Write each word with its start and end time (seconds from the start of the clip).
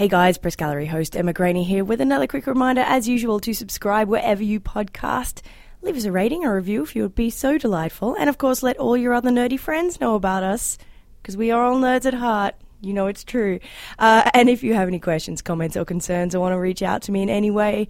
Hey 0.00 0.08
guys, 0.08 0.38
Press 0.38 0.56
Gallery 0.56 0.86
host 0.86 1.14
Emma 1.14 1.34
Graney 1.34 1.62
here 1.62 1.84
with 1.84 2.00
another 2.00 2.26
quick 2.26 2.46
reminder, 2.46 2.80
as 2.80 3.06
usual, 3.06 3.38
to 3.40 3.52
subscribe 3.52 4.08
wherever 4.08 4.42
you 4.42 4.58
podcast. 4.58 5.42
Leave 5.82 5.94
us 5.94 6.06
a 6.06 6.10
rating 6.10 6.42
or 6.42 6.56
review 6.56 6.82
if 6.82 6.96
you 6.96 7.02
would 7.02 7.14
be 7.14 7.28
so 7.28 7.58
delightful. 7.58 8.16
And 8.18 8.30
of 8.30 8.38
course, 8.38 8.62
let 8.62 8.78
all 8.78 8.96
your 8.96 9.12
other 9.12 9.28
nerdy 9.28 9.60
friends 9.60 10.00
know 10.00 10.14
about 10.14 10.42
us, 10.42 10.78
because 11.20 11.36
we 11.36 11.50
are 11.50 11.62
all 11.62 11.76
nerds 11.76 12.06
at 12.06 12.14
heart. 12.14 12.54
You 12.80 12.94
know 12.94 13.08
it's 13.08 13.24
true. 13.24 13.60
Uh, 13.98 14.30
and 14.32 14.48
if 14.48 14.62
you 14.62 14.72
have 14.72 14.88
any 14.88 15.00
questions, 15.00 15.42
comments, 15.42 15.76
or 15.76 15.84
concerns, 15.84 16.34
or 16.34 16.40
want 16.40 16.54
to 16.54 16.58
reach 16.58 16.80
out 16.80 17.02
to 17.02 17.12
me 17.12 17.20
in 17.20 17.28
any 17.28 17.50
way, 17.50 17.86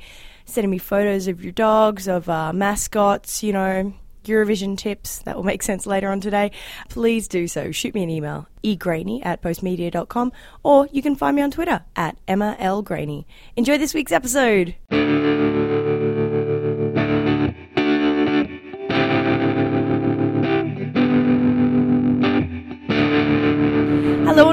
sending 0.46 0.72
me 0.72 0.78
photos 0.78 1.28
of 1.28 1.44
your 1.44 1.52
dogs, 1.52 2.08
of 2.08 2.28
uh, 2.28 2.52
mascots, 2.52 3.44
you 3.44 3.52
know, 3.52 3.94
Eurovision 4.24 4.76
tips 4.76 5.18
that 5.20 5.36
will 5.36 5.42
make 5.42 5.62
sense 5.62 5.86
later 5.86 6.08
on 6.08 6.20
today, 6.20 6.52
please 6.88 7.28
do 7.28 7.48
so. 7.48 7.72
Shoot 7.72 7.94
me 7.94 8.02
an 8.02 8.10
email, 8.10 8.48
egraney 8.62 9.24
at 9.24 9.42
postmedia.com, 9.42 10.32
or 10.62 10.88
you 10.92 11.02
can 11.02 11.16
find 11.16 11.36
me 11.36 11.42
on 11.42 11.50
Twitter 11.50 11.84
at 11.96 12.16
Emma 12.28 12.56
L. 12.58 12.82
Graney. 12.82 13.26
Enjoy 13.56 13.78
this 13.78 13.94
week's 13.94 14.12
episode. 14.12 14.74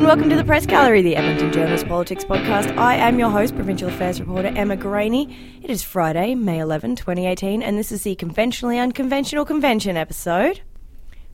Welcome 0.07 0.29
to 0.29 0.37
the 0.37 0.45
Press 0.45 0.65
Gallery, 0.65 1.01
the 1.01 1.17
Edmonton 1.17 1.51
Journal's 1.51 1.83
Politics 1.83 2.23
Podcast. 2.23 2.77
I 2.77 2.95
am 2.95 3.19
your 3.19 3.29
host, 3.29 3.53
Provincial 3.55 3.89
Affairs 3.89 4.21
reporter 4.21 4.47
Emma 4.47 4.77
Graney. 4.77 5.37
It 5.61 5.69
is 5.69 5.83
Friday, 5.83 6.33
May 6.33 6.59
11, 6.59 6.95
2018, 6.95 7.61
and 7.61 7.77
this 7.77 7.91
is 7.91 8.03
the 8.03 8.15
Conventionally 8.15 8.79
Unconventional 8.79 9.43
Convention 9.43 9.97
episode. 9.97 10.61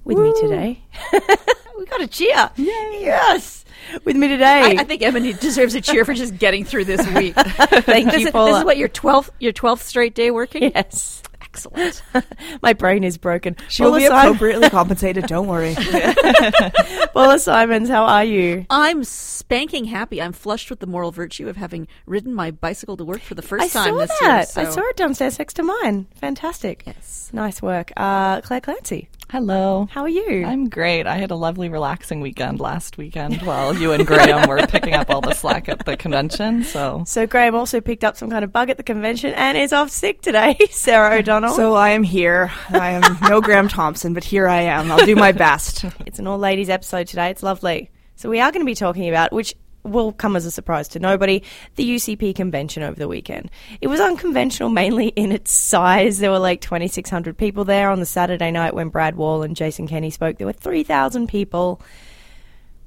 With 0.05 0.17
me 0.17 0.33
today, 0.41 0.83
we 1.77 1.85
got 1.85 2.01
a 2.01 2.07
cheer. 2.07 2.49
Yes! 2.55 3.63
With 4.05 4.15
me 4.15 4.27
today, 4.27 4.61
I, 4.61 4.81
I 4.81 4.83
think 4.85 5.03
Emma 5.03 5.19
deserves 5.33 5.75
a 5.75 5.81
cheer 5.81 6.03
for 6.03 6.15
just 6.15 6.39
getting 6.39 6.65
through 6.65 6.85
this 6.85 7.07
week. 7.09 7.35
thank 7.35 8.09
this, 8.09 8.21
you, 8.21 8.27
is, 8.27 8.31
Paula. 8.31 8.53
this 8.53 8.59
is 8.61 8.65
what 8.65 8.77
your 8.77 8.89
twelfth 8.89 9.29
your 9.39 9.51
twelfth 9.51 9.83
straight 9.83 10.15
day 10.15 10.31
working. 10.31 10.71
Yes. 10.73 11.21
Excellent. 11.53 12.01
My 12.63 12.73
brain 12.73 13.03
is 13.03 13.19
broken. 13.19 13.55
She'll 13.69 13.87
Paula 13.89 13.99
be 13.99 14.07
Simon- 14.07 14.25
appropriately 14.25 14.69
compensated. 14.71 15.27
Don't 15.27 15.45
worry. 15.47 15.75
Paula 17.13 17.37
Simons, 17.37 17.89
how 17.89 18.05
are 18.05 18.23
you? 18.23 18.65
I'm 18.71 19.03
spanking 19.03 19.85
happy. 19.85 20.19
I'm 20.19 20.33
flushed 20.33 20.71
with 20.71 20.79
the 20.79 20.87
moral 20.87 21.11
virtue 21.11 21.47
of 21.47 21.55
having 21.57 21.87
ridden 22.07 22.33
my 22.33 22.49
bicycle 22.49 22.97
to 22.97 23.03
work 23.05 23.21
for 23.21 23.35
the 23.35 23.43
first 23.43 23.63
I 23.65 23.67
time 23.83 23.93
saw 23.93 23.99
this 23.99 24.19
that. 24.19 24.37
year. 24.37 24.45
So. 24.47 24.61
I 24.61 24.65
saw 24.73 24.81
it 24.81 24.95
downstairs 24.97 25.37
next 25.37 25.53
to 25.55 25.63
mine. 25.63 26.07
Fantastic. 26.15 26.83
Yes. 26.87 27.29
Nice 27.33 27.61
work. 27.61 27.91
Uh, 27.95 28.41
Clare 28.41 28.61
Clancy, 28.61 29.09
Hello. 29.33 29.87
how 29.89 30.03
are 30.03 30.09
you? 30.09 30.45
I'm 30.45 30.69
great. 30.69 31.07
I 31.07 31.17
had 31.17 31.31
a 31.31 31.35
lovely, 31.35 31.67
relaxing 31.67 32.21
weekend 32.21 32.59
last 32.59 32.99
weekend 32.99 33.41
while 33.41 33.75
you 33.75 33.91
and 33.91 34.05
Graham 34.05 34.47
were 34.47 34.67
picking 34.67 34.93
up 34.93 35.09
all 35.09 35.21
the 35.21 35.33
slack 35.33 35.67
at 35.67 35.87
the 35.87 35.97
convention. 35.97 36.63
So, 36.63 37.03
So 37.07 37.25
Graham 37.25 37.55
also 37.55 37.81
picked 37.81 38.03
up 38.03 38.15
some 38.15 38.29
kind 38.29 38.43
of 38.43 38.53
bug 38.53 38.69
at 38.69 38.77
the 38.77 38.83
convention 38.83 39.33
and 39.33 39.57
is 39.57 39.73
off 39.73 39.89
sick 39.89 40.21
today. 40.21 40.55
Sarah 40.69 41.17
O'Donnell. 41.17 41.55
So 41.55 41.73
I 41.73 41.89
am 41.89 42.03
here. 42.03 42.51
I 42.69 42.91
am 42.91 43.17
no 43.27 43.41
Graham 43.41 43.69
Thompson, 43.69 44.13
but 44.13 44.23
here 44.23 44.47
I 44.47 44.61
am. 44.61 44.91
I'll 44.91 45.03
do 45.03 45.15
my 45.15 45.31
best. 45.31 45.83
it's 46.05 46.19
an 46.19 46.27
all 46.27 46.37
ladies 46.37 46.69
episode 46.69 47.07
today. 47.07 47.31
It's 47.31 47.41
lovely. 47.41 47.89
So 48.15 48.29
we 48.29 48.39
are 48.39 48.51
going 48.51 48.61
to 48.61 48.69
be 48.69 48.75
talking 48.75 49.09
about 49.09 49.33
which 49.33 49.55
will 49.83 50.11
come 50.13 50.35
as 50.35 50.45
a 50.45 50.51
surprise 50.51 50.87
to 50.89 50.99
nobody, 50.99 51.43
the 51.75 51.95
UCP 51.95 52.35
convention 52.35 52.83
over 52.83 52.95
the 52.95 53.07
weekend. 53.07 53.51
It 53.81 53.87
was 53.87 53.99
unconventional 53.99 54.69
mainly 54.69 55.07
in 55.09 55.31
its 55.31 55.51
size. 55.51 56.19
There 56.19 56.31
were 56.31 56.39
like 56.39 56.61
2600 56.61 57.37
people 57.37 57.65
there 57.65 57.89
on 57.89 57.99
the 57.99 58.05
Saturday 58.05 58.51
night 58.51 58.73
when 58.73 58.89
Brad 58.89 59.15
Wall 59.15 59.43
and 59.43 59.55
Jason 59.55 59.87
Kenney 59.87 60.09
spoke. 60.09 60.37
There 60.37 60.47
were 60.47 60.53
3000 60.53 61.27
people. 61.27 61.81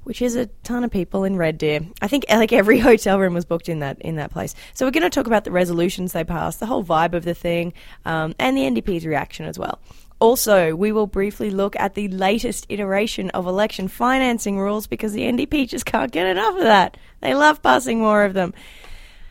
Which 0.03 0.21
is 0.21 0.37
a 0.37 0.45
ton 0.63 0.85
of 0.85 0.91
people 0.91 1.25
in 1.25 1.35
Red 1.35 1.57
Deer. 1.57 1.81
I 2.01 2.07
think 2.07 2.23
like 2.29 2.53
every 2.53 2.79
hotel 2.79 3.19
room 3.19 3.33
was 3.33 3.43
booked 3.43 3.67
in 3.67 3.79
that 3.79 4.01
in 4.01 4.15
that 4.15 4.31
place. 4.31 4.55
So 4.73 4.85
we're 4.85 4.91
going 4.91 5.03
to 5.03 5.09
talk 5.09 5.27
about 5.27 5.43
the 5.43 5.51
resolutions 5.51 6.13
they 6.13 6.23
passed, 6.23 6.61
the 6.61 6.65
whole 6.65 6.81
vibe 6.81 7.13
of 7.13 7.25
the 7.25 7.33
thing, 7.33 7.73
um, 8.05 8.33
and 8.39 8.55
the 8.55 8.61
NDP's 8.61 9.05
reaction 9.05 9.45
as 9.45 9.59
well. 9.59 9.81
Also, 10.19 10.75
we 10.75 10.91
will 10.91 11.07
briefly 11.07 11.51
look 11.51 11.75
at 11.75 11.93
the 11.93 12.07
latest 12.07 12.65
iteration 12.69 13.29
of 13.31 13.45
election 13.45 13.87
financing 13.87 14.59
rules 14.59 14.87
because 14.87 15.13
the 15.13 15.21
NDP 15.21 15.67
just 15.67 15.85
can't 15.85 16.11
get 16.11 16.25
enough 16.25 16.55
of 16.55 16.63
that. 16.63 16.97
They 17.21 17.35
love 17.35 17.61
passing 17.61 17.99
more 17.99 18.23
of 18.23 18.33
them. 18.33 18.53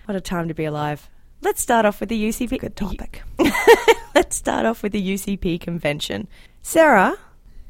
What 0.05 0.17
a 0.17 0.21
time 0.21 0.47
to 0.49 0.55
be 0.55 0.65
alive. 0.65 1.09
Let's 1.43 1.61
start 1.61 1.87
off 1.87 2.01
with 2.01 2.09
the 2.09 2.29
UCP. 2.29 2.61
Good 2.61 2.77
topic. 2.77 3.23
Let's 4.15 4.37
start 4.37 4.65
off 4.65 4.83
with 4.83 4.93
the 4.93 5.15
UCP 5.15 5.61
convention. 5.61 6.29
Sarah, 6.63 7.17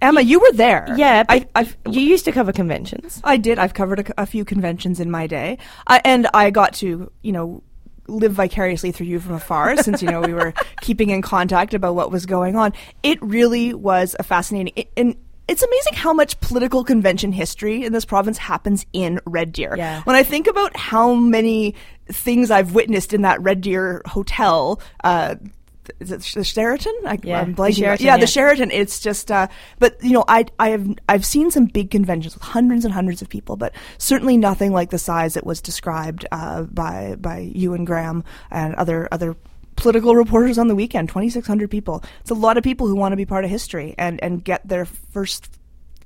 Emma, 0.01 0.21
you 0.21 0.39
were 0.39 0.53
there. 0.53 0.87
yeah, 0.97 1.25
I, 1.29 1.47
I've, 1.55 1.77
you 1.91 2.03
used 2.03 2.27
to 2.27 2.33
cover 2.33 2.53
conventions. 2.53 3.21
I 3.25 3.39
did. 3.39 3.59
I've 3.59 3.75
covered 3.75 4.11
a, 4.11 4.23
a 4.23 4.27
few 4.27 4.45
conventions 4.45 5.01
in 5.01 5.11
my 5.11 5.27
day, 5.27 5.59
I, 5.87 6.01
and 6.05 6.27
I 6.35 6.51
got 6.51 6.75
to, 6.75 7.11
you 7.23 7.33
know, 7.33 7.63
live 8.09 8.33
vicariously 8.33 8.93
through 8.93 9.07
you 9.07 9.21
from 9.21 9.35
afar 9.35 9.77
since 9.83 10.03
you 10.03 10.11
know 10.11 10.21
we 10.21 10.35
were 10.35 10.53
keeping 10.81 11.11
in 11.11 11.23
contact 11.23 11.75
about 11.75 11.95
what 11.95 12.11
was 12.11 12.27
going 12.27 12.57
on. 12.57 12.73
It 13.03 13.21
really 13.23 13.75
was 13.75 14.17
a 14.19 14.23
fascinating. 14.23 14.73
It, 14.77 14.91
and 14.97 15.17
it's 15.49 15.63
amazing 15.63 15.95
how 15.95 16.13
much 16.13 16.39
political 16.41 16.83
convention 16.83 17.31
history 17.31 17.85
in 17.85 17.93
this 17.93 18.05
province 18.05 18.37
happens 18.37 18.85
in 18.93 19.21
Red 19.27 19.53
Deer. 19.53 19.77
Yeah. 19.77 20.03
When 20.03 20.17
I 20.17 20.25
think 20.25 20.49
about 20.49 20.77
how 20.77 21.15
many 21.15 21.77
things 22.09 22.51
I've 22.51 22.75
witnessed 22.75 23.13
in 23.13 23.23
that 23.23 23.41
Red 23.41 23.61
Deer 23.61 24.03
hotel, 24.07 24.81
uh, 25.05 25.37
is 26.01 26.13
it 26.13 26.23
the 26.35 26.45
Sheraton? 26.45 26.95
I, 27.07 27.19
Yeah, 27.23 27.41
I'm 27.41 27.55
the. 27.55 27.73
Sheraton, 27.73 28.07
yeah, 28.07 28.15
yeah. 28.15 28.21
the 28.21 28.27
Sheraton. 28.27 28.71
It's 28.71 29.01
just, 29.01 29.31
uh, 29.31 29.49
but 29.79 30.03
you 30.03 30.13
know, 30.13 30.25
I 30.29 30.47
I 30.59 30.71
have 30.71 30.89
I've 31.09 31.27
seen 31.27 31.51
some 31.51 31.67
big 31.67 31.91
conventions 31.91 32.35
with 32.35 32.43
hundreds 32.43 32.85
and 32.85 32.93
hundreds 32.93 33.23
of 33.23 33.29
people, 33.29 33.57
but 33.57 33.75
certainly 33.99 34.37
nothing 34.37 34.73
like 34.73 34.91
the 34.91 34.99
size 34.99 35.35
that 35.35 35.47
was 35.47 35.61
described 35.61 36.27
uh, 36.33 36.63
by 36.63 37.17
by 37.19 37.39
you 37.39 37.75
and 37.75 37.87
Graham 37.87 38.25
and 38.51 38.75
other 38.77 39.09
other 39.13 39.37
political 39.77 40.15
reporters 40.15 40.59
on 40.59 40.69
the 40.69 40.75
weekend. 40.75 41.09
Twenty 41.09 41.31
six 41.31 41.47
hundred 41.47 41.71
people. 41.71 42.03
It's 42.21 42.31
a 42.31 42.35
lot 42.35 42.57
of 42.57 42.65
people 42.65 42.87
who 42.87 42.97
want 42.97 43.13
to 43.13 43.17
be 43.17 43.27
part 43.27 43.45
of 43.45 43.51
history 43.51 43.95
and 43.99 44.23
and 44.23 44.45
get 44.45 44.67
their 44.67 44.85
first 44.85 45.51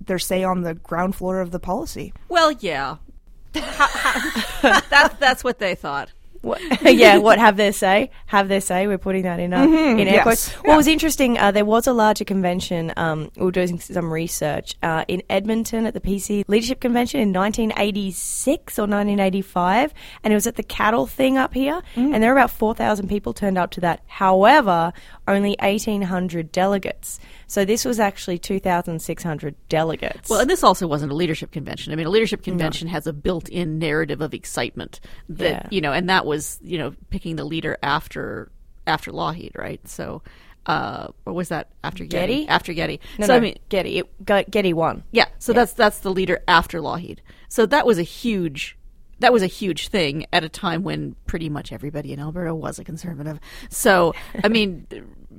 their 0.04 0.18
say 0.18 0.44
on 0.44 0.62
the 0.62 0.74
ground 0.74 1.14
floor 1.14 1.40
of 1.40 1.50
the 1.50 1.60
policy. 1.60 2.12
Well, 2.28 2.52
yeah. 2.52 2.96
that's 3.52 5.14
that's 5.16 5.44
what 5.44 5.58
they 5.58 5.74
thought. 5.74 6.10
What, 6.42 6.60
yeah, 6.82 7.18
what 7.18 7.38
have 7.38 7.56
their 7.56 7.72
say? 7.72 8.10
Have 8.26 8.48
their 8.48 8.60
say. 8.60 8.86
We're 8.86 8.98
putting 8.98 9.22
that 9.22 9.40
in 9.40 9.52
uh, 9.52 9.62
in 9.62 10.00
air 10.00 10.14
yes. 10.14 10.22
quotes. 10.22 10.48
What 10.64 10.76
was 10.76 10.86
interesting, 10.86 11.38
uh, 11.38 11.50
there 11.50 11.64
was 11.64 11.86
a 11.86 11.92
larger 11.92 12.24
convention. 12.24 12.92
Um, 12.96 13.30
we 13.36 13.44
were 13.44 13.50
doing 13.50 13.78
some 13.78 14.12
research 14.12 14.74
uh, 14.82 15.04
in 15.08 15.22
Edmonton 15.28 15.86
at 15.86 15.94
the 15.94 16.00
PC 16.00 16.44
Leadership 16.48 16.80
Convention 16.80 17.20
in 17.20 17.32
1986 17.32 18.78
or 18.78 18.82
1985, 18.82 19.92
and 20.24 20.32
it 20.32 20.36
was 20.36 20.46
at 20.46 20.56
the 20.56 20.62
cattle 20.62 21.06
thing 21.06 21.36
up 21.36 21.54
here, 21.54 21.82
and 21.96 22.22
there 22.22 22.30
were 22.32 22.38
about 22.38 22.50
4,000 22.50 23.08
people 23.08 23.32
turned 23.32 23.58
up 23.58 23.70
to 23.72 23.80
that. 23.80 24.02
However, 24.06 24.92
only 25.30 25.56
1,800 25.60 26.52
delegates. 26.52 27.18
So 27.46 27.64
this 27.64 27.84
was 27.84 27.98
actually 28.00 28.38
2,600 28.38 29.54
delegates. 29.68 30.28
Well, 30.30 30.40
and 30.40 30.48
this 30.50 30.62
also 30.62 30.86
wasn't 30.86 31.12
a 31.12 31.14
leadership 31.14 31.50
convention. 31.50 31.92
I 31.92 31.96
mean, 31.96 32.06
a 32.06 32.10
leadership 32.10 32.42
convention 32.42 32.88
has 32.88 33.06
a 33.06 33.12
built-in 33.12 33.78
narrative 33.78 34.20
of 34.20 34.34
excitement 34.34 35.00
that 35.28 35.50
Yeah. 35.64 35.68
you 35.70 35.80
know, 35.80 35.92
and 35.92 36.08
that 36.08 36.26
was 36.26 36.58
you 36.62 36.78
know 36.78 36.94
picking 37.10 37.36
the 37.36 37.44
leader 37.44 37.76
after 37.82 38.50
after 38.86 39.10
Lougheed, 39.12 39.56
right? 39.56 39.86
So, 39.86 40.22
uh, 40.66 41.08
or 41.26 41.32
was 41.32 41.48
that 41.48 41.68
after 41.84 42.04
Getty? 42.04 42.34
Getty? 42.44 42.48
After 42.48 42.72
Getty. 42.72 43.00
no, 43.18 43.26
so 43.26 43.32
no, 43.32 43.36
I 43.36 43.40
mean, 43.40 43.58
Getty, 43.68 43.98
it, 43.98 44.06
Ge- 44.24 44.50
Getty 44.50 44.72
won. 44.72 45.02
yeah. 45.12 45.26
So 45.38 45.52
that's 45.52 45.72
that's 45.72 46.00
the 46.00 46.10
leader 46.10 46.40
after 46.48 46.80
Lougheed. 46.80 47.18
So 47.48 47.66
that 47.66 47.86
was 47.86 47.98
a 47.98 48.02
huge. 48.02 48.76
That 49.20 49.34
was 49.34 49.42
a 49.42 49.46
huge 49.46 49.88
thing 49.88 50.24
at 50.32 50.44
a 50.44 50.48
time 50.48 50.82
when 50.82 51.14
pretty 51.26 51.50
much 51.50 51.72
everybody 51.74 52.14
in 52.14 52.20
Alberta 52.20 52.54
was 52.54 52.78
a 52.78 52.84
conservative. 52.84 53.38
So, 53.68 54.14
I 54.42 54.48
mean, 54.48 54.86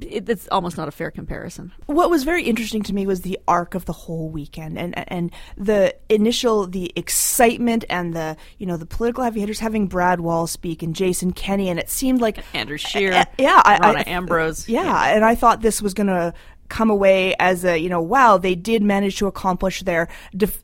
it, 0.04 0.30
it's 0.30 0.48
almost 0.52 0.78
not 0.78 0.88
a 0.88 0.92
fair 0.92 1.12
comparison. 1.12 1.72
What 1.86 2.10
was 2.10 2.24
very 2.24 2.44
interesting 2.44 2.84
to 2.84 2.94
me 2.94 3.06
was 3.06 3.22
the 3.22 3.40
arc 3.48 3.76
of 3.76 3.86
the 3.86 3.94
whole 3.94 4.30
weekend 4.30 4.78
and 4.78 4.94
and 5.12 5.32
the 5.58 5.96
initial 6.10 6.68
the 6.68 6.92
excitement 6.96 7.86
and 7.90 8.14
the 8.14 8.38
you 8.58 8.66
know 8.66 8.78
the 8.78 8.86
political 8.86 9.24
heavy 9.24 9.40
hitters 9.40 9.60
having 9.60 9.88
Brad 9.88 10.20
Wall 10.22 10.48
speak 10.48 10.82
and 10.84 10.96
Jason 10.96 11.32
Kenney 11.34 11.70
and 11.70 11.80
it 11.80 11.90
seemed 11.90 12.22
like 12.22 12.40
Andrew 12.54 12.78
Scheer, 12.78 13.14
Uh, 13.14 13.26
yeah, 13.38 13.62
I- 13.64 13.80
Rona 13.88 14.00
I- 14.00 14.04
Ambrose. 14.10 14.68
yeah, 14.68 15.14
and 15.16 15.24
I 15.26 15.36
thought 15.36 15.62
this 15.62 15.82
was 15.82 15.94
going 15.94 16.08
to 16.08 16.34
come 16.70 16.90
away 16.90 17.36
as 17.38 17.66
a 17.66 17.78
you 17.78 17.90
know 17.90 18.00
wow 18.02 18.38
they 18.38 18.56
did 18.56 18.82
manage 18.82 19.18
to 19.18 19.28
accomplish 19.28 19.82
their 19.82 20.08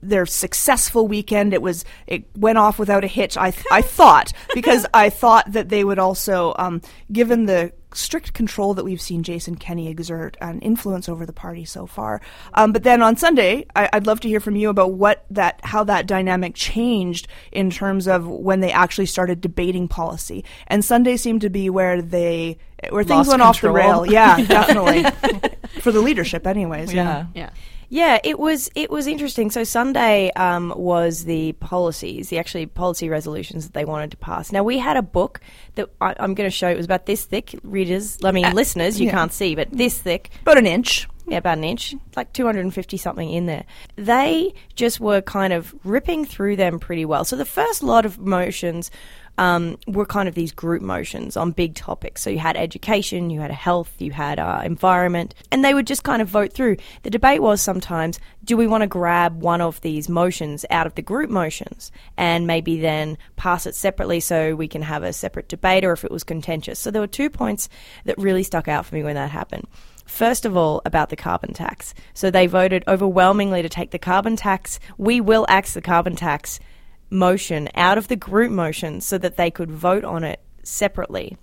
their 0.01 0.25
successful 0.25 1.06
weekend 1.06 1.54
it 1.54 1.62
was 1.62 1.83
it 2.07 2.24
went 2.38 2.57
off 2.57 2.80
without 2.80 3.04
a 3.04 3.07
hitch 3.07 3.36
I 3.36 3.51
I 3.74 3.81
thought 3.81 4.31
because 4.54 4.86
I 4.94 5.10
thought 5.10 5.51
that 5.51 5.68
they 5.68 5.83
would 5.83 6.00
also 6.00 6.56
um, 6.57 6.81
given 7.12 7.45
the 7.45 7.74
strict 7.97 8.33
control 8.33 8.73
that 8.73 8.83
we've 8.83 9.01
seen 9.01 9.23
Jason 9.23 9.55
Kenney 9.55 9.89
exert 9.89 10.38
and 10.39 10.61
influence 10.63 11.09
over 11.09 11.25
the 11.25 11.33
party 11.33 11.65
so 11.65 11.85
far. 11.85 12.21
Um, 12.53 12.71
but 12.71 12.83
then 12.83 13.01
on 13.01 13.17
Sunday, 13.17 13.65
I, 13.75 13.89
I'd 13.94 14.05
love 14.05 14.19
to 14.21 14.27
hear 14.27 14.39
from 14.39 14.55
you 14.55 14.69
about 14.69 14.94
what 14.94 15.25
that 15.31 15.59
how 15.63 15.83
that 15.85 16.07
dynamic 16.07 16.55
changed 16.55 17.27
in 17.51 17.69
terms 17.69 18.07
of 18.07 18.27
when 18.27 18.59
they 18.59 18.71
actually 18.71 19.07
started 19.07 19.41
debating 19.41 19.88
policy. 19.88 20.45
And 20.67 20.83
Sunday 20.83 21.17
seemed 21.17 21.41
to 21.41 21.49
be 21.49 21.69
where 21.69 22.01
they 22.01 22.57
where 22.89 23.03
things 23.03 23.27
Lost 23.27 23.29
went 23.29 23.41
off 23.41 23.61
the 23.61 23.71
rail. 23.71 24.05
Yeah, 24.05 24.41
definitely 24.45 25.03
for 25.81 25.91
the 25.91 26.01
leadership, 26.01 26.45
anyways. 26.45 26.94
Yeah. 26.94 27.27
Yeah. 27.33 27.49
Yeah, 27.49 27.49
it 28.24 28.38
was 28.38 28.69
it 28.75 28.89
was 28.89 29.07
interesting. 29.07 29.50
So 29.50 29.63
Sunday 29.63 30.31
um, 30.34 30.74
was 30.75 31.24
the 31.24 31.54
policies, 31.54 32.30
the 32.30 32.38
actually 32.38 32.66
policy 32.66 33.10
resolutions 33.10 33.66
that 33.66 33.74
they 33.74 33.86
wanted 33.86 34.12
to 34.12 34.18
pass. 34.18 34.51
Now 34.51 34.63
we 34.63 34.78
had 34.78 34.98
a 34.98 35.01
book 35.01 35.39
that 35.75 35.89
I, 36.01 36.13
I'm 36.19 36.34
going 36.34 36.48
to 36.48 36.56
show. 36.56 36.68
It 36.68 36.78
was 36.78 36.86
about 36.86 37.06
this 37.06 37.24
thick. 37.24 37.56
Readers, 37.63 38.18
I 38.24 38.31
mean 38.31 38.54
listeners, 38.54 39.00
you 39.00 39.07
yeah. 39.07 39.13
can't 39.13 39.31
see, 39.31 39.56
but 39.56 39.72
this 39.72 39.98
thick. 39.98 40.31
About 40.42 40.57
an 40.57 40.68
inch. 40.68 41.07
Yeah, 41.30 41.39
about 41.39 41.57
an 41.57 41.66
inch, 41.66 41.94
like 42.16 42.31
250 42.31 42.95
something 42.95 43.30
in 43.30 43.48
there. 43.48 43.66
They 43.98 44.54
just 44.75 45.01
were 45.01 45.22
kind 45.22 45.51
of 45.51 45.75
ripping 45.83 46.24
through 46.24 46.56
them 46.56 46.80
pretty 46.80 47.04
well. 47.04 47.25
So 47.25 47.36
the 47.36 47.44
first 47.44 47.83
lot 47.83 48.06
of 48.06 48.18
motions 48.18 48.92
um, 49.38 49.78
were 49.88 50.06
kind 50.06 50.28
of 50.28 50.36
these 50.36 50.51
group 50.51 50.81
motions 50.81 51.38
on 51.38 51.51
big 51.51 51.75
topics. 51.75 52.22
So 52.22 52.30
you 52.30 52.39
had 52.39 52.57
education, 52.57 53.30
you 53.30 53.39
had 53.39 53.51
health, 53.51 53.94
you 54.00 54.12
had 54.12 54.39
uh, 54.39 54.62
environment, 54.63 55.36
and 55.51 55.63
they 55.63 55.74
would 55.74 55.88
just 55.88 56.04
kind 56.04 56.22
of 56.22 56.28
vote 56.28 56.54
through. 56.54 56.78
The 57.04 57.10
debate 57.10 57.42
was 57.42 57.62
sometimes 57.62 58.19
do 58.44 58.56
we 58.56 58.66
want 58.66 58.81
to 58.81 58.88
grab 58.88 59.42
one 59.42 59.60
of 59.60 59.81
these 59.81 60.07
motions 60.07 60.66
out 60.69 60.88
of 60.88 60.95
the 60.95 61.01
group 61.01 61.30
motions 61.30 61.92
and 62.16 62.48
maybe 62.48 62.80
then 62.80 63.18
pass 63.36 63.66
it 63.66 63.75
separately 63.75 64.22
so 64.22 64.56
we 64.56 64.69
can 64.69 64.81
have 64.81 65.04
a 65.04 65.12
separate 65.12 65.50
debate 65.50 65.83
or 65.83 65.92
if 65.92 66.06
it 66.06 66.12
was 66.12 66.24
contentious? 66.24 66.80
So 66.80 66.90
there 66.90 67.01
were 67.01 67.07
two 67.07 67.30
points 67.30 67.68
that 68.06 68.18
really 68.18 68.44
stuck 68.44 68.69
out 68.69 68.86
for 68.86 68.95
me 68.95 69.04
when 69.04 69.16
that 69.16 69.31
happened. 69.31 69.68
First 70.06 70.45
of 70.45 70.56
all, 70.56 70.81
about 70.86 71.10
the 71.10 71.18
carbon 71.18 71.54
tax. 71.54 71.94
So 72.13 72.31
they 72.31 72.48
voted 72.48 72.86
overwhelmingly 72.88 73.62
to 73.62 73.69
take 73.69 73.92
the 73.92 74.00
carbon 74.00 74.38
tax. 74.38 74.80
We 74.98 75.19
will 75.19 75.45
axe 75.50 75.74
the 75.74 75.81
carbon 75.81 76.16
tax 76.16 76.62
motion 77.09 77.69
out 77.75 77.98
of 77.98 78.07
the 78.07 78.15
group 78.15 78.51
motion 78.51 79.01
so 79.01 79.18
that 79.18 79.38
they 79.38 79.50
could 79.51 79.71
vote 79.71 80.04
on 80.04 80.24
it 80.24 80.39
separately. 80.63 81.38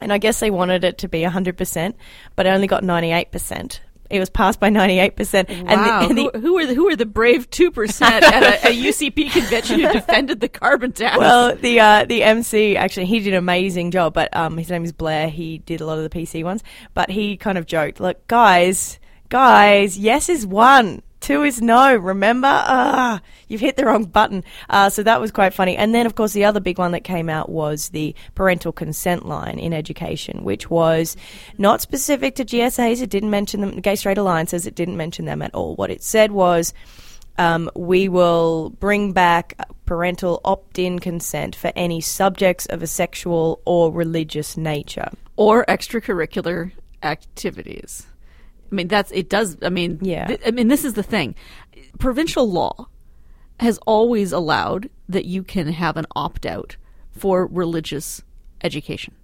And 0.00 0.12
I 0.12 0.18
guess 0.18 0.40
they 0.40 0.50
wanted 0.50 0.82
it 0.84 0.98
to 0.98 1.08
be 1.08 1.20
100%, 1.22 1.94
but 2.34 2.46
it 2.46 2.48
only 2.50 2.66
got 2.66 2.82
98%. 2.82 3.80
It 4.10 4.18
was 4.18 4.28
passed 4.28 4.60
by 4.60 4.68
98%. 4.68 5.48
And 5.48 5.68
the- 5.68 5.74
and 5.74 6.18
the, 6.18 6.30
who, 6.34 6.40
who 6.40 6.58
are 6.58 6.66
the 6.66 6.74
who 6.74 6.88
are 6.88 6.96
the 6.96 7.06
brave 7.06 7.48
two 7.48 7.70
percent 7.70 8.22
at 8.24 8.42
a, 8.42 8.68
a 8.68 8.70
UCP 8.90 9.30
convention 9.32 9.80
who 9.80 9.90
defended 9.90 10.40
the 10.40 10.48
carbon 10.50 10.92
tax? 10.92 11.16
well, 11.16 11.54
the 11.56 11.80
uh, 11.80 12.04
the 12.04 12.22
MC 12.22 12.76
actually 12.76 13.06
he 13.06 13.20
did 13.20 13.32
an 13.32 13.38
amazing 13.38 13.90
job, 13.90 14.12
but 14.12 14.34
um, 14.36 14.58
his 14.58 14.68
name 14.68 14.84
is 14.84 14.92
Blair. 14.92 15.30
He 15.30 15.58
did 15.58 15.80
a 15.80 15.86
lot 15.86 15.96
of 15.98 16.04
the 16.04 16.10
PC 16.10 16.44
ones, 16.44 16.62
but 16.92 17.08
he 17.10 17.38
kind 17.38 17.56
of 17.56 17.64
joked, 17.64 18.00
"Look, 18.00 18.26
guys, 18.26 18.98
guys, 19.30 19.96
yes 19.96 20.28
is 20.28 20.46
one." 20.46 21.00
Two 21.22 21.44
is 21.44 21.62
no. 21.62 21.94
Remember, 21.94 22.48
ah, 22.50 23.20
you've 23.46 23.60
hit 23.60 23.76
the 23.76 23.86
wrong 23.86 24.04
button. 24.04 24.42
Uh, 24.68 24.90
so 24.90 25.04
that 25.04 25.20
was 25.20 25.30
quite 25.30 25.54
funny. 25.54 25.76
And 25.76 25.94
then, 25.94 26.04
of 26.04 26.16
course, 26.16 26.32
the 26.32 26.44
other 26.44 26.58
big 26.58 26.78
one 26.78 26.90
that 26.92 27.04
came 27.04 27.28
out 27.30 27.48
was 27.48 27.90
the 27.90 28.14
parental 28.34 28.72
consent 28.72 29.24
line 29.24 29.58
in 29.60 29.72
education, 29.72 30.42
which 30.42 30.68
was 30.68 31.16
not 31.58 31.80
specific 31.80 32.34
to 32.34 32.44
GSAs. 32.44 33.00
It 33.00 33.08
didn't 33.08 33.30
mention 33.30 33.60
them. 33.60 33.80
Gay 33.80 33.94
straight 33.94 34.18
alliances. 34.18 34.66
It 34.66 34.74
didn't 34.74 34.96
mention 34.96 35.24
them 35.24 35.42
at 35.42 35.54
all. 35.54 35.76
What 35.76 35.90
it 35.90 36.02
said 36.02 36.32
was 36.32 36.74
um, 37.38 37.70
we 37.76 38.08
will 38.08 38.70
bring 38.80 39.12
back 39.12 39.54
parental 39.86 40.40
opt 40.44 40.78
in 40.78 40.98
consent 40.98 41.54
for 41.54 41.72
any 41.76 42.00
subjects 42.00 42.66
of 42.66 42.82
a 42.82 42.86
sexual 42.86 43.60
or 43.64 43.92
religious 43.92 44.56
nature. 44.56 45.08
or 45.36 45.64
extracurricular 45.66 46.72
activities. 47.02 48.06
I 48.72 48.74
mean, 48.74 48.88
that's 48.88 49.10
it. 49.12 49.28
Does 49.28 49.58
I 49.62 49.68
mean? 49.68 49.98
Yeah. 50.00 50.26
th- 50.26 50.40
I 50.46 50.50
mean, 50.50 50.68
this 50.68 50.84
is 50.84 50.94
the 50.94 51.02
thing. 51.02 51.34
Provincial 51.98 52.50
law 52.50 52.86
has 53.60 53.78
always 53.86 54.32
allowed 54.32 54.88
that 55.08 55.26
you 55.26 55.42
can 55.42 55.68
have 55.68 55.96
an 55.98 56.06
opt 56.16 56.46
out 56.46 56.76
for 57.10 57.46
religious 57.46 58.22
education 58.64 59.14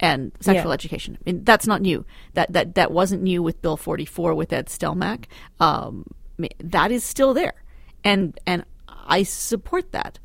and 0.00 0.30
sexual 0.40 0.70
Yeah. 0.70 0.74
education. 0.74 1.18
I 1.20 1.30
mean, 1.30 1.44
that's 1.44 1.66
not 1.66 1.82
new. 1.82 2.04
That 2.34 2.52
that 2.52 2.76
that 2.76 2.92
wasn't 2.92 3.22
new 3.22 3.42
with 3.42 3.60
Bill 3.62 3.76
forty 3.76 4.04
four 4.04 4.32
with 4.34 4.52
Ed 4.52 4.66
Stelmach. 4.68 5.24
Um, 5.58 6.06
I 6.38 6.42
mean, 6.42 6.50
that 6.60 6.92
is 6.92 7.02
still 7.04 7.34
there, 7.34 7.64
and 8.04 8.38
and 8.46 8.64
I 8.88 9.24
support 9.24 9.90
that. 9.92 10.18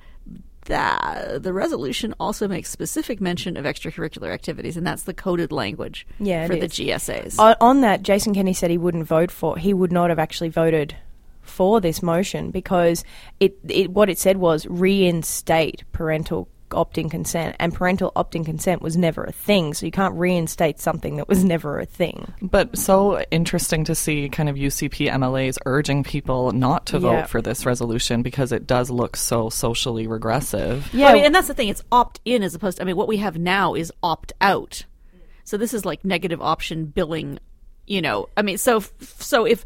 That 0.69 1.43
the 1.43 1.51
resolution 1.51 2.13
also 2.19 2.47
makes 2.47 2.69
specific 2.69 3.19
mention 3.19 3.57
of 3.57 3.65
extracurricular 3.65 4.31
activities, 4.31 4.77
and 4.77 4.85
that's 4.85 5.03
the 5.03 5.13
coded 5.13 5.51
language 5.51 6.07
Yeah, 6.19 6.47
for 6.47 6.55
the 6.55 6.65
is. 6.65 6.73
GSAs. 6.73 7.39
On, 7.39 7.55
on 7.59 7.81
that, 7.81 8.03
Jason 8.03 8.33
Kenney 8.33 8.53
said 8.53 8.69
he 8.69 8.77
wouldn't 8.77 9.05
vote 9.05 9.31
for. 9.31 9.57
He 9.57 9.73
would 9.73 9.91
not 9.91 10.09
have 10.09 10.19
actually 10.19 10.49
voted 10.49 10.95
for 11.41 11.81
this 11.81 12.01
motion 12.03 12.51
because 12.51 13.03
it, 13.39 13.57
it 13.67 13.89
what 13.89 14.09
it 14.09 14.17
said 14.19 14.37
was 14.37 14.65
reinstate 14.67 15.83
parental 15.91 16.47
opt-in 16.73 17.09
consent, 17.09 17.55
and 17.59 17.73
parental 17.73 18.11
opt-in 18.15 18.43
consent 18.43 18.81
was 18.81 18.97
never 18.97 19.23
a 19.23 19.31
thing. 19.31 19.73
So 19.73 19.85
you 19.85 19.91
can't 19.91 20.15
reinstate 20.15 20.79
something 20.79 21.17
that 21.17 21.27
was 21.27 21.43
never 21.43 21.79
a 21.79 21.85
thing. 21.85 22.31
But 22.41 22.77
so 22.77 23.21
interesting 23.31 23.83
to 23.85 23.95
see 23.95 24.29
kind 24.29 24.49
of 24.49 24.55
UCP 24.55 25.09
MLAs 25.09 25.57
urging 25.65 26.03
people 26.03 26.51
not 26.51 26.85
to 26.87 26.99
Yeah. 26.99 27.21
vote 27.21 27.29
for 27.29 27.41
this 27.41 27.65
resolution 27.65 28.21
because 28.21 28.51
it 28.51 28.67
does 28.67 28.89
look 28.89 29.15
so 29.15 29.49
socially 29.49 30.07
regressive. 30.07 30.89
Yeah, 30.93 31.07
I 31.07 31.13
mean, 31.13 31.25
and 31.25 31.35
that's 31.35 31.47
the 31.47 31.53
thing. 31.53 31.69
It's 31.69 31.83
opt 31.91 32.19
in 32.25 32.43
as 32.43 32.55
opposed 32.55 32.77
to, 32.77 32.83
I 32.83 32.85
mean, 32.85 32.95
what 32.95 33.07
we 33.07 33.17
have 33.17 33.37
now 33.37 33.73
is 33.73 33.91
opt 34.03 34.33
out. 34.41 34.83
So 35.43 35.57
this 35.57 35.73
is 35.73 35.85
like 35.85 36.05
negative 36.05 36.41
option 36.41 36.85
billing, 36.85 37.39
you 37.87 38.01
know. 38.01 38.29
I 38.37 38.41
mean, 38.43 38.57
so, 38.57 38.83
so 38.99 39.45
if, 39.45 39.65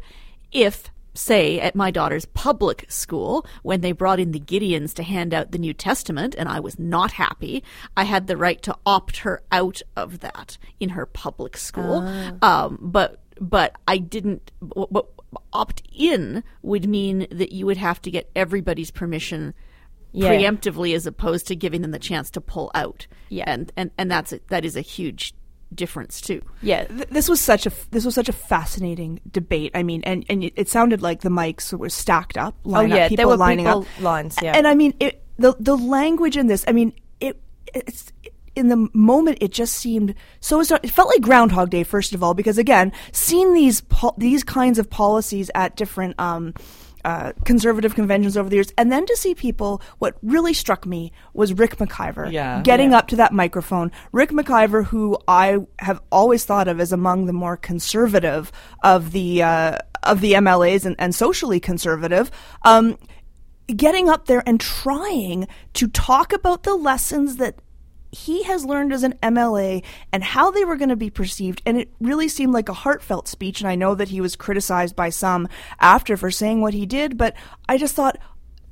if, 0.52 0.90
say, 1.14 1.60
at 1.60 1.74
my 1.74 1.90
daughter's 1.90 2.26
public 2.26 2.84
school, 2.88 3.46
when 3.62 3.80
they 3.80 3.92
brought 3.92 4.20
in 4.20 4.32
the 4.32 4.40
Gideons 4.40 4.92
to 4.94 5.02
hand 5.02 5.32
out 5.32 5.52
the 5.52 5.58
New 5.58 5.72
Testament, 5.72 6.34
and 6.36 6.48
I 6.48 6.60
was 6.60 6.78
not 6.78 7.12
happy, 7.12 7.62
I 7.96 8.04
had 8.04 8.26
the 8.26 8.36
right 8.36 8.60
to 8.62 8.76
opt 8.84 9.18
her 9.18 9.42
out 9.52 9.80
of 9.96 10.20
that 10.20 10.58
in 10.80 10.90
her 10.90 11.06
public 11.06 11.56
school. 11.56 12.00
Um, 12.42 12.78
but, 12.80 13.20
but 13.40 13.76
I 13.86 13.98
didn't, 13.98 14.50
w- 14.60 15.06
opt 15.52 15.82
in 15.92 16.42
would 16.62 16.88
mean 16.88 17.26
that 17.30 17.52
you 17.52 17.66
would 17.66 17.76
have 17.76 18.00
to 18.02 18.10
get 18.10 18.30
everybody's 18.36 18.90
permission 18.90 19.54
Yeah. 20.12 20.30
preemptively 20.30 20.94
as 20.94 21.06
opposed 21.06 21.46
to 21.48 21.56
giving 21.56 21.82
them 21.82 21.90
the 21.90 21.98
chance 21.98 22.30
to 22.30 22.40
pull 22.40 22.70
out. 22.74 23.06
Yeah. 23.30 23.44
and 23.48 23.72
and 23.76 23.90
and 23.98 24.08
that's 24.08 24.32
a, 24.32 24.38
that 24.48 24.64
is 24.64 24.76
a 24.76 24.80
huge 24.80 25.34
difference 25.74 26.20
too. 26.20 26.42
yeah, 26.62 26.84
Th- 26.84 27.08
this 27.08 27.28
was 27.28 27.40
such 27.40 27.66
a 27.66 27.72
this 27.90 28.04
was 28.04 28.14
such 28.14 28.28
a 28.28 28.32
fascinating 28.32 29.20
debate. 29.30 29.70
I 29.74 29.82
mean, 29.82 30.02
and 30.04 30.24
and 30.28 30.44
it 30.44 30.68
sounded 30.68 31.02
like 31.02 31.20
the 31.22 31.28
mics 31.28 31.72
were 31.76 31.88
stacked 31.88 32.36
up. 32.36 32.54
Line 32.64 32.92
Oh, 32.92 32.96
yeah, 32.96 33.02
up, 33.04 33.08
people 33.10 33.16
there 33.22 33.28
were 33.28 33.36
lining 33.36 33.66
people 33.66 33.82
up 33.82 34.00
lines, 34.00 34.36
yeah. 34.42 34.52
and 34.56 34.66
I 34.66 34.74
mean 34.74 34.94
it. 35.00 35.22
The 35.38 35.56
the 35.58 35.76
language 35.76 36.36
in 36.36 36.46
this. 36.46 36.64
I 36.68 36.72
mean 36.72 36.92
it. 37.20 37.40
It's 37.74 38.12
in 38.56 38.68
the 38.68 38.88
moment 38.92 39.38
it 39.40 39.50
just 39.52 39.74
seemed 39.74 40.14
so. 40.40 40.60
It 40.60 40.90
felt 40.90 41.08
like 41.08 41.20
Groundhog 41.22 41.70
Day. 41.70 41.82
First 41.82 42.14
of 42.14 42.22
all, 42.22 42.34
because 42.34 42.56
again, 42.56 42.92
seeing 43.12 43.52
these 43.52 43.80
pol- 43.80 44.14
these 44.16 44.44
kinds 44.44 44.78
of 44.78 44.88
policies 44.88 45.50
at 45.56 45.74
different. 45.76 46.18
Um, 46.20 46.54
uh, 47.04 47.32
conservative 47.44 47.94
conventions 47.94 48.36
over 48.36 48.48
the 48.48 48.56
years, 48.56 48.72
and 48.78 48.90
then 48.90 49.04
to 49.06 49.16
see 49.16 49.34
people. 49.34 49.82
What 49.98 50.16
really 50.22 50.54
struck 50.54 50.86
me 50.86 51.12
was 51.34 51.52
Ric 51.52 51.76
McIver 51.76 52.30
Yeah. 52.32 52.62
getting 52.62 52.90
Yeah. 52.92 52.98
up 52.98 53.08
to 53.08 53.16
that 53.16 53.32
microphone. 53.32 53.90
Ric 54.12 54.30
McIver, 54.30 54.84
who 54.86 55.18
I 55.28 55.58
have 55.78 56.00
always 56.10 56.44
thought 56.44 56.68
of 56.68 56.80
as 56.80 56.92
among 56.92 57.26
the 57.26 57.32
more 57.32 57.56
conservative 57.56 58.50
of 58.82 59.12
the 59.12 59.42
uh, 59.42 59.78
of 60.02 60.20
the 60.20 60.32
MLAs 60.34 60.84
and, 60.84 60.96
and 60.98 61.14
socially 61.14 61.60
conservative, 61.60 62.30
um, 62.62 62.98
getting 63.74 64.08
up 64.10 64.26
there 64.26 64.42
and 64.46 64.60
trying 64.60 65.48
to 65.74 65.88
talk 65.88 66.32
about 66.32 66.64
the 66.64 66.74
lessons 66.74 67.36
that 67.36 67.54
he 68.14 68.44
has 68.44 68.64
learned 68.64 68.92
as 68.92 69.02
an 69.02 69.14
MLA 69.22 69.82
and 70.12 70.22
how 70.22 70.50
they 70.50 70.64
were 70.64 70.76
going 70.76 70.88
to 70.88 70.96
be 70.96 71.10
perceived. 71.10 71.60
And 71.66 71.78
it 71.78 71.92
really 72.00 72.28
seemed 72.28 72.54
like 72.54 72.68
a 72.68 72.74
heartfelt 72.74 73.28
speech. 73.28 73.60
And 73.60 73.68
I 73.68 73.74
know 73.74 73.94
that 73.94 74.08
he 74.08 74.20
was 74.20 74.36
criticized 74.36 74.96
by 74.96 75.10
some 75.10 75.48
after 75.80 76.16
for 76.16 76.30
saying 76.30 76.60
what 76.60 76.74
he 76.74 76.86
did, 76.86 77.18
but 77.18 77.34
I 77.68 77.78
just 77.78 77.94
thought, 77.94 78.18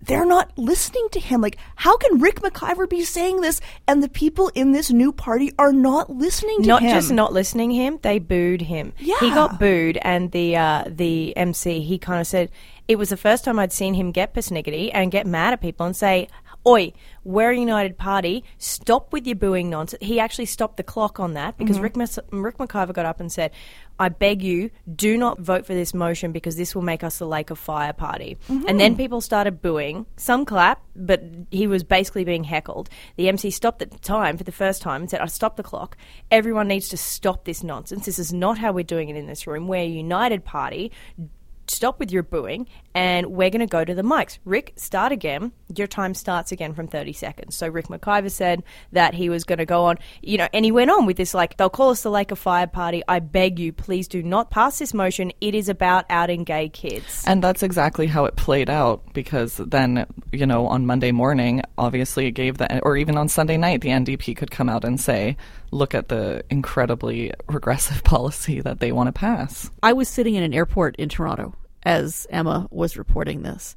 they're 0.05 0.27
not 0.27 0.57
listening 0.59 1.09
to 1.13 1.21
him. 1.21 1.41
Like, 1.41 1.59
how 1.77 1.97
can 1.97 2.19
Ric 2.19 2.41
McIver 2.41 2.89
be 2.89 3.05
saying 3.05 3.41
this 3.41 3.61
and 3.87 4.03
the 4.03 4.09
people 4.09 4.51
in 4.55 4.73
this 4.73 4.91
new 4.91 5.13
party 5.13 5.53
are 5.59 5.73
not 5.73 6.11
listening 6.11 6.63
to 6.63 6.69
not 6.69 6.83
him? 6.83 6.89
Not 6.89 6.95
just 6.95 7.13
not 7.13 7.33
listening 7.33 7.71
to 7.71 7.77
him, 7.77 7.99
they 8.03 8.19
booed 8.19 8.63
him. 8.63 8.93
Yeah. 8.99 9.19
He 9.21 9.31
got 9.31 9.61
booed, 9.61 9.99
and 10.03 10.33
the 10.33 10.57
uh, 10.57 10.85
the 10.89 11.37
MC 11.37 11.83
he 11.83 11.99
kind 11.99 12.21
of 12.21 12.27
said 12.27 12.51
it 12.89 12.97
was 12.97 13.11
the 13.11 13.17
first 13.17 13.45
time 13.45 13.59
I'd 13.59 13.73
seen 13.73 13.95
him 13.95 14.11
get 14.11 14.35
persnickety 14.35 14.91
and 14.93 15.13
get 15.13 15.27
mad 15.27 15.53
at 15.53 15.61
people 15.61 15.87
and 15.87 15.97
say, 15.97 16.29
"Oi, 16.66 16.92
we're 17.25 17.50
a 17.50 17.57
united 17.57 17.99
party. 17.99 18.45
Stop 18.59 19.12
with 19.12 19.26
your 19.26 19.37
booing 19.37 19.71
nonsense." 19.71 20.02
He 20.02 20.21
actually 20.21 20.47
stopped 20.47 20.76
the 20.76 20.83
clock 20.83 21.21
on 21.21 21.35
that 21.35 21.59
because 21.59 21.76
mm-hmm. 21.76 21.83
Rick 21.83 21.97
Mas- 21.97 22.19
Ric 22.31 22.59
McIver 22.59 22.92
got 22.92 23.07
up 23.07 23.21
and 23.21 23.31
said, 23.31 23.50
"I 23.99 24.09
beg 24.09 24.42
you, 24.42 24.71
do 24.95 25.16
not 25.16 25.40
vote 25.40 25.66
for 25.66 25.75
this 25.75 25.92
motion 25.95 26.33
because 26.33 26.57
this 26.57 26.75
will 26.75 26.83
make 26.83 27.02
us 27.02 27.19
the 27.19 27.26
Lake 27.26 27.50
of 27.50 27.59
Fire 27.59 27.92
party." 27.92 28.38
Mm-hmm. 28.49 28.69
And 28.69 28.81
then 28.81 28.97
people 28.97 29.21
started 29.21 29.62
booing. 29.62 30.07
Some 30.16 30.45
clap, 30.45 30.83
but 30.95 31.23
he 31.50 31.66
was 31.66 31.85
basically 31.85 32.25
being 32.25 32.45
heckled. 32.45 32.88
The 33.16 33.28
MC 33.28 33.50
stopped 33.50 33.83
at 33.83 33.90
the 33.90 33.99
time 33.99 34.37
for 34.37 34.45
the 34.45 34.52
first 34.52 34.83
time 34.83 35.02
and 35.02 35.11
said, 35.11 35.21
"I 35.21 35.26
stopped 35.26 35.57
the 35.57 35.62
clock. 35.62 35.97
Everyone 36.31 36.69
needs 36.69 36.88
to 36.90 36.97
stop 36.97 37.45
this 37.45 37.62
nonsense. 37.62 38.07
This 38.07 38.19
is 38.19 38.33
not 38.33 38.59
how 38.59 38.73
we're 38.73 38.85
doing 38.85 39.09
it 39.09 39.16
in 39.16 39.26
this 39.26 39.47
room. 39.47 39.69
We're 39.69 39.83
a 39.83 39.87
united 39.87 40.45
party." 40.45 40.92
Stop 41.73 41.99
with 41.99 42.12
your 42.12 42.23
booing 42.23 42.69
and 42.95 43.29
we're 43.29 43.49
going 43.49 43.61
to 43.61 43.67
go 43.67 43.83
to 43.83 43.95
the 43.95 44.02
mics. 44.02 44.38
Ric, 44.45 44.75
start 44.76 45.11
again. 45.11 45.52
Your 45.75 45.87
time 45.87 46.12
starts 46.12 46.52
again 46.52 46.75
from 46.75 46.87
30 46.87 47.14
seconds. 47.14 47.57
So 47.57 47.67
Ric 47.67 47.87
McIver 47.87 48.31
said 48.31 48.62
that 48.93 49.14
he 49.14 49.31
was 49.31 49.45
going 49.45 49.59
to 49.59 49.64
go 49.64 49.87
on, 49.87 49.97
you 50.21 50.37
know, 50.37 50.49
and 50.52 50.67
he 50.67 50.71
went 50.71 50.91
on 50.91 51.07
with 51.07 51.17
this 51.17 51.33
like, 51.33 51.57
they'll 51.57 51.71
call 51.71 51.88
us 51.88 52.02
the 52.02 52.11
Lake 52.11 52.31
of 52.31 52.38
Fire 52.38 52.67
party. 52.67 53.02
I 53.09 53.21
beg 53.21 53.59
you, 53.59 53.73
please 53.73 54.07
do 54.07 54.23
not 54.23 54.50
pass 54.50 54.79
this 54.79 54.93
motion. 54.93 55.33
It 55.41 55.55
is 55.55 55.71
about 55.71 56.05
outing 56.11 56.45
gay 56.45 56.69
kids. 56.69 57.25
And 57.26 57.43
that's 57.43 57.62
exactly 57.62 58.07
how 58.07 58.26
it 58.26 58.37
played 58.37 58.69
out 58.69 59.14
because 59.14 59.57
then, 59.57 60.07
you 60.31 60.45
know, 60.45 60.67
on 60.67 60.85
Monday 60.85 61.11
morning, 61.11 61.62
obviously 61.79 62.26
it 62.26 62.33
gave 62.33 62.59
the, 62.59 62.81
or 62.83 62.99
even 62.99 63.17
on 63.17 63.29
Sunday 63.29 63.57
night, 63.57 63.81
the 63.81 63.88
NDP 63.88 64.37
could 64.37 64.50
come 64.50 64.69
out 64.69 64.85
and 64.85 65.00
say, 65.00 65.38
look 65.71 65.95
at 65.95 66.09
the 66.09 66.45
incredibly 66.50 67.33
regressive 67.49 68.05
policy 68.05 68.61
that 68.61 68.81
they 68.81 68.93
want 68.93 69.07
to 69.07 69.12
pass. 69.12 69.71
I 69.83 69.95
was 69.95 70.11
sitting 70.11 70.35
in 70.35 70.43
an 70.43 70.52
airport 70.52 70.97
in 70.97 71.09
Toronto 71.09 71.55
as 71.85 72.27
Emma 72.31 72.69
was 72.71 72.97
reporting 72.97 73.43
this. 73.43 73.77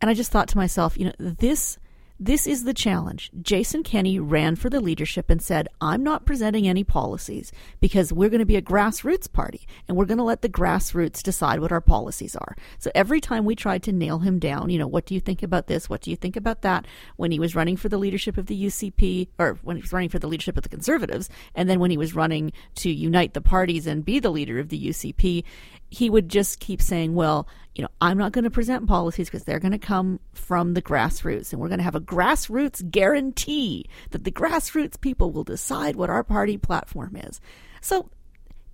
And 0.00 0.10
I 0.10 0.14
just 0.14 0.30
thought 0.30 0.48
to 0.48 0.58
myself, 0.58 0.98
you 0.98 1.06
know, 1.06 1.12
this 1.18 1.78
this 2.22 2.46
is 2.46 2.64
the 2.64 2.74
challenge. 2.74 3.30
Jason 3.40 3.82
Kenney 3.82 4.20
ran 4.20 4.54
for 4.54 4.68
the 4.68 4.82
leadership 4.82 5.30
and 5.30 5.40
said, 5.40 5.68
I'm 5.80 6.02
not 6.02 6.26
presenting 6.26 6.68
any 6.68 6.84
policies 6.84 7.50
because 7.80 8.12
we're 8.12 8.28
going 8.28 8.40
to 8.40 8.46
be 8.46 8.56
a 8.56 8.62
grassroots 8.62 9.32
party 9.32 9.66
and 9.88 9.96
we're 9.96 10.04
going 10.04 10.18
to 10.18 10.24
let 10.24 10.42
the 10.42 10.48
grassroots 10.50 11.22
decide 11.22 11.60
what 11.60 11.72
our 11.72 11.80
policies 11.80 12.36
are. 12.36 12.56
So 12.78 12.90
every 12.94 13.22
time 13.22 13.46
we 13.46 13.56
tried 13.56 13.82
to 13.84 13.92
nail 13.92 14.18
him 14.18 14.38
down, 14.38 14.68
you 14.68 14.78
know, 14.78 14.86
what 14.86 15.06
do 15.06 15.14
you 15.14 15.20
think 15.20 15.42
about 15.42 15.66
this? 15.66 15.88
What 15.88 16.02
do 16.02 16.10
you 16.10 16.16
think 16.16 16.36
about 16.36 16.60
that? 16.60 16.86
When 17.16 17.30
he 17.30 17.38
was 17.38 17.54
running 17.54 17.78
for 17.78 17.88
the 17.88 17.96
leadership 17.96 18.36
of 18.36 18.46
the 18.46 18.64
UCP 18.66 19.28
or 19.38 19.58
when 19.62 19.76
he 19.76 19.82
was 19.82 19.92
running 19.92 20.10
for 20.10 20.18
the 20.18 20.28
leadership 20.28 20.58
of 20.58 20.62
the 20.62 20.68
Conservatives, 20.68 21.30
and 21.54 21.70
then 21.70 21.80
when 21.80 21.90
he 21.90 21.96
was 21.96 22.14
running 22.14 22.52
to 22.74 22.90
unite 22.90 23.32
the 23.32 23.40
parties 23.40 23.86
and 23.86 24.04
be 24.04 24.20
the 24.20 24.30
leader 24.30 24.58
of 24.58 24.68
the 24.68 24.88
UCP, 24.88 25.42
he 25.90 26.08
would 26.08 26.28
just 26.28 26.60
keep 26.60 26.80
saying, 26.80 27.14
well, 27.14 27.48
you 27.74 27.82
know, 27.82 27.90
I'm 28.00 28.18
not 28.18 28.32
going 28.32 28.44
to 28.44 28.50
present 28.50 28.86
policies 28.86 29.28
because 29.28 29.44
they're 29.44 29.58
going 29.58 29.72
to 29.72 29.78
come 29.78 30.20
from 30.32 30.74
the 30.74 30.82
grassroots 30.82 31.52
and 31.52 31.60
we're 31.60 31.68
going 31.68 31.78
to 31.78 31.84
have 31.84 31.94
a 31.94 32.00
grassroots 32.00 32.88
guarantee 32.90 33.86
that 34.10 34.24
the 34.24 34.32
grassroots 34.32 35.00
people 35.00 35.30
will 35.30 35.44
decide 35.44 35.96
what 35.96 36.10
our 36.10 36.24
party 36.24 36.56
platform 36.56 37.16
is. 37.16 37.40
So, 37.80 38.10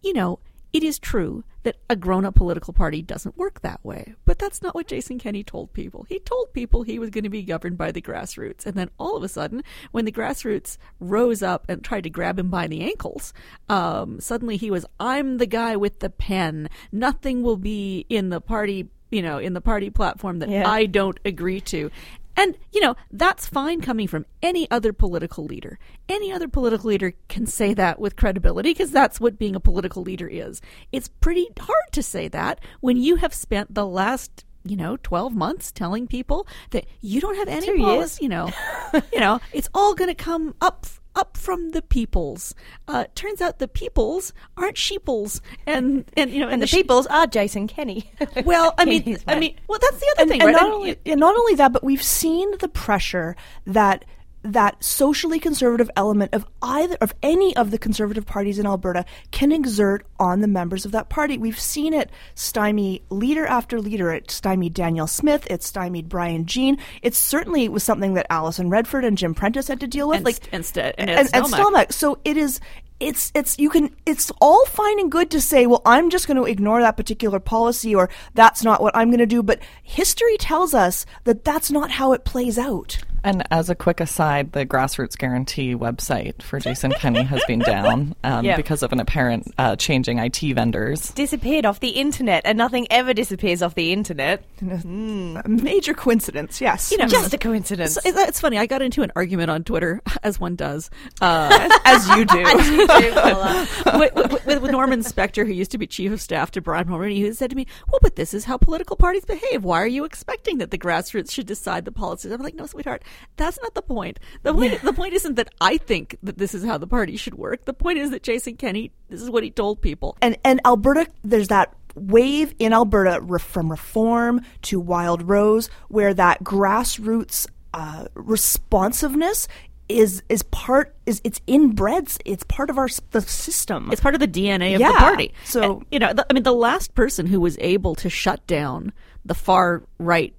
you 0.03 0.13
know, 0.13 0.39
it 0.73 0.83
is 0.83 0.99
true 0.99 1.45
that 1.67 1.77
a 1.91 1.97
grown 1.97 2.25
up 2.25 2.37
political 2.37 2.73
party 2.73 3.03
doesn't 3.03 3.37
work 3.37 3.61
that 3.61 3.85
way. 3.85 4.15
But 4.25 4.39
that's 4.39 4.63
not 4.63 4.77
what 4.77 4.87
Jason 4.87 5.19
Kenney 5.19 5.43
told 5.43 5.73
people. 5.73 6.07
He 6.09 6.21
told 6.21 6.53
people 6.53 6.85
he 6.85 7.01
was 7.01 7.11
going 7.11 7.25
to 7.25 7.29
be 7.31 7.43
governed 7.43 7.77
by 7.77 7.91
the 7.91 8.01
grassroots. 8.01 8.65
And 8.67 8.77
then 8.77 8.89
all 8.99 9.17
of 9.17 9.25
a 9.25 9.29
sudden, 9.29 9.65
when 9.91 10.05
the 10.05 10.13
grassroots 10.13 10.79
rose 11.01 11.43
up 11.43 11.65
and 11.69 11.83
tried 11.83 12.05
to 12.05 12.11
grab 12.11 12.39
him 12.39 12.51
by 12.51 12.69
the 12.69 12.83
ankles, 12.83 13.35
um, 13.69 14.21
suddenly 14.21 14.57
he 14.57 14.71
was, 14.71 14.87
I'm 15.01 15.39
the 15.39 15.47
guy 15.47 15.75
with 15.75 15.99
the 15.99 16.09
pen. 16.09 16.69
Nothing 16.93 17.43
will 17.43 17.57
be 17.57 18.07
in 18.09 18.29
the 18.29 18.41
party 18.41 18.89
you 19.11 19.23
know, 19.23 19.39
in 19.39 19.53
the 19.53 19.61
party 19.61 19.89
platform 19.89 20.41
that 20.41 20.49
Yeah. 20.49 20.69
I 20.69 20.87
don't 20.87 21.19
agree 21.25 21.61
to. 21.63 21.91
And, 22.37 22.59
you 22.73 22.81
know, 22.81 22.97
that's 23.11 23.47
fine 23.47 23.81
coming 23.81 24.07
from 24.09 24.27
any 24.43 24.71
other 24.71 24.93
political 24.93 25.45
leader. 25.45 25.79
Any 26.09 26.31
other 26.33 26.49
political 26.49 26.89
leader 26.91 27.15
can 27.29 27.47
say 27.47 27.73
that 27.75 27.99
with 27.99 28.17
credibility 28.17 28.71
because 28.71 28.91
that's 28.91 29.19
what 29.19 29.39
being 29.39 29.57
a 29.57 29.61
political 29.61 30.03
leader 30.03 30.29
is. 30.29 30.61
It's 30.93 31.09
pretty 31.09 31.49
hard 31.59 31.93
to 31.93 32.03
say 32.03 32.29
that 32.29 32.61
when 32.81 32.97
you 32.97 33.17
have 33.17 33.33
spent 33.33 33.75
the 33.75 33.87
last 33.87 34.45
you 34.65 34.77
know, 34.77 34.97
12 35.05 35.35
months 35.35 35.71
telling 35.71 36.09
people 36.09 36.47
that 36.71 36.87
you 37.01 37.21
don't 37.21 37.37
have 37.37 37.49
any 37.49 37.79
policy, 37.79 38.25
you 38.25 38.29
know, 38.29 38.51
you 39.13 39.21
know, 39.21 39.41
it's 39.53 39.69
all 39.73 39.95
going 39.95 40.09
to 40.09 40.15
come 40.15 40.55
up 40.61 40.87
up 41.17 41.37
from 41.37 41.71
the 41.71 41.83
peoples. 41.83 42.55
Uh, 42.87 43.07
turns 43.17 43.41
out 43.41 43.59
the 43.59 43.67
peoples 43.67 44.33
aren't 44.57 44.79
sheeples 44.79 45.41
and 45.67 46.05
and 46.17 46.31
you 46.31 46.39
know 46.41 46.49
And 46.49 46.63
the 46.63 46.67
sheep- 46.69 46.85
peoples 46.87 47.07
are 47.09 47.27
Jason 47.27 47.67
Kenney. 47.67 48.11
well, 48.45 48.75
I 48.79 48.85
mean, 48.85 49.19
I 49.27 49.39
mean, 49.41 49.57
well, 49.67 49.79
that's 49.81 49.99
the 49.99 50.07
other 50.13 50.23
and, 50.23 50.31
thing, 50.31 50.41
and 50.43 50.47
right? 50.49 50.53
not 50.53 50.65
And- 50.67 50.73
only 50.75 50.97
and 51.07 51.19
not 51.21 51.35
only 51.37 51.55
that, 51.57 51.73
but 51.73 51.83
we've 51.83 52.03
seen 52.03 52.57
the 52.59 52.69
pressure 52.69 53.35
that 53.67 54.05
that 54.53 54.83
socially 54.83 55.39
conservative 55.39 55.91
element 55.97 56.35
of 56.35 56.47
either 56.63 56.97
of 57.01 57.15
any 57.23 57.57
of 57.57 57.71
the 57.71 57.79
conservative 57.79 58.27
parties 58.27 58.59
in 58.59 58.67
Alberta 58.67 59.05
can 59.31 59.53
exert 59.53 60.07
on 60.19 60.41
the 60.41 60.49
members 60.49 60.85
of 60.85 60.93
that 60.93 61.09
party. 61.09 61.39
We've 61.39 61.59
seen 61.59 61.93
it 61.93 62.11
stymie 62.35 63.03
leader 63.11 63.47
after 63.47 63.81
leader. 63.81 64.13
It 64.13 64.31
stymied 64.31 64.75
Danielle 64.75 65.07
Smith. 65.07 65.47
It 65.51 65.63
stymied 65.63 66.09
Brian 66.09 66.47
Jean. 66.47 66.79
It 67.03 67.15
certainly 67.15 67.69
was 67.69 67.83
something 67.83 68.15
that 68.15 68.27
Alison 68.31 68.71
Redford 68.71 69.05
and 69.05 69.19
Jim 69.19 69.35
Prentice 69.35 69.69
had 69.69 69.81
to 69.81 69.87
deal 69.87 70.09
with. 70.09 70.17
And 70.17 70.25
like 70.25 70.49
and 70.53 70.65
St- 70.65 70.95
and 70.99 71.11
and, 71.11 71.29
and 71.33 71.45
Stelmach. 71.45 71.59
Stelmach. 71.59 71.93
So 71.93 72.19
it 72.25 72.37
is. 72.37 72.61
It's 72.99 73.31
it's 73.35 73.59
you 73.59 73.69
can 73.69 73.95
it's 74.07 74.33
all 74.41 74.65
fine 74.67 74.99
and 74.99 75.13
good 75.13 75.31
to 75.33 75.41
say 75.41 75.67
well 75.67 75.83
I'm 75.85 76.09
just 76.09 76.27
going 76.27 76.39
to 76.39 76.45
ignore 76.45 76.81
that 76.81 76.97
particular 76.97 77.39
policy 77.39 77.95
or 77.95 78.09
that's 78.35 78.65
not 78.65 78.81
what 78.81 78.97
I'm 78.97 79.09
going 79.09 79.19
to 79.19 79.27
do 79.27 79.43
but 79.43 79.59
history 79.83 80.37
tells 80.39 80.73
us 80.73 81.05
that 81.25 81.45
that's 81.45 81.71
not 81.71 81.91
how 81.91 82.13
it 82.13 82.25
plays 82.25 82.59
out. 82.59 82.99
And 83.25 83.43
as 83.51 83.69
a 83.69 83.75
quick 83.75 83.99
aside, 83.99 84.53
the 84.53 84.65
Grassroots 84.65 85.19
Guarantee 85.19 85.75
website 85.75 86.43
for 86.43 86.61
Jason 86.61 86.93
Kenney 86.93 87.25
has 87.25 87.43
been 87.47 87.59
down 87.59 88.15
um, 88.25 88.45
Yeah. 88.45 88.55
because 88.57 88.85
of 88.85 88.93
an 88.93 89.01
apparent 89.01 89.53
uh, 89.59 89.75
changing 89.75 90.19
IT 90.21 90.39
vendors. 90.55 91.11
disappeared 91.11 91.67
off 91.67 91.81
the 91.81 91.89
internet, 91.89 92.43
and 92.45 92.57
nothing 92.57 92.87
ever 92.89 93.13
disappears 93.13 93.63
off 93.63 93.75
the 93.75 93.93
internet. 93.93 94.45
A 94.63 95.43
major 95.49 95.93
coincidence, 95.93 96.61
yes. 96.61 96.93
You 96.93 96.99
know, 96.99 97.07
Just 97.09 97.35
a 97.35 97.39
coincidence. 97.39 97.95
So, 97.95 98.01
it's 98.05 98.17
it's 98.17 98.41
funny. 98.41 98.59
I 98.59 98.67
got 98.67 98.81
into 98.81 99.03
an 99.03 99.11
argument 99.17 99.51
on 99.51 99.65
Twitter, 99.65 100.01
as 100.23 100.39
one 100.39 100.55
does, 100.55 100.89
uh, 101.21 101.69
as 101.85 102.09
you 102.11 102.27
do. 102.27 102.86
with, 103.99 104.45
with, 104.47 104.63
with 104.63 104.71
Norman 104.71 105.01
Spector, 105.01 105.47
who 105.47 105.53
used 105.53 105.71
to 105.73 105.79
be 105.79 105.87
chief 105.87 106.13
of 106.13 106.21
staff 106.21 106.51
to 106.53 106.61
Brian 106.61 106.87
Mulroney, 106.87 107.21
who 107.21 107.33
said 107.33 107.51
to 107.51 107.57
me, 107.57 107.67
"Well, 107.91 107.99
but 108.03 108.17
this 108.17 108.35
is 108.35 108.45
how 108.45 108.57
political 108.57 108.97
parties 108.97 109.25
behave. 109.25 109.65
Why 109.65 109.83
are 109.83 109.87
you 109.87 110.05
expecting 110.05 110.59
that 110.59 110.71
the 110.71 110.79
grassroots 110.79 111.31
should 111.31 111.47
decide 111.47 111.85
the 111.85 111.93
policies?" 111.93 112.33
I'm 112.33 112.43
like, 112.43 112.55
"No, 112.55 112.67
sweetheart, 112.67 113.03
that's 113.37 113.59
not 113.63 113.75
the 113.75 113.83
point. 113.83 114.19
The 114.43 114.55
point, 114.55 114.81
the 114.83 114.93
point 114.93 115.15
isn't 115.15 115.35
that 115.35 115.51
I 115.61 115.77
think 115.77 116.17
that 116.23 116.39
this 116.39 116.55
is 116.55 116.65
how 116.65 116.79
the 116.79 116.87
party 116.87 117.17
should 117.17 117.35
work. 117.35 117.65
The 117.65 117.75
point 117.75 117.99
is 117.99 118.11
that 118.11 118.23
Jason 118.23 118.57
Kenney, 118.57 118.93
this 119.09 119.23
is 119.23 119.31
what 119.31 119.43
he 119.43 119.51
told 119.51 119.81
people. 119.81 120.17
and 120.23 120.37
and 120.45 120.61
Alberta, 120.65 121.07
there's 121.25 121.49
that 121.49 121.75
wave 121.95 122.55
in 122.59 122.73
Alberta 122.73 123.21
re- 123.23 123.39
from 123.39 123.71
reform 123.71 124.43
to 124.63 124.79
Wild 124.79 125.23
Rose, 125.23 125.69
where 125.89 126.13
that 126.15 126.45
grassroots 126.45 127.47
uh, 127.75 128.07
responsiveness 128.15 129.49
is 129.89 130.23
is 130.29 130.43
part 130.45 130.95
is 131.07 131.21
it's 131.25 131.41
inbred. 131.47 132.09
It's 132.25 132.45
part 132.45 132.71
of 132.71 132.79
our 132.79 132.89
the 133.13 133.21
system. 133.21 133.91
It's 133.93 134.01
part 134.01 134.15
of 134.15 134.21
the 134.21 134.27
DNA 134.29 134.75
of 134.75 134.81
Yeah. 134.81 134.93
the 134.93 134.99
party. 134.99 135.35
So- 135.45 135.63
And, 135.79 135.87
you 135.91 135.99
know, 135.99 136.13
the, 136.13 136.27
I 136.29 136.33
mean, 136.35 136.43
the 136.43 136.53
last 136.53 136.95
person 136.95 137.27
who 137.27 137.41
was 137.41 137.57
able 137.61 137.95
to 137.97 138.11
shut 138.11 138.47
down 138.47 138.93
the 139.25 139.35
far 139.35 139.83
right 139.99 140.35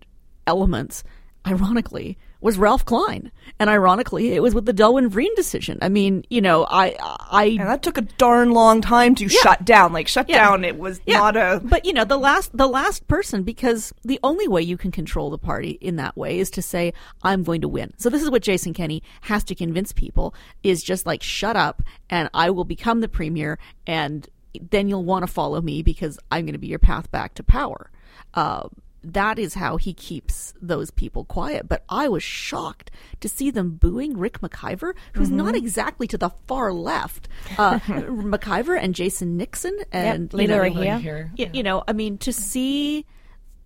elements, 0.46 1.04
ironically, 1.46 2.18
was 2.42 2.58
Ralph 2.58 2.86
Klein, 2.86 3.32
and 3.60 3.70
ironically, 3.70 4.34
it 4.34 4.42
was 4.42 4.54
with 4.54 4.66
the 4.66 4.74
Delwin 4.74 5.10
Vriend 5.10 5.36
decision. 5.36 5.80
I 5.82 5.90
mean, 5.90 6.24
you 6.30 6.42
know, 6.42 6.66
I, 6.70 6.96
I, 7.32 7.46
and 7.60 7.68
that 7.68 7.82
took 7.84 7.98
a 7.98 8.02
darn 8.02 8.52
long 8.52 8.82
time 8.82 9.16
to 9.16 9.28
shut 9.28 9.66
down. 9.66 9.94
Like 9.94 10.08
shut 10.08 10.30
Yeah. 10.30 10.44
down, 10.44 10.64
it 10.64 10.78
was 10.78 11.02
yeah, 11.06 11.18
not 11.18 11.36
a. 11.38 11.62
but 11.64 11.86
you 11.86 11.94
know, 11.94 12.06
the 12.06 12.18
last, 12.18 12.56
the 12.56 12.68
last 12.68 13.08
person, 13.08 13.44
because 13.44 13.94
the 14.04 14.20
only 14.24 14.48
way 14.48 14.62
you 14.62 14.78
can 14.78 14.92
control 14.92 15.30
the 15.30 15.38
party 15.38 15.72
in 15.82 15.96
that 15.96 16.16
way 16.16 16.38
is 16.40 16.50
to 16.52 16.62
say, 16.62 16.94
"I'm 17.24 17.44
going 17.44 17.62
to 17.62 17.68
win." 17.68 17.94
So 17.98 18.10
this 18.10 18.22
is 18.22 18.30
what 18.30 18.44
Jason 18.44 18.74
Kenney 18.74 19.02
has 19.22 19.44
to 19.46 19.56
convince 19.56 19.92
people: 19.92 20.34
is 20.64 20.84
just 20.84 21.06
like, 21.06 21.24
shut 21.24 21.56
up, 21.56 21.82
and 22.10 22.30
I 22.34 22.50
will 22.52 22.66
become 22.66 23.02
the 23.02 23.10
premier, 23.10 23.58
and 23.88 24.28
then 24.72 24.88
you'll 24.88 25.04
want 25.06 25.24
to 25.24 25.32
follow 25.32 25.62
me 25.62 25.82
because 25.84 26.18
I'm 26.32 26.46
going 26.46 26.54
to 26.54 26.60
be 26.60 26.68
your 26.68 26.80
path 26.80 27.10
back 27.12 27.34
to 27.36 27.44
power. 27.44 27.90
Uh, 28.34 28.68
that 29.14 29.40
is 29.40 29.54
how 29.54 29.78
he 29.78 29.94
keeps 29.94 30.54
those 30.62 30.92
people 30.92 31.24
quiet. 31.26 31.68
But 31.68 31.84
I 31.90 32.08
was 32.10 32.24
shocked 32.24 32.92
to 33.22 33.30
see 33.30 33.50
them 33.52 33.72
booing 33.72 34.18
Ric 34.18 34.42
McIver, 34.42 34.94
who's 35.14 35.30
not 35.32 35.56
exactly 35.56 36.08
to 36.08 36.18
the 36.18 36.30
far 36.48 36.74
left. 36.74 37.28
Uh, 37.58 37.80
McIver 37.80 38.78
and 38.82 38.94
Jason 38.94 39.38
Nixon 39.38 39.78
and 39.92 40.32
you 40.34 40.48
know, 40.48 40.60
Rahia. 40.60 41.00
here. 41.00 41.32
y- 41.38 41.50
you 41.54 41.64
know, 41.64 41.84
I 41.88 41.94
mean, 41.94 42.18
to 42.20 42.34
see 42.34 43.06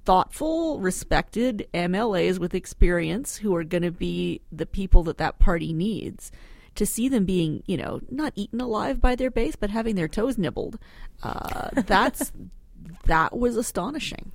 thoughtful, 0.06 0.80
respected 0.80 1.68
MLAs 1.74 2.40
with 2.40 2.56
experience 2.56 3.38
who 3.38 3.56
are 3.56 3.64
going 3.64 3.84
to 3.84 3.92
be 3.92 4.42
the 4.52 4.66
people 4.66 5.04
that 5.04 5.18
that 5.18 5.40
party 5.40 5.74
needs, 5.74 6.32
to 6.76 6.86
see 6.86 7.08
them 7.10 7.26
being, 7.26 7.64
you 7.68 7.78
know, 7.78 8.00
not 8.10 8.32
eaten 8.36 8.62
alive 8.62 9.00
by 9.02 9.16
their 9.16 9.30
base, 9.30 9.56
but 9.56 9.70
having 9.70 9.96
their 9.96 10.08
toes 10.08 10.38
nibbled, 10.38 10.80
uh, 11.24 11.70
that's 11.86 12.32
that 13.06 13.38
was 13.38 13.58
astonishing. 13.58 14.32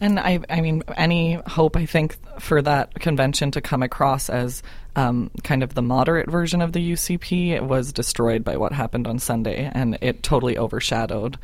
And 0.00 0.20
I, 0.20 0.40
I 0.50 0.60
mean, 0.60 0.82
any 0.96 1.34
hope 1.46 1.76
I 1.76 1.86
think 1.86 2.18
for 2.40 2.60
that 2.62 2.94
convention 2.94 3.50
to 3.52 3.60
come 3.60 3.82
across 3.82 4.28
as 4.28 4.62
um, 4.94 5.30
kind 5.42 5.62
of 5.62 5.74
the 5.74 5.82
moderate 5.82 6.30
version 6.30 6.60
of 6.60 6.72
the 6.72 6.92
UCP 6.92 7.50
it 7.50 7.64
was 7.64 7.92
destroyed 7.92 8.44
by 8.44 8.56
what 8.56 8.72
happened 8.72 9.06
on 9.06 9.18
Sunday, 9.18 9.70
and 9.72 9.98
it 10.00 10.22
totally 10.22 10.58
overshadowed 10.58 11.38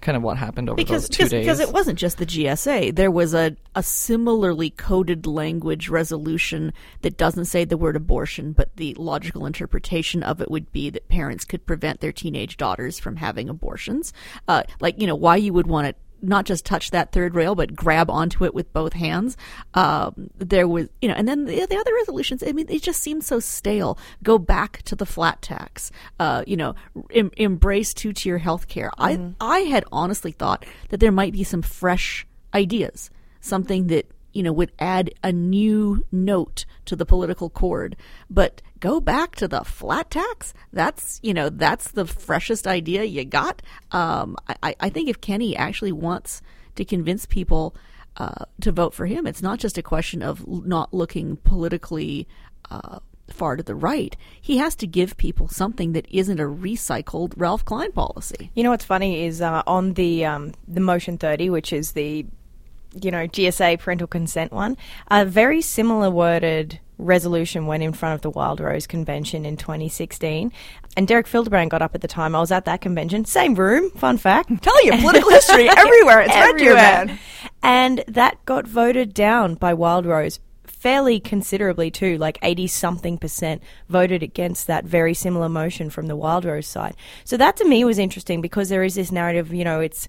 kind 0.00 0.16
of 0.16 0.22
what 0.22 0.36
happened 0.36 0.68
over 0.68 0.76
because 0.76 1.08
those 1.08 1.08
two 1.08 1.24
because, 1.24 1.30
days. 1.30 1.46
because 1.46 1.60
it 1.60 1.72
wasn't 1.72 1.98
just 1.98 2.18
the 2.18 2.26
GSA. 2.26 2.94
There 2.94 3.10
was 3.10 3.34
a, 3.34 3.56
a 3.74 3.82
similarly 3.82 4.70
coded 4.70 5.26
language 5.26 5.88
resolution 5.88 6.72
that 7.02 7.16
doesn't 7.16 7.46
say 7.46 7.64
the 7.64 7.76
word 7.76 7.96
abortion, 7.96 8.52
but 8.52 8.74
the 8.76 8.94
logical 8.94 9.46
interpretation 9.46 10.22
of 10.22 10.40
it 10.40 10.50
would 10.50 10.70
be 10.72 10.90
that 10.90 11.08
parents 11.08 11.44
could 11.44 11.66
prevent 11.66 12.00
their 12.00 12.12
teenage 12.12 12.56
daughters 12.56 12.98
from 12.98 13.16
having 13.16 13.48
abortions. 13.48 14.12
Uh, 14.46 14.62
like 14.80 15.00
you 15.00 15.06
know 15.06 15.16
why 15.16 15.36
you 15.36 15.52
would 15.52 15.66
want 15.66 15.88
to 15.88 15.94
not 16.22 16.44
just 16.44 16.64
touch 16.64 16.90
that 16.90 17.12
third 17.12 17.34
rail, 17.34 17.54
but 17.54 17.74
grab 17.74 18.10
onto 18.10 18.44
it 18.44 18.54
with 18.54 18.72
both 18.72 18.92
hands. 18.92 19.36
Um, 19.74 20.30
there 20.38 20.66
was, 20.66 20.88
you 21.00 21.08
know, 21.08 21.14
and 21.14 21.28
then 21.28 21.44
the, 21.44 21.66
the 21.66 21.76
other 21.76 21.94
resolutions. 21.94 22.42
I 22.46 22.52
mean, 22.52 22.66
they 22.66 22.78
just 22.78 23.02
seemed 23.02 23.24
so 23.24 23.40
stale. 23.40 23.98
Go 24.22 24.38
back 24.38 24.82
to 24.82 24.96
the 24.96 25.06
flat 25.06 25.42
tax. 25.42 25.90
Uh, 26.18 26.44
you 26.46 26.56
know, 26.56 26.74
em- 27.12 27.32
embrace 27.36 27.94
two 27.94 28.12
tier 28.12 28.38
healthcare. 28.38 28.90
I 28.98 29.32
I 29.40 29.60
had 29.60 29.84
honestly 29.92 30.32
thought 30.32 30.64
that 30.88 31.00
there 31.00 31.12
might 31.12 31.32
be 31.32 31.44
some 31.44 31.62
fresh 31.62 32.26
ideas, 32.54 33.10
something 33.40 33.88
that 33.88 34.10
you 34.38 34.44
know 34.44 34.52
would 34.52 34.70
add 34.78 35.12
a 35.24 35.32
new 35.32 36.06
note 36.12 36.64
to 36.84 36.94
the 36.94 37.04
political 37.04 37.50
chord. 37.50 37.96
But 38.30 38.62
go 38.78 39.00
back 39.00 39.34
to 39.36 39.48
the 39.48 39.64
flat 39.64 40.12
tax. 40.12 40.54
That's 40.72 41.18
you 41.24 41.34
know 41.34 41.48
that's 41.48 41.90
the 41.90 42.06
freshest 42.06 42.68
idea 42.68 43.02
you 43.02 43.24
got. 43.24 43.62
Um, 43.90 44.36
I, 44.62 44.76
I 44.78 44.88
think 44.90 45.08
if 45.08 45.20
Kenney 45.20 45.56
actually 45.56 45.90
wants 45.90 46.40
to 46.76 46.84
convince 46.84 47.26
people 47.26 47.74
uh, 48.16 48.44
to 48.60 48.70
vote 48.70 48.94
for 48.94 49.06
him 49.06 49.26
it's 49.26 49.42
not 49.42 49.58
just 49.58 49.76
a 49.76 49.82
question 49.82 50.22
of 50.22 50.46
not 50.46 50.94
looking 50.94 51.36
politically 51.38 52.28
uh, 52.70 53.00
far 53.28 53.56
to 53.56 53.62
the 53.62 53.74
right. 53.74 54.16
He 54.40 54.58
has 54.58 54.76
to 54.76 54.86
give 54.86 55.16
people 55.16 55.48
something 55.48 55.92
that 55.94 56.06
isn't 56.10 56.38
a 56.38 56.44
recycled 56.44 57.34
ralph 57.36 57.64
klein 57.64 57.90
policy. 57.90 58.52
You 58.54 58.62
know 58.62 58.70
what's 58.70 58.84
funny 58.84 59.24
is 59.24 59.42
uh, 59.42 59.64
on 59.66 59.94
the 59.94 60.24
um, 60.24 60.52
the 60.68 60.80
motion 60.80 61.18
thirty, 61.18 61.50
which 61.50 61.72
is 61.72 61.92
the 61.92 62.24
you 63.00 63.10
know 63.10 63.26
GSA 63.26 63.78
parental 63.80 64.06
consent 64.06 64.52
one, 64.52 64.76
a 65.10 65.24
very 65.24 65.60
similar 65.60 66.10
worded 66.10 66.80
resolution 66.98 67.66
went 67.66 67.82
in 67.82 67.92
front 67.92 68.14
of 68.16 68.22
the 68.22 68.30
Wild 68.30 68.58
Rose 68.60 68.86
Convention 68.86 69.46
in 69.46 69.56
2016, 69.56 70.52
and 70.96 71.06
Derek 71.06 71.26
Fildebrandt 71.28 71.70
got 71.70 71.80
up 71.82 71.94
at 71.94 72.00
the 72.00 72.08
time. 72.08 72.34
I 72.34 72.40
was 72.40 72.50
at 72.50 72.64
that 72.64 72.80
convention, 72.80 73.24
same 73.24 73.54
room. 73.54 73.90
Fun 73.92 74.16
fact. 74.18 74.50
Tell 74.62 74.84
you, 74.84 74.92
political 74.98 75.30
history 75.30 75.68
everywhere. 75.76 76.20
It's 76.20 76.34
red 76.34 76.50
Everywhere. 76.50 76.74
man. 77.06 77.18
And 77.62 78.04
that 78.08 78.44
got 78.46 78.66
voted 78.66 79.14
down 79.14 79.54
by 79.54 79.74
Wild 79.74 80.06
Rose 80.06 80.40
fairly 80.64 81.18
considerably 81.18 81.90
too, 81.90 82.18
like 82.18 82.38
80 82.42 82.66
something 82.68 83.18
percent 83.18 83.62
voted 83.88 84.22
against 84.22 84.66
that 84.68 84.84
very 84.84 85.12
similar 85.12 85.48
motion 85.48 85.90
from 85.90 86.06
the 86.06 86.14
Wild 86.16 86.44
Rose 86.44 86.66
side. 86.68 86.94
So 87.24 87.36
that 87.36 87.56
to 87.56 87.64
me 87.64 87.84
was 87.84 87.98
interesting 87.98 88.40
because 88.40 88.68
there 88.68 88.84
is 88.84 88.94
this 88.94 89.10
narrative, 89.10 89.52
you 89.52 89.64
know, 89.64 89.80
it's 89.80 90.08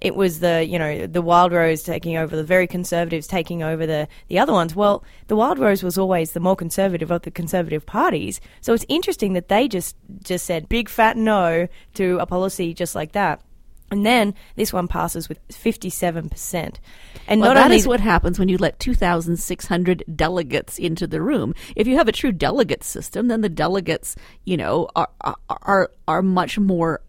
it 0.00 0.14
was 0.14 0.40
the 0.40 0.64
you 0.64 0.78
know 0.78 1.06
the 1.06 1.22
Wild 1.22 1.52
Rose 1.52 1.82
taking 1.82 2.16
over 2.16 2.36
the 2.36 2.44
very 2.44 2.66
conservatives 2.66 3.26
taking 3.26 3.62
over 3.62 3.86
the 3.86 4.08
the 4.28 4.38
other 4.38 4.52
ones. 4.52 4.74
Well, 4.74 5.04
the 5.26 5.36
Wild 5.36 5.58
Rose 5.58 5.82
was 5.82 5.98
always 5.98 6.32
the 6.32 6.40
more 6.40 6.56
conservative 6.56 7.10
of 7.10 7.22
the 7.22 7.30
conservative 7.30 7.84
parties. 7.84 8.40
So 8.60 8.72
it's 8.72 8.86
interesting 8.88 9.32
that 9.34 9.48
they 9.48 9.68
just 9.68 9.96
just 10.22 10.46
said 10.46 10.68
big 10.68 10.88
fat 10.88 11.16
no 11.16 11.68
to 11.94 12.18
a 12.18 12.26
policy 12.26 12.74
just 12.74 12.94
like 12.94 13.12
that. 13.12 13.42
And 13.90 14.04
then 14.04 14.34
this 14.56 14.72
one 14.72 14.86
passes 14.86 15.28
with 15.28 15.38
57%. 15.48 16.76
And 17.26 17.40
Well, 17.40 17.50
not 17.50 17.54
that 17.54 17.64
only 17.64 17.76
is 17.76 17.88
what 17.88 18.00
happens 18.00 18.38
when 18.38 18.48
you 18.48 18.58
let 18.58 18.78
2,600 18.80 20.04
delegates 20.14 20.78
into 20.78 21.06
the 21.06 21.22
room. 21.22 21.54
If 21.74 21.86
you 21.86 21.96
have 21.96 22.08
a 22.08 22.12
true 22.12 22.32
delegate 22.32 22.84
system, 22.84 23.28
then 23.28 23.40
the 23.40 23.48
delegates, 23.48 24.14
you 24.44 24.56
know, 24.56 24.88
are 24.94 25.08
are 25.22 25.36
are, 25.48 25.90
are 26.06 26.22
much 26.22 26.58
more 26.58 27.00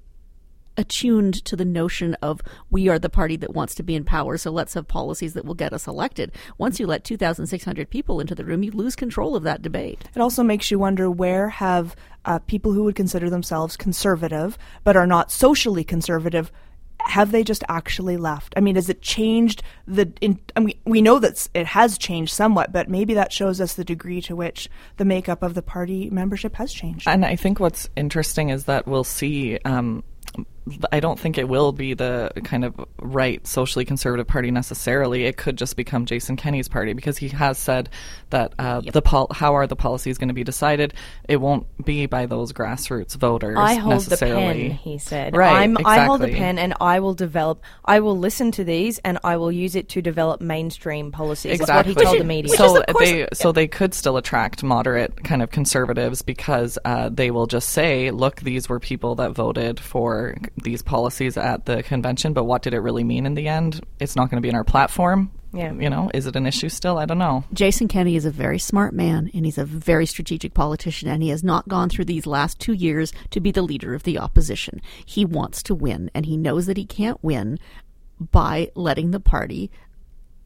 attuned 0.80 1.44
to 1.46 1.56
the 1.56 1.66
notion 1.66 2.16
of 2.22 2.42
we 2.72 2.88
are 2.88 2.98
the 2.98 3.10
party 3.10 3.36
that 3.36 3.54
wants 3.54 3.76
to 3.76 3.84
be 3.84 3.96
in 3.96 4.04
power, 4.06 4.38
so 4.38 4.50
let's 4.50 4.74
have 4.74 4.88
policies 4.88 5.34
that 5.34 5.46
will 5.46 5.54
get 5.54 5.74
us 5.74 5.88
elected. 5.88 6.32
Once 6.58 6.80
you 6.80 6.88
let 6.88 7.04
2,600 7.04 7.90
people 7.90 8.20
into 8.20 8.34
the 8.34 8.46
room, 8.46 8.64
you 8.64 8.72
lose 8.72 8.96
control 8.96 9.36
of 9.36 9.44
that 9.44 9.62
debate. 9.62 10.06
It 10.16 10.22
also 10.22 10.42
makes 10.42 10.72
you 10.72 10.80
wonder 10.80 11.12
where 11.12 11.50
have 11.50 11.96
uh, 12.26 12.40
people 12.40 12.72
who 12.72 12.86
would 12.86 12.96
consider 12.96 13.30
themselves 13.30 13.78
conservative 13.78 14.58
but 14.84 14.96
are 14.96 15.08
not 15.08 15.32
socially 15.32 15.84
conservative 15.84 16.52
have 17.00 17.32
they 17.32 17.44
just 17.44 17.64
actually 17.70 18.18
left? 18.18 18.54
I 18.56 18.60
mean, 18.60 18.76
has 18.76 18.90
it 18.90 19.02
changed 19.02 19.64
the? 19.88 20.12
In, 20.22 20.40
I 20.56 20.60
mean, 20.60 20.78
we 20.86 21.02
know 21.02 21.20
that 21.20 21.48
it 21.54 21.66
has 21.66 21.98
changed 21.98 22.34
somewhat, 22.34 22.72
but 22.72 22.90
maybe 22.90 23.14
that 23.16 23.32
shows 23.32 23.62
us 23.62 23.74
the 23.74 23.84
degree 23.84 24.22
to 24.24 24.36
which 24.36 24.70
the 24.98 25.06
makeup 25.06 25.42
of 25.42 25.54
the 25.54 25.62
party 25.62 26.10
membership 26.10 26.56
has 26.56 26.74
changed. 26.74 27.08
And 27.08 27.26
I 27.26 27.36
think 27.36 27.60
what's 27.60 27.90
interesting 27.96 28.50
is 28.50 28.66
that 28.66 28.88
we'll 28.88 29.04
see. 29.04 29.58
Um, 29.66 30.04
I 30.92 31.00
don't 31.00 31.20
think 31.20 31.38
it 31.38 31.48
will 31.48 31.72
be 31.72 31.94
the 31.94 32.32
kind 32.44 32.64
of 32.64 32.76
right 33.02 33.46
socially 33.46 33.86
conservative 33.86 34.28
party 34.28 34.52
necessarily. 34.52 35.26
It 35.26 35.38
could 35.38 35.58
just 35.58 35.76
become 35.76 36.06
Jason 36.06 36.36
Kenney's 36.36 36.68
party 36.68 36.94
because 36.94 37.18
he 37.18 37.30
has 37.30 37.58
said 37.58 37.90
that 38.30 38.54
uh, 38.60 38.82
the 38.82 39.02
pol- 39.02 39.30
how 39.32 39.56
are 39.56 39.68
the 39.68 39.76
policies 39.76 40.18
going 40.18 40.28
to 40.28 40.34
be 40.34 40.44
decided? 40.44 40.94
It 41.28 41.38
won't 41.38 41.66
be 41.84 42.06
by 42.06 42.26
those 42.26 42.54
grassroots 42.54 43.16
voters 43.16 43.58
I 43.58 43.76
hold 43.76 44.04
the 44.04 44.18
pen, 44.18 44.72
he 44.72 44.98
said. 44.98 45.36
Right, 45.36 45.64
I'm, 45.64 45.78
I 45.86 46.00
hold 46.06 46.22
the 46.22 46.34
pen 46.34 46.60
and 46.60 46.74
I 46.80 47.00
will 47.00 47.14
develop, 47.14 47.64
I 47.86 48.00
will 48.00 48.18
listen 48.18 48.52
to 48.54 48.64
these 48.64 49.00
and 49.00 49.20
I 49.24 49.38
will 49.38 49.52
use 49.52 49.76
it 49.76 49.90
to 49.90 50.02
develop 50.02 50.42
mainstream 50.42 51.12
policies. 51.12 51.60
Exactly. 51.60 51.94
what 51.94 52.00
he 52.00 52.06
told 52.06 52.20
the 52.20 52.26
media. 52.26 52.56
So 52.56 52.84
they 53.00 53.28
so 53.34 53.52
they 53.52 53.68
could 53.68 53.94
still 53.94 54.18
attract 54.18 54.64
moderate 54.64 55.24
kind 55.24 55.42
of 55.42 55.52
conservatives 55.52 56.22
because 56.22 56.78
uh, 56.86 57.10
they 57.10 57.32
will 57.32 57.48
just 57.48 57.70
say, 57.70 58.12
"Look, 58.12 58.42
these 58.42 58.70
were 58.70 58.80
people 58.80 59.16
that 59.16 59.32
voted 59.32 59.80
for 59.80 60.36
these 60.64 60.82
policies 60.82 61.38
at 61.38 61.66
the 61.66 61.84
convention, 61.84 62.34
but 62.34 62.44
what 62.44 62.62
did 62.62 62.74
it 62.74 62.80
really 62.80 63.04
mean 63.04 63.26
in 63.26 63.34
the 63.34 63.48
end? 63.48 63.82
It's 64.00 64.16
not 64.16 64.30
going 64.30 64.38
to 64.38 64.42
be 64.42 64.50
in 64.50 64.56
our 64.56 64.64
platform." 64.64 65.32
Yeah. 65.52 65.74
you 65.74 65.90
know, 65.90 66.12
is 66.14 66.28
it 66.28 66.36
an 66.36 66.46
issue 66.46 66.70
still? 66.70 67.00
I 67.00 67.06
don't 67.06 67.18
know. 67.18 67.44
Jason 67.54 67.88
Kenney 67.88 68.16
is 68.16 68.26
a 68.26 68.30
very 68.30 68.60
smart 68.60 68.94
man 68.94 69.32
and 69.34 69.46
he's 69.46 69.58
a 69.58 69.66
very 69.66 70.06
strategic 70.06 70.54
politician 70.54 71.10
and 71.10 71.24
he 71.24 71.30
has 71.30 71.44
not 71.44 71.68
gone 71.68 71.90
through 71.90 72.06
these 72.06 72.28
last 72.28 72.60
two 72.60 72.74
years 72.74 73.12
to 73.32 73.40
be 73.40 73.52
the 73.52 73.64
leader 73.64 73.96
of 73.96 74.04
the 74.04 74.20
opposition. 74.20 74.80
He 75.04 75.26
wants 75.26 75.64
to 75.64 75.74
win 75.74 76.12
and 76.14 76.28
he 76.28 76.38
knows 76.38 76.68
that 76.68 76.78
he 76.78 76.86
can't 76.86 77.24
win 77.24 77.58
by 78.20 78.70
letting 78.76 79.10
the 79.12 79.20
party 79.20 79.72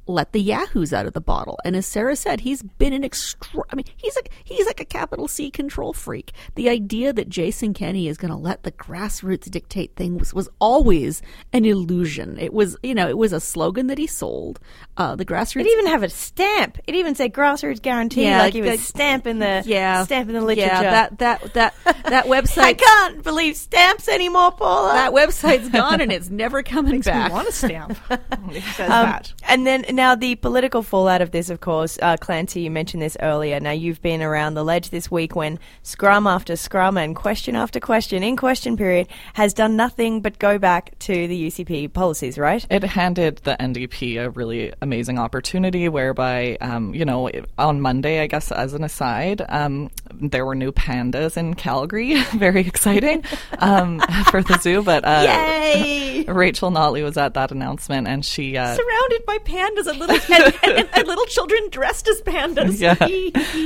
let 0.06 0.32
the 0.34 0.42
yahoos 0.42 0.92
out 0.94 1.06
of 1.06 1.13
the 1.13 1.22
bottle. 1.22 1.58
And 1.63 1.76
as 1.76 1.86
Sarah 1.86 2.16
said, 2.16 2.42
he's 2.42 2.62
been 2.62 2.94
an 2.94 3.04
extra. 3.04 3.63
I 3.72 3.76
mean, 3.76 3.86
he's 3.96 4.16
like 4.16 4.30
he's 4.44 4.66
like 4.66 4.80
a 4.80 4.86
capital 4.86 5.28
C 5.28 5.50
control 5.50 5.94
freak. 5.94 6.32
The 6.56 6.70
idea 6.70 7.13
that 7.13 7.30
Jason 7.30 7.74
Kenney 7.74 8.08
is 8.08 8.18
going 8.18 8.32
to 8.32 8.38
let 8.38 8.63
the 8.63 8.72
grassroots 8.72 9.50
dictate 9.50 9.96
things 9.96 10.34
was 10.34 10.50
always 10.60 11.22
an 11.54 11.66
illusion. 11.66 12.38
It 12.39 12.54
was, 12.54 12.76
you 12.84 12.94
know, 12.96 13.08
it 13.08 13.18
was 13.18 13.34
a 13.34 13.39
slogan 13.39 13.88
that 13.88 13.98
he 13.98 14.08
sold. 14.08 14.60
Uh, 14.98 15.16
the 15.16 15.26
grassroots 15.26 15.62
It 15.62 15.68
even 15.68 15.88
have 15.88 16.04
a 16.04 16.10
stamp. 16.10 16.78
It 16.86 16.96
even 16.96 17.16
said 17.16 17.34
grassroots 17.34 17.82
guarantee, 17.82 18.24
Yeah, 18.26 18.39
like 18.39 18.54
he 18.54 18.62
was 18.62 18.72
that- 18.72 18.80
stamping 18.80 19.39
the 19.39 19.63
yeah, 19.66 20.04
stamping 20.04 20.36
the 20.36 20.42
literature. 20.42 20.70
Yeah, 20.72 21.08
that 21.10 21.18
that 21.20 21.54
that 21.54 21.74
that 22.04 22.26
website. 22.26 22.62
I 22.63 22.74
can't 22.74 23.24
believe 23.24 23.56
stamps 23.56 24.08
anymore, 24.08 24.52
Paula. 24.52 24.94
that 24.94 25.13
website's 25.13 25.70
gone 25.70 26.02
and 26.02 26.12
it's 26.12 26.30
never 26.30 26.62
coming 26.63 26.92
Makes 26.94 27.08
me 27.08 27.12
back. 27.13 27.32
want 27.32 27.48
a 27.48 27.52
stamp. 27.52 27.98
Says 28.10 28.89
Um, 28.89 29.06
that. 29.10 29.34
And 29.48 29.66
then 29.66 29.84
now 29.95 30.15
the 30.15 30.36
political 30.36 30.84
fallout 30.84 31.21
of 31.21 31.32
this, 31.32 31.49
of 31.49 31.62
course, 31.62 31.97
uh, 32.01 32.17
Clancy, 32.17 32.62
you 32.62 32.71
mentioned 32.71 33.01
this 33.01 33.17
earlier. 33.21 33.60
Now 33.60 33.71
you've 33.71 34.01
been 34.01 34.21
around 34.21 34.53
the 34.53 34.63
ledge 34.63 34.89
this 34.89 35.10
week 35.10 35.36
when 35.36 35.60
scrum 35.84 36.27
after 36.27 36.56
scrum 36.56 36.97
and 36.97 37.15
question 37.15 37.56
after 37.56 37.79
question 37.79 38.23
in 38.23 38.36
question 38.36 38.77
period 38.77 39.08
has 39.34 39.53
done 39.53 39.75
nothing 39.75 40.21
but 40.21 40.39
go 40.39 40.58
back 40.58 40.97
to 40.99 41.27
the 41.27 41.47
UCP 41.47 41.91
policies, 41.93 42.38
right? 42.38 42.65
It 42.69 42.84
handed 42.84 43.38
the 43.38 43.56
NDP 43.60 44.23
a 44.23 44.29
really 44.29 44.73
amazing 44.82 45.19
opportunity 45.19 45.89
whereby, 45.89 46.58
um, 46.62 46.93
you 46.93 47.06
know, 47.06 47.29
on 47.58 47.82
Monday, 47.82 48.21
I 48.21 48.27
guess, 48.27 48.51
as 48.51 48.73
an 48.73 48.84
aside, 48.84 49.41
um, 49.49 49.89
there 50.13 50.45
were 50.45 50.56
new 50.56 50.71
pandas 50.71 51.38
in 51.38 51.53
Calgary. 51.53 52.21
Very 52.36 52.62
exciting 52.62 53.23
um, 53.60 53.99
for 54.32 54.41
the 54.41 54.58
zoo. 54.60 54.82
But 54.84 55.06
uh, 55.06 55.23
Yay! 55.25 56.25
Rachel 56.27 56.71
Notley 56.71 57.03
was 57.03 57.17
at 57.17 57.34
that 57.36 57.51
announcement 57.51 58.08
and 58.08 58.25
she. 58.25 58.58
Uh, 58.58 58.75
Surrounded 58.75 59.25
by 59.25 59.38
pandas 59.39 59.83
and 59.91 60.00
little 60.00 60.15
and, 60.15 60.54
and, 60.63 60.89
and 60.93 61.08
little 61.08 61.26
children 61.26 61.69
dressed 61.69 62.08
as 62.08 62.22
pandas. 62.22 62.80
yeah. 62.80 62.96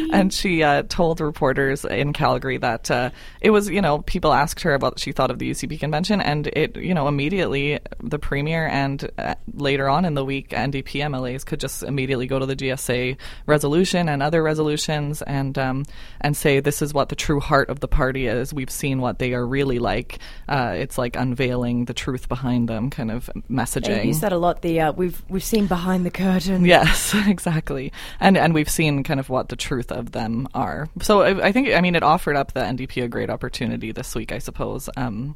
and 0.18 0.34
she 0.34 0.64
uh, 0.64 0.84
told 0.90 1.22
reporters 1.22 1.86
in 1.86 2.12
Calgary 2.14 2.58
that 2.58 2.92
uh, 2.92 3.10
it 3.42 3.52
was, 3.52 3.70
you 3.70 3.82
know, 3.82 4.00
people 4.00 4.34
asked 4.34 4.62
her 4.62 4.74
about 4.74 4.98
what 4.98 5.00
she 5.04 5.12
thought 5.12 5.30
of 5.30 5.38
the 5.38 5.52
UCP 5.52 5.80
convention, 5.80 6.22
and 6.22 6.48
it, 6.48 6.76
you 6.76 6.94
know, 6.94 7.08
immediately 7.08 7.80
the 8.02 8.18
premier 8.18 8.66
and 8.68 9.10
uh, 9.20 9.36
later 9.54 9.88
on 9.88 10.06
in 10.06 10.16
the 10.16 10.26
week, 10.26 10.50
NDP 10.50 11.04
MLAs 11.04 11.46
could 11.46 11.60
just 11.60 11.84
immediately 11.84 12.26
go 12.26 12.40
to 12.40 12.48
the 12.48 12.56
GSA 12.56 13.16
resolution 13.46 14.10
and 14.10 14.24
other 14.24 14.42
resolutions 14.42 15.22
and 15.22 15.56
um, 15.60 15.86
and 16.22 16.36
say 16.36 16.60
this 16.60 16.82
is 16.82 16.94
what 16.96 17.10
the 17.10 17.16
true 17.16 17.40
heart 17.40 17.70
of 17.70 17.80
the 17.80 17.88
party 17.88 18.26
is. 18.26 18.54
We've 18.56 18.72
seen 18.72 19.02
what 19.02 19.20
they 19.20 19.34
are 19.34 19.46
really 19.46 19.78
like. 19.78 20.18
Uh, 20.50 20.74
it's 20.76 20.98
like 20.98 21.16
unveiling 21.16 21.86
the 21.86 21.94
truth 21.94 22.28
behind 22.28 22.68
them, 22.70 22.90
kind 22.90 23.12
of 23.12 23.30
They 23.36 23.42
messaging. 23.54 24.06
use 24.06 24.22
that 24.22 24.34
a 24.34 24.38
lot. 24.38 24.64
The 24.64 24.80
uh, 24.82 24.92
we've 24.94 25.22
we've 25.30 25.44
seen 25.44 25.68
behind 25.68 26.07
the 26.08 26.18
curtain. 26.18 26.66
Yes, 26.66 27.14
exactly, 27.28 27.92
and 28.20 28.38
and 28.38 28.54
we've 28.54 28.70
seen 28.70 29.04
kind 29.04 29.20
of 29.20 29.30
what 29.30 29.50
the 29.50 29.56
truth 29.56 29.92
of 29.92 30.12
them 30.12 30.48
are. 30.54 30.88
So 31.02 31.22
I, 31.22 31.48
I 31.48 31.52
think, 31.52 31.70
I 31.70 31.82
mean, 31.82 31.96
it 31.96 32.04
offered 32.04 32.36
up 32.36 32.54
the 32.54 32.62
NDP 32.62 33.04
a 33.04 33.08
great 33.08 33.30
opportunity 33.30 33.92
this 33.92 34.16
week, 34.16 34.32
I 34.32 34.40
suppose. 34.40 34.90
Um, 34.98 35.36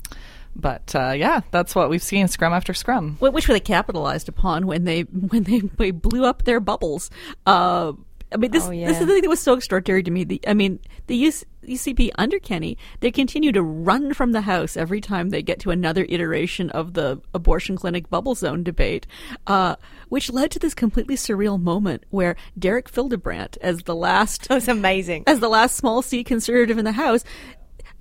but 0.55 0.93
uh, 0.95 1.11
yeah, 1.11 1.41
that's 1.51 1.75
what 1.75 1.89
we've 1.89 2.03
seen 2.03 2.27
scrum 2.27 2.53
after 2.53 2.73
scrum. 2.73 3.17
Which 3.19 3.47
were 3.47 3.53
they 3.53 3.59
capitalized 3.59 4.29
upon 4.29 4.67
when 4.67 4.83
they 4.85 5.01
when 5.31 5.43
they, 5.43 5.59
they 5.59 5.91
blew 5.91 6.25
up 6.25 6.43
their 6.43 6.59
bubbles. 6.59 7.09
Uh, 7.45 7.93
I 8.33 8.37
mean, 8.37 8.51
this 8.51 8.65
Oh, 8.65 8.71
yeah. 8.71 8.87
this 8.87 9.01
is 9.01 9.07
the 9.07 9.13
thing 9.13 9.21
that 9.23 9.29
was 9.29 9.41
so 9.41 9.53
extraordinary 9.53 10.03
to 10.03 10.11
me. 10.11 10.23
The, 10.23 10.41
I 10.47 10.53
mean, 10.53 10.79
the 11.07 11.15
US, 11.27 11.43
UCP 11.67 12.11
under 12.17 12.39
Kenney, 12.39 12.77
they 13.01 13.11
continue 13.11 13.51
to 13.51 13.61
run 13.61 14.13
from 14.13 14.31
the 14.31 14.41
House 14.41 14.77
every 14.77 15.01
time 15.01 15.29
they 15.29 15.41
get 15.41 15.59
to 15.61 15.71
another 15.71 16.05
iteration 16.09 16.69
of 16.71 16.93
the 16.93 17.21
abortion 17.33 17.75
clinic 17.75 18.09
bubble 18.09 18.33
zone 18.35 18.63
debate, 18.63 19.05
uh, 19.47 19.75
which 20.09 20.31
led 20.31 20.51
to 20.51 20.59
this 20.59 20.73
completely 20.73 21.15
surreal 21.15 21.61
moment 21.61 22.03
where 22.09 22.35
Derek 22.57 22.89
Fildebrandt, 22.89 23.57
as 23.61 23.83
the 23.83 23.95
last 23.95 24.47
That 24.47 24.55
was 24.55 24.67
amazing. 24.67 25.23
as 25.27 25.39
the 25.39 25.49
last 25.49 25.75
small 25.75 26.01
C 26.01 26.23
conservative 26.23 26.77
in 26.77 26.85
the 26.85 26.93
House. 26.93 27.23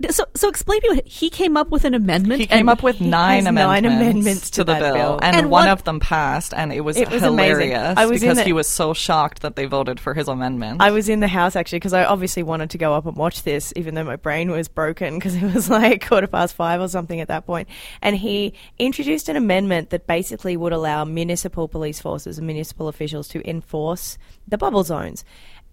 So, 0.08 0.24
so 0.34 0.48
explain 0.48 0.80
to 0.80 0.94
me. 0.94 1.02
He 1.04 1.28
came 1.28 1.56
up 1.58 1.70
with 1.70 1.84
an 1.84 1.92
amendment. 1.92 2.40
He 2.40 2.46
came 2.46 2.68
up 2.70 2.82
with 2.82 3.00
nine 3.02 3.46
amendments, 3.46 3.82
nine 3.82 3.84
amendments 3.84 4.50
to 4.50 4.64
the 4.64 4.74
bill, 4.76 4.94
bill. 4.94 5.18
and, 5.22 5.36
And 5.36 5.50
one 5.50 5.68
of 5.68 5.84
them 5.84 6.00
passed, 6.00 6.54
and 6.54 6.72
it 6.72 6.80
was, 6.80 6.96
It 6.96 7.10
was 7.10 7.22
amazing. 7.22 7.68
hilarious 7.70 7.98
I 7.98 8.06
was 8.06 8.20
because 8.20 8.38
the- 8.38 8.44
he 8.44 8.52
was 8.54 8.66
so 8.66 8.94
shocked 8.94 9.42
that 9.42 9.56
they 9.56 9.66
voted 9.66 10.00
for 10.00 10.14
his 10.14 10.26
amendment. 10.28 10.80
I 10.80 10.90
was 10.90 11.08
in 11.10 11.20
the 11.20 11.28
house 11.28 11.54
actually 11.54 11.80
because 11.80 11.92
I 11.92 12.04
obviously 12.04 12.42
wanted 12.42 12.70
to 12.70 12.78
go 12.78 12.94
up 12.94 13.04
and 13.04 13.14
watch 13.16 13.42
this, 13.42 13.72
even 13.76 13.94
though 13.94 14.04
my 14.04 14.16
brain 14.16 14.50
was 14.50 14.68
broken 14.68 15.16
because 15.18 15.34
it 15.34 15.52
was 15.54 15.68
like 15.70 16.06
quarter 16.06 16.26
past 16.26 16.54
five 16.54 16.80
or 16.80 16.88
something 16.88 17.20
at 17.20 17.28
that 17.28 17.44
point. 17.44 17.68
And 18.00 18.16
he 18.16 18.54
introduced 18.78 19.28
an 19.28 19.36
amendment 19.36 19.90
that 19.90 20.06
basically 20.06 20.56
would 20.56 20.72
allow 20.72 21.04
municipal 21.04 21.68
police 21.68 22.00
forces 22.00 22.38
and 22.38 22.46
municipal 22.46 22.88
officials 22.88 23.28
to 23.28 23.46
enforce 23.48 24.16
the 24.48 24.56
bubble 24.56 24.82
zones. 24.84 25.24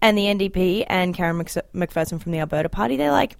And 0.02 0.16
the 0.16 0.26
NDP 0.26 0.84
and 0.88 1.14
Karen 1.14 1.38
McPherson 1.74 2.20
from 2.20 2.32
the 2.32 2.38
Alberta 2.40 2.68
Party, 2.68 2.96
they're 2.96 3.10
like, 3.10 3.36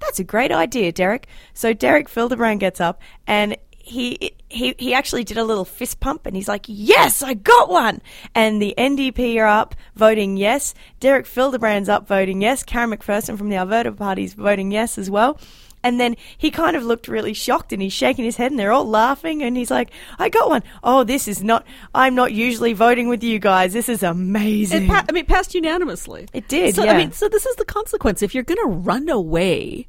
that's 0.00 0.18
a 0.18 0.24
great 0.24 0.52
idea, 0.52 0.92
Derek. 0.92 1.26
So 1.54 1.72
Derek 1.72 2.08
Fildebrandt 2.08 2.60
gets 2.60 2.80
up 2.80 3.00
and 3.26 3.56
he 3.90 4.32
he 4.48 4.74
he 4.78 4.94
actually 4.94 5.24
did 5.24 5.36
a 5.36 5.44
little 5.44 5.64
fist 5.64 6.00
pump 6.00 6.26
and 6.26 6.36
he's 6.36 6.48
like, 6.48 6.66
"Yes, 6.68 7.22
I 7.22 7.34
got 7.34 7.68
one!" 7.68 8.00
And 8.34 8.60
the 8.60 8.74
NDP 8.76 9.38
are 9.38 9.46
up 9.46 9.74
voting 9.96 10.36
yes. 10.36 10.74
Derek 11.00 11.26
Fildebrandt's 11.26 11.88
up 11.88 12.06
voting 12.06 12.40
yes. 12.40 12.62
Karen 12.62 12.90
McPherson 12.90 13.36
from 13.36 13.48
the 13.48 13.56
Alberta 13.56 13.92
Party's 13.92 14.34
voting 14.34 14.70
yes 14.70 14.98
as 14.98 15.10
well. 15.10 15.38
And 15.82 15.98
then 15.98 16.16
he 16.36 16.50
kind 16.50 16.76
of 16.76 16.84
looked 16.84 17.08
really 17.08 17.32
shocked 17.32 17.72
and 17.72 17.80
he's 17.80 17.92
shaking 17.92 18.24
his 18.24 18.36
head 18.36 18.50
and 18.50 18.58
they're 18.58 18.72
all 18.72 18.86
laughing 18.88 19.42
and 19.42 19.56
he's 19.56 19.70
like, 19.70 19.90
I 20.18 20.28
got 20.28 20.48
one. 20.48 20.62
Oh, 20.82 21.04
this 21.04 21.26
is 21.26 21.42
not, 21.42 21.66
I'm 21.94 22.14
not 22.14 22.32
usually 22.32 22.74
voting 22.74 23.08
with 23.08 23.22
you 23.22 23.38
guys. 23.38 23.72
This 23.72 23.88
is 23.88 24.02
amazing. 24.02 24.84
It 24.84 24.88
pa- 24.88 25.04
I 25.08 25.12
mean, 25.12 25.24
it 25.24 25.28
passed 25.28 25.54
unanimously. 25.54 26.28
It 26.32 26.48
did, 26.48 26.74
So 26.74 26.84
yeah. 26.84 26.92
I 26.92 26.96
mean, 26.96 27.12
so 27.12 27.28
this 27.28 27.46
is 27.46 27.56
the 27.56 27.64
consequence. 27.64 28.22
If 28.22 28.34
you're 28.34 28.44
going 28.44 28.58
to 28.62 28.76
run 28.76 29.08
away, 29.08 29.88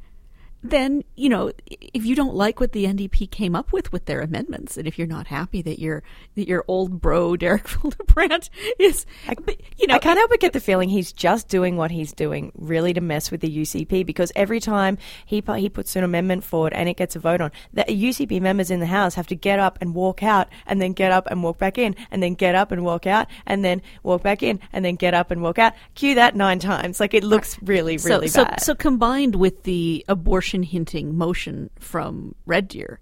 then 0.63 1.04
you 1.15 1.27
know 1.27 1.51
if 1.67 2.06
you 2.06 2.15
don't 2.15 2.36
like 2.36 2.60
what 2.60 2.71
the 2.71 2.86
NDP 2.86 3.32
came 3.32 3.56
up 3.56 3.73
with 3.73 3.91
with 3.91 4.06
their 4.06 4.21
amendments, 4.21 4.77
and 4.77 4.88
if 4.88 4.97
you're 4.97 5.08
not 5.08 5.27
happy 5.27 5.62
that 5.63 5.80
your 5.80 6.04
that 6.36 6.47
your 6.47 6.63
old 6.67 7.01
bro 7.01 7.36
Derek 7.36 7.63
Fildebrandt 7.67 8.49
is, 8.77 9.06
you 9.82 9.88
know, 9.88 9.96
I 9.96 10.00
can't 10.00 10.17
help 10.17 10.30
but 10.30 10.39
get 10.39 10.54
the 10.54 10.60
feeling 10.60 10.89
he's 10.89 11.12
just 11.12 11.48
doing 11.48 11.76
what 11.76 11.89
he's 11.89 12.13
doing 12.13 12.52
really 12.56 12.94
to 12.94 13.02
mess 13.02 13.32
with 13.32 13.41
the 13.41 13.50
UCP 13.50 14.06
because 14.06 14.32
every 14.36 14.60
time 14.60 14.98
he 15.26 15.44
he 15.58 15.70
puts 15.70 15.96
an 15.96 16.04
amendment 16.04 16.44
forward 16.44 16.72
and 16.74 16.88
it 16.88 16.98
gets 16.98 17.15
a 17.15 17.20
vote 17.20 17.41
on, 17.41 17.52
the 17.74 17.84
UCP 17.84 18.39
members 18.39 18.70
in 18.70 18.80
the 18.80 18.86
House 18.86 19.15
have 19.15 19.28
to 19.28 19.36
get 19.36 19.60
up 19.60 19.80
and 19.82 19.96
walk 19.96 20.22
out 20.22 20.48
and 20.67 20.82
then 20.82 20.94
get 20.94 21.12
up 21.12 21.28
and 21.32 21.44
walk 21.44 21.58
back 21.58 21.78
in 21.78 21.96
and 22.12 22.22
then 22.22 22.36
get 22.36 22.54
up 22.54 22.72
and 22.72 22.84
walk 22.84 23.08
out 23.08 23.28
and 23.48 23.65
then 23.65 23.82
walk 24.04 24.22
back 24.22 24.44
in 24.44 24.60
and 24.72 24.86
then 24.86 24.96
get 24.96 25.13
up 25.13 25.32
and 25.32 25.41
walk 25.41 25.58
out. 25.58 25.74
Cue 25.96 26.15
that 26.15 26.36
nine 26.36 26.60
times. 26.60 27.00
Like 27.00 27.15
it 27.15 27.24
looks 27.24 27.58
really, 27.63 27.98
really 27.98 28.28
so, 28.28 28.46
bad. 28.46 28.62
So, 28.62 28.74
so 28.74 28.76
combined 28.76 29.36
with 29.36 29.63
the 29.63 30.06
abortion 30.08 30.63
hinting 30.63 31.17
motion 31.17 31.72
from 31.80 32.36
Red 32.46 32.67
Deer, 32.67 33.00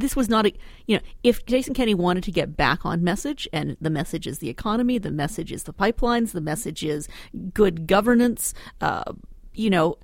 this 0.00 0.16
was 0.16 0.28
not 0.28 0.46
a 0.46 0.52
you 0.86 0.96
know 0.96 1.02
if 1.22 1.44
Jason 1.46 1.74
Kenney 1.74 1.94
wanted 1.94 2.24
to 2.24 2.32
get 2.32 2.56
back 2.56 2.84
on 2.84 3.04
message, 3.04 3.48
and 3.52 3.76
the 3.80 3.90
message 3.90 4.26
is 4.26 4.38
the 4.38 4.48
economy, 4.48 4.98
the 4.98 5.10
message 5.10 5.52
is 5.52 5.64
the 5.64 5.72
pipelines, 5.72 6.32
the 6.32 6.40
message 6.40 6.84
is 6.84 7.08
good 7.54 7.86
governance. 7.86 8.54
Uh, 8.80 9.12
you 9.54 9.70
know, 9.70 9.98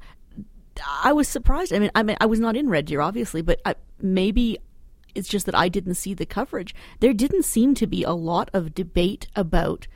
I 1.03 1.13
was 1.13 1.29
surprised. 1.29 1.73
I 1.73 1.79
mean, 1.79 1.91
I 1.95 2.03
mean, 2.03 2.17
I 2.21 2.27
was 2.27 2.41
not 2.41 2.57
in 2.57 2.69
Red 2.69 2.87
Deer, 2.87 3.01
obviously, 3.01 3.43
but 3.43 3.61
I, 3.65 3.75
maybe 4.01 4.59
it's 5.15 5.29
just 5.29 5.47
that 5.47 5.55
I 5.55 5.69
didn't 5.69 5.95
see 5.95 6.15
the 6.15 6.27
coverage. 6.27 6.75
There 7.01 7.15
didn't 7.15 7.45
seem 7.45 7.75
to 7.77 7.87
be 7.87 8.03
a 8.03 8.13
lot 8.13 8.51
of 8.53 8.75
debate 8.75 9.27
about 9.35 9.87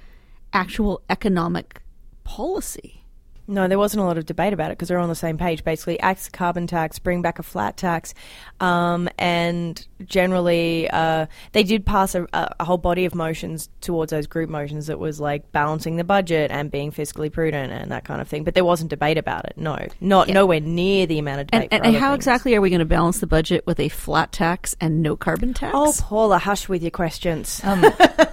actual 0.52 1.02
economic 1.08 1.82
policy. 2.24 2.99
No, 3.50 3.66
there 3.66 3.78
wasn't 3.78 4.02
a 4.02 4.04
lot 4.06 4.16
of 4.16 4.26
debate 4.26 4.52
about 4.52 4.70
it 4.70 4.78
because 4.78 4.88
they're 4.88 4.98
on 4.98 5.08
the 5.08 5.14
same 5.14 5.36
page. 5.36 5.64
Basically, 5.64 5.98
axe 5.98 6.26
the 6.26 6.30
carbon 6.30 6.68
tax, 6.68 7.00
bring 7.00 7.20
back 7.20 7.40
a 7.40 7.42
flat 7.42 7.76
tax, 7.76 8.14
um, 8.60 9.08
and 9.18 9.84
generally 10.04 10.88
uh, 10.90 11.26
they 11.50 11.64
did 11.64 11.84
pass 11.84 12.14
a, 12.14 12.26
a 12.32 12.64
whole 12.64 12.78
body 12.78 13.04
of 13.04 13.14
motions 13.14 13.68
towards 13.80 14.10
those 14.10 14.28
group 14.28 14.48
motions 14.48 14.86
that 14.86 15.00
was 15.00 15.20
like 15.20 15.50
balancing 15.50 15.96
the 15.96 16.04
budget 16.04 16.52
and 16.52 16.70
being 16.70 16.92
fiscally 16.92 17.30
prudent 17.30 17.72
and 17.72 17.90
that 17.90 18.04
kind 18.04 18.20
of 18.20 18.28
thing. 18.28 18.44
But 18.44 18.54
there 18.54 18.64
wasn't 18.64 18.90
debate 18.90 19.18
about 19.18 19.46
it. 19.46 19.54
No, 19.56 19.76
not 20.00 20.28
nowhere 20.28 20.60
near 20.60 21.06
the 21.06 21.18
amount 21.18 21.40
of 21.40 21.46
debate. 21.48 21.68
And, 21.72 21.72
and, 21.72 21.80
for 21.80 21.86
and 21.86 21.96
other 21.96 22.04
how 22.04 22.12
things. 22.12 22.18
exactly 22.18 22.54
are 22.54 22.60
we 22.60 22.70
going 22.70 22.78
to 22.78 22.84
balance 22.84 23.18
the 23.18 23.26
budget 23.26 23.66
with 23.66 23.80
a 23.80 23.88
flat 23.88 24.30
tax 24.30 24.76
and 24.80 25.02
no 25.02 25.16
carbon 25.16 25.54
tax? 25.54 25.72
Oh, 25.74 25.92
Paula, 25.98 26.38
hush 26.38 26.68
with 26.68 26.82
your 26.82 26.92
questions. 26.92 27.60
Um, 27.64 27.84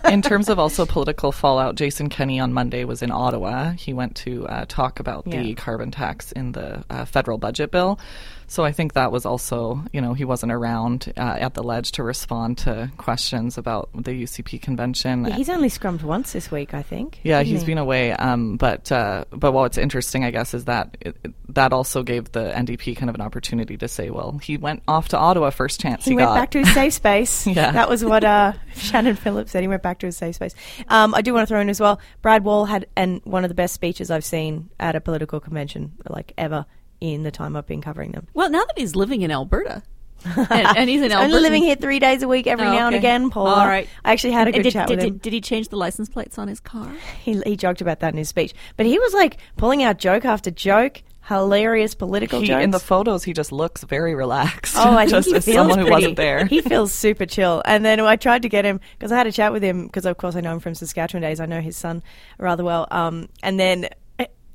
in 0.06 0.22
terms 0.22 0.48
of 0.48 0.60
also 0.60 0.86
political 0.86 1.32
fallout, 1.32 1.74
Jason 1.74 2.10
Kenney 2.10 2.40
on 2.40 2.54
Monday 2.54 2.84
was 2.84 3.02
in 3.02 3.10
Ottawa. 3.12 3.72
He 3.72 3.94
went 3.94 4.16
to 4.18 4.48
uh, 4.48 4.66
talk 4.68 5.00
about 5.00 5.07
Yeah. 5.26 5.42
the 5.42 5.56
carbon 5.56 5.92
tax 5.92 6.32
in 6.32 6.52
the 6.52 6.84
uh, 6.90 7.06
federal 7.06 7.38
budget 7.38 7.72
bill. 7.72 8.00
So 8.50 8.64
I 8.64 8.72
think 8.72 8.94
that 8.94 9.12
was 9.12 9.26
also, 9.26 9.84
you 9.92 10.00
know, 10.00 10.14
he 10.14 10.24
wasn't 10.24 10.54
around 10.54 11.12
uh, 11.18 11.38
at 11.40 11.54
the 11.54 11.64
ledge 11.64 11.92
to 11.94 12.04
respond 12.04 12.58
to 12.60 12.90
questions 12.98 13.58
about 13.58 13.90
the 13.94 14.12
UCP 14.24 14.62
convention. 14.62 15.26
Yeah, 15.26 15.36
he's 15.36 15.50
only 15.50 15.70
scrummed 15.70 16.02
once 16.02 16.32
this 16.32 16.50
week, 16.50 16.74
I 16.74 16.82
think. 16.82 17.20
Yeah, 17.24 17.44
he's 17.44 17.62
he? 17.62 17.66
been 17.68 17.78
away. 17.78 18.14
Um, 18.14 18.56
but 18.58 18.90
uh, 18.92 19.26
but 19.32 19.52
what's 19.52 19.78
interesting, 19.78 20.24
I 20.24 20.32
guess, 20.32 20.54
is 20.54 20.66
that 20.66 20.96
it- 21.02 21.18
that 21.50 21.74
also 21.74 22.04
gave 22.04 22.32
the 22.34 22.52
NDP 22.54 22.96
kind 22.98 23.10
of 23.10 23.16
an 23.16 23.22
opportunity 23.22 23.78
to 23.78 23.88
say, 23.88 24.10
well, 24.12 24.38
he 24.44 24.58
went 24.58 24.84
off 24.88 25.08
to 25.10 25.18
Ottawa 25.18 25.50
first 25.50 25.80
chance 25.80 26.04
he, 26.06 26.12
He 26.12 26.16
went 26.16 26.28
got. 26.28 26.36
back 26.36 26.52
to 26.52 26.60
his 26.60 26.74
safe 26.74 26.94
space. 26.94 27.48
Yeah. 27.58 27.72
That 27.72 27.90
was 27.90 28.04
what 28.06 28.24
uh, 28.24 28.54
Shannon 28.76 29.16
Phillips 29.16 29.52
said. 29.52 29.62
He 29.62 29.68
went 29.68 29.82
back 29.82 30.00
to 30.00 30.06
his 30.06 30.18
safe 30.18 30.36
space. 30.36 30.54
Um, 30.90 31.16
I 31.16 31.22
do 31.22 31.34
want 31.34 31.48
to 31.48 31.52
throw 31.52 31.60
in 31.62 31.70
as 31.70 31.80
well, 31.82 32.00
Brad 32.22 32.44
Wall 32.44 32.66
had 32.66 32.86
and 32.96 33.22
one 33.24 33.44
of 33.44 33.50
the 33.50 33.56
best 33.56 33.74
speeches 33.74 34.12
I've 34.12 34.26
seen 34.26 34.70
at 34.80 34.96
a 34.96 35.02
political 35.02 35.40
convention, 35.40 35.94
like 36.10 36.34
ever, 36.38 36.66
in 37.02 37.24
the 37.24 37.32
time 37.32 37.56
I've 37.56 37.68
been 37.68 37.82
covering 37.82 38.12
them. 38.12 38.28
well, 38.34 38.50
now 38.50 38.64
that 38.66 38.78
he's 38.78 38.96
living 38.96 39.22
in 39.22 39.32
Alberta, 39.32 39.84
and, 40.26 40.50
and 40.78 40.90
he's 40.90 41.02
in 41.02 41.12
Alberta, 41.12 41.26
only 41.36 41.40
living 41.42 41.64
here 41.64 41.76
three 41.76 42.00
days 42.00 42.24
a 42.24 42.28
week, 42.28 42.48
every 42.48 42.66
Oh, 42.66 42.72
now 42.72 42.88
and 42.88 42.96
again, 42.96 43.30
Paul. 43.30 43.48
All 43.48 43.68
right. 43.68 43.88
I 44.04 44.12
actually 44.14 44.34
had 44.34 44.48
a 44.48 44.52
good 44.52 44.64
did, 44.64 44.74
chat 44.74 44.88
did, 44.88 44.98
with 44.98 45.06
him. 45.06 45.14
did, 45.14 45.22
did 45.22 45.34
he 45.34 45.42
change 45.42 45.70
the 45.70 45.78
license 45.78 46.10
plates 46.10 46.38
on 46.40 46.48
his 46.48 46.60
car? 46.60 46.92
He, 47.22 47.40
he 47.46 47.56
joked 47.56 47.82
about 47.82 48.00
that 48.00 48.14
in 48.14 48.18
his 48.18 48.30
speech. 48.30 48.54
But 48.78 48.86
he 48.88 48.98
was 48.98 49.14
like 49.14 49.38
pulling 49.58 49.84
out 49.84 50.00
joke 50.00 50.26
after 50.26 50.50
joke, 50.50 51.04
hilarious 51.28 51.94
political 51.94 52.40
He, 52.42 52.48
jokes. 52.48 52.64
in 52.64 52.72
the 52.72 52.80
photos, 52.80 53.24
he 53.26 53.34
just 53.34 53.52
looks 53.52 53.84
very 53.84 54.16
relaxed. 54.16 54.76
Oh, 54.78 54.92
I 54.96 55.06
think 55.10 55.10
just 55.12 55.28
he 55.28 55.34
feels 55.40 55.56
someone 55.56 55.78
who 55.78 55.86
pretty- 55.86 55.92
wasn't 55.92 56.16
there. 56.16 56.46
He 56.46 56.62
feels 56.62 56.92
super 56.94 57.26
chill. 57.28 57.62
And 57.66 57.86
then 57.86 58.00
I 58.00 58.16
tried 58.16 58.42
to 58.42 58.50
get 58.50 58.66
him 58.66 58.80
because 58.98 59.12
I 59.12 59.18
had 59.18 59.28
a 59.28 59.32
chat 59.32 59.54
with 59.54 59.62
him 59.64 59.86
because, 59.86 60.06
of 60.08 60.18
course, 60.18 60.36
I 60.36 60.42
know 60.42 60.54
him 60.54 60.60
from 60.62 60.74
Saskatchewan 60.74 61.22
days. 61.22 61.40
I 61.40 61.46
know 61.46 61.62
his 61.62 61.78
son 61.78 62.02
rather 62.40 62.64
well. 62.64 62.88
Um, 62.90 63.30
and 63.44 63.60
then. 63.60 63.90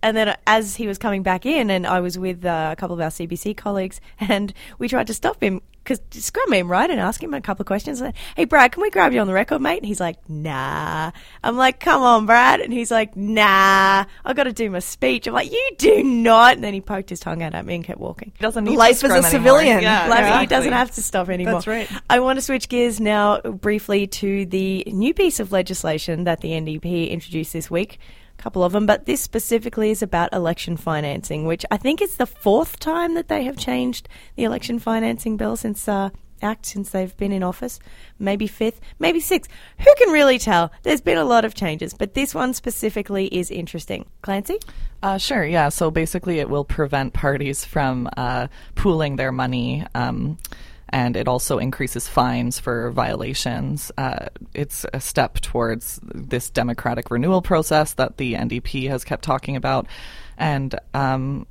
And 0.03 0.17
then, 0.17 0.37
as 0.47 0.77
he 0.77 0.87
was 0.87 0.99
coming 0.99 1.23
back 1.23 1.47
in, 1.47 1.71
and 1.71 1.87
I 1.87 2.01
was 2.01 2.19
with 2.19 2.45
uh, 2.45 2.71
a 2.73 2.77
couple 2.77 2.95
of 2.95 3.01
our 3.01 3.11
CBC 3.11 3.57
colleagues, 3.57 4.01
and 4.21 4.53
we 4.79 4.89
tried 4.89 5.07
to 5.07 5.15
stop 5.15 5.43
him 5.43 5.63
because 5.85 6.01
scrum 6.13 6.53
him 6.53 6.71
right 6.71 6.89
and 6.89 7.01
ask 7.01 7.23
him 7.23 7.35
a 7.35 7.41
couple 7.41 7.63
of 7.63 7.67
questions. 7.67 8.01
Like, 8.01 8.15
hey, 8.37 8.45
Brad, 8.45 8.73
can 8.73 8.83
we 8.83 8.91
grab 8.91 9.13
you 9.13 9.21
on 9.21 9.27
the 9.27 9.33
record, 9.33 9.61
mate? 9.61 9.79
And 9.79 9.87
he's 9.87 10.01
like, 10.01 10.17
Nah. 10.29 11.11
I'm 11.43 11.57
like, 11.57 11.81
Come 11.81 12.03
on, 12.03 12.27
Brad. 12.27 12.61
And 12.61 12.73
he's 12.73 12.91
like, 12.91 13.17
Nah. 13.17 14.05
I've 14.25 14.37
got 14.37 14.45
to 14.45 14.53
do 14.53 14.71
my 14.71 14.79
speech. 14.79 15.27
I'm 15.27 15.35
like, 15.35 15.51
You 15.51 15.71
do 15.79 16.03
not. 16.05 16.55
And 16.55 16.65
then 16.65 16.75
he 16.75 16.81
poked 16.81 17.11
his 17.11 17.21
tongue 17.21 17.43
out 17.43 17.55
at 17.55 17.67
me 17.67 17.75
and 17.75 17.85
kept 17.85 17.99
walking. 17.99 18.33
He 18.37 18.43
doesn't 18.43 18.65
need 18.65 18.77
Life 18.77 19.01
to 19.01 19.07
as 19.07 19.13
a 19.13 19.19
scrum 19.19 19.31
civilian. 19.31 19.79
Anymore. 19.79 19.83
Yeah, 19.83 20.09
Like, 20.09 20.41
He 20.43 20.47
doesn't 20.47 20.73
have 20.73 20.93
to 20.93 21.03
stop 21.03 21.29
anymore. 21.29 21.55
That's 21.55 21.67
right. 21.67 21.91
I 22.09 22.21
want 22.21 22.37
to 22.37 22.43
switch 22.43 22.69
gears 22.69 23.01
now 23.01 23.41
briefly 23.41 24.07
to 24.07 24.47
the 24.47 24.85
new 24.87 25.13
piece 25.15 25.41
of 25.41 25.51
legislation 25.53 26.25
that 26.25 26.43
the 26.43 26.51
NDP 26.51 27.11
introduced 27.11 27.53
this 27.53 27.71
week. 27.71 27.99
Couple 28.43 28.65
of 28.65 28.73
them, 28.73 28.87
but 28.87 29.07
this 29.07 29.21
specifically 29.21 29.93
is 29.93 30.03
about 30.03 30.33
election 30.33 30.77
financing, 30.77 31.47
which 31.47 31.65
I 31.71 31.77
think 31.77 32.03
is 32.03 32.17
the 32.17 32.27
fourth 32.27 32.81
time 32.81 33.15
that 33.15 33.29
they 33.29 33.45
have 33.45 33.57
changed 33.57 34.09
the 34.35 34.43
election 34.43 34.81
financing 34.81 35.37
bill 35.37 35.57
since 35.57 35.87
uh, 35.87 36.11
Act 36.43 36.67
since 36.67 36.91
they've 36.91 37.17
been 37.17 37.31
in 37.31 37.45
office. 37.45 37.79
Maybe 38.19 38.49
fifth, 38.49 38.81
maybe 38.99 39.21
sixth. 39.21 39.49
Who 39.79 39.95
can 39.97 40.11
really 40.11 40.41
tell? 40.41 40.73
There's 40.83 41.01
been 41.01 41.19
a 41.19 41.25
lot 41.25 41.45
of 41.45 41.55
changes, 41.55 41.95
but 41.95 42.15
this 42.15 42.35
one 42.35 42.53
specifically 42.53 43.27
is 43.27 43.49
interesting. 43.49 44.07
Clancy? 44.23 44.59
Uh, 45.05 45.19
sure, 45.19 45.45
yeah. 45.45 45.69
So 45.69 45.93
basically, 45.93 46.41
it 46.41 46.51
will 46.51 46.65
prevent 46.65 47.13
parties 47.13 47.65
from 47.65 48.09
uh, 48.17 48.49
pooling 48.75 49.17
their 49.17 49.31
money. 49.31 49.87
Um, 49.95 50.37
and 50.93 51.17
it 51.17 51.27
also 51.27 51.59
increases 51.59 52.07
fines 52.07 52.59
for 52.61 52.91
violations. 52.91 53.91
Uh, 53.97 54.27
it's 54.55 54.85
a 54.93 55.01
step 55.01 55.41
towards 55.41 55.99
this 56.03 56.51
democratic 56.51 57.11
renewal 57.11 57.43
process 57.43 57.95
that 57.95 58.19
the 58.19 58.35
NDP 58.35 58.89
has 58.89 59.03
kept 59.05 59.25
talking 59.25 59.57
about, 59.57 59.87
and 60.37 60.79
um, 60.95 61.47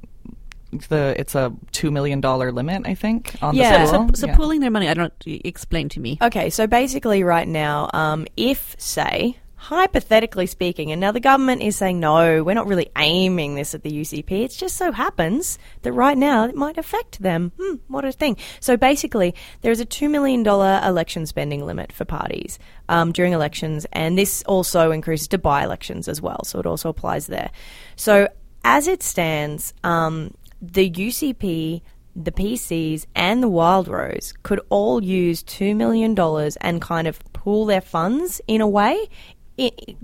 the 0.90 1.16
it's 1.20 1.36
a 1.36 1.52
two 1.72 1.92
million 1.92 2.22
dollar 2.22 2.52
limit, 2.52 2.84
I 2.86 2.94
think, 2.96 3.36
on 3.42 3.56
Yeah. 3.56 3.80
the 3.86 3.88
So, 3.88 4.10
so 4.14 4.28
Yeah. 4.28 4.36
pooling 4.36 4.62
their 4.62 4.72
money, 4.72 4.88
I 4.88 4.94
don't 4.94 5.14
explain 5.26 5.90
to 5.90 6.00
me. 6.00 6.18
Okay, 6.22 6.50
so 6.50 6.68
basically, 6.68 7.24
right 7.24 7.48
now, 7.48 7.90
um, 7.94 8.26
if 8.38 8.76
say 8.80 9.38
hypothetically 9.62 10.48
speaking, 10.48 10.92
and 10.92 11.00
now 11.00 11.12
the 11.12 11.20
government 11.20 11.62
is 11.62 11.76
saying, 11.76 12.00
no, 12.00 12.44
we're 12.44 12.56
not 12.56 12.66
really 12.66 12.90
aiming 12.98 13.54
this 13.54 13.76
at 13.76 13.84
the 13.84 13.92
UCP. 13.92 14.32
It 14.32 14.52
just 14.52 14.76
so 14.76 14.92
happens 14.92 15.60
that 15.84 15.94
right 15.94 16.18
now 16.18 16.46
it 16.46 16.56
might 16.56 16.80
affect 16.80 17.22
them. 17.22 17.52
Hmm, 17.62 17.76
what 17.88 18.04
a 18.04 18.12
thing. 18.12 18.38
So 18.60 18.76
basically, 18.76 19.36
there 19.62 19.72
is 19.72 19.80
a 19.80 19.86
$2 19.86 20.10
million 20.10 20.44
election 20.44 21.28
spending 21.28 21.64
limit 21.64 21.92
for 21.92 22.06
parties 22.06 22.58
um, 22.90 23.12
during 23.12 23.34
elections, 23.34 23.86
and 23.94 24.18
this 24.18 24.42
also 24.48 24.90
increases 24.90 25.28
to 25.28 25.38
by 25.38 25.64
elections 25.64 26.08
as 26.08 26.20
well. 26.20 26.44
So 26.44 26.60
it 26.60 26.66
also 26.66 26.90
applies 26.90 27.28
there. 27.28 27.52
So 27.96 28.30
as 28.64 28.88
it 28.88 29.04
stands, 29.04 29.76
um, 29.84 30.34
the 30.60 30.90
UCP 30.90 31.84
the 32.14 32.32
PCs 32.32 33.06
and 33.16 33.42
the 33.42 33.48
Wild 33.48 33.88
Rose 33.88 34.34
could 34.44 34.60
all 34.68 35.02
use 35.02 35.44
$2 35.44 35.74
million 35.74 36.14
and 36.60 36.82
kind 36.82 37.08
of 37.08 37.20
pool 37.32 37.66
their 37.66 37.80
funds 37.80 38.42
in 38.48 38.60
a 38.60 38.68
way 38.68 39.08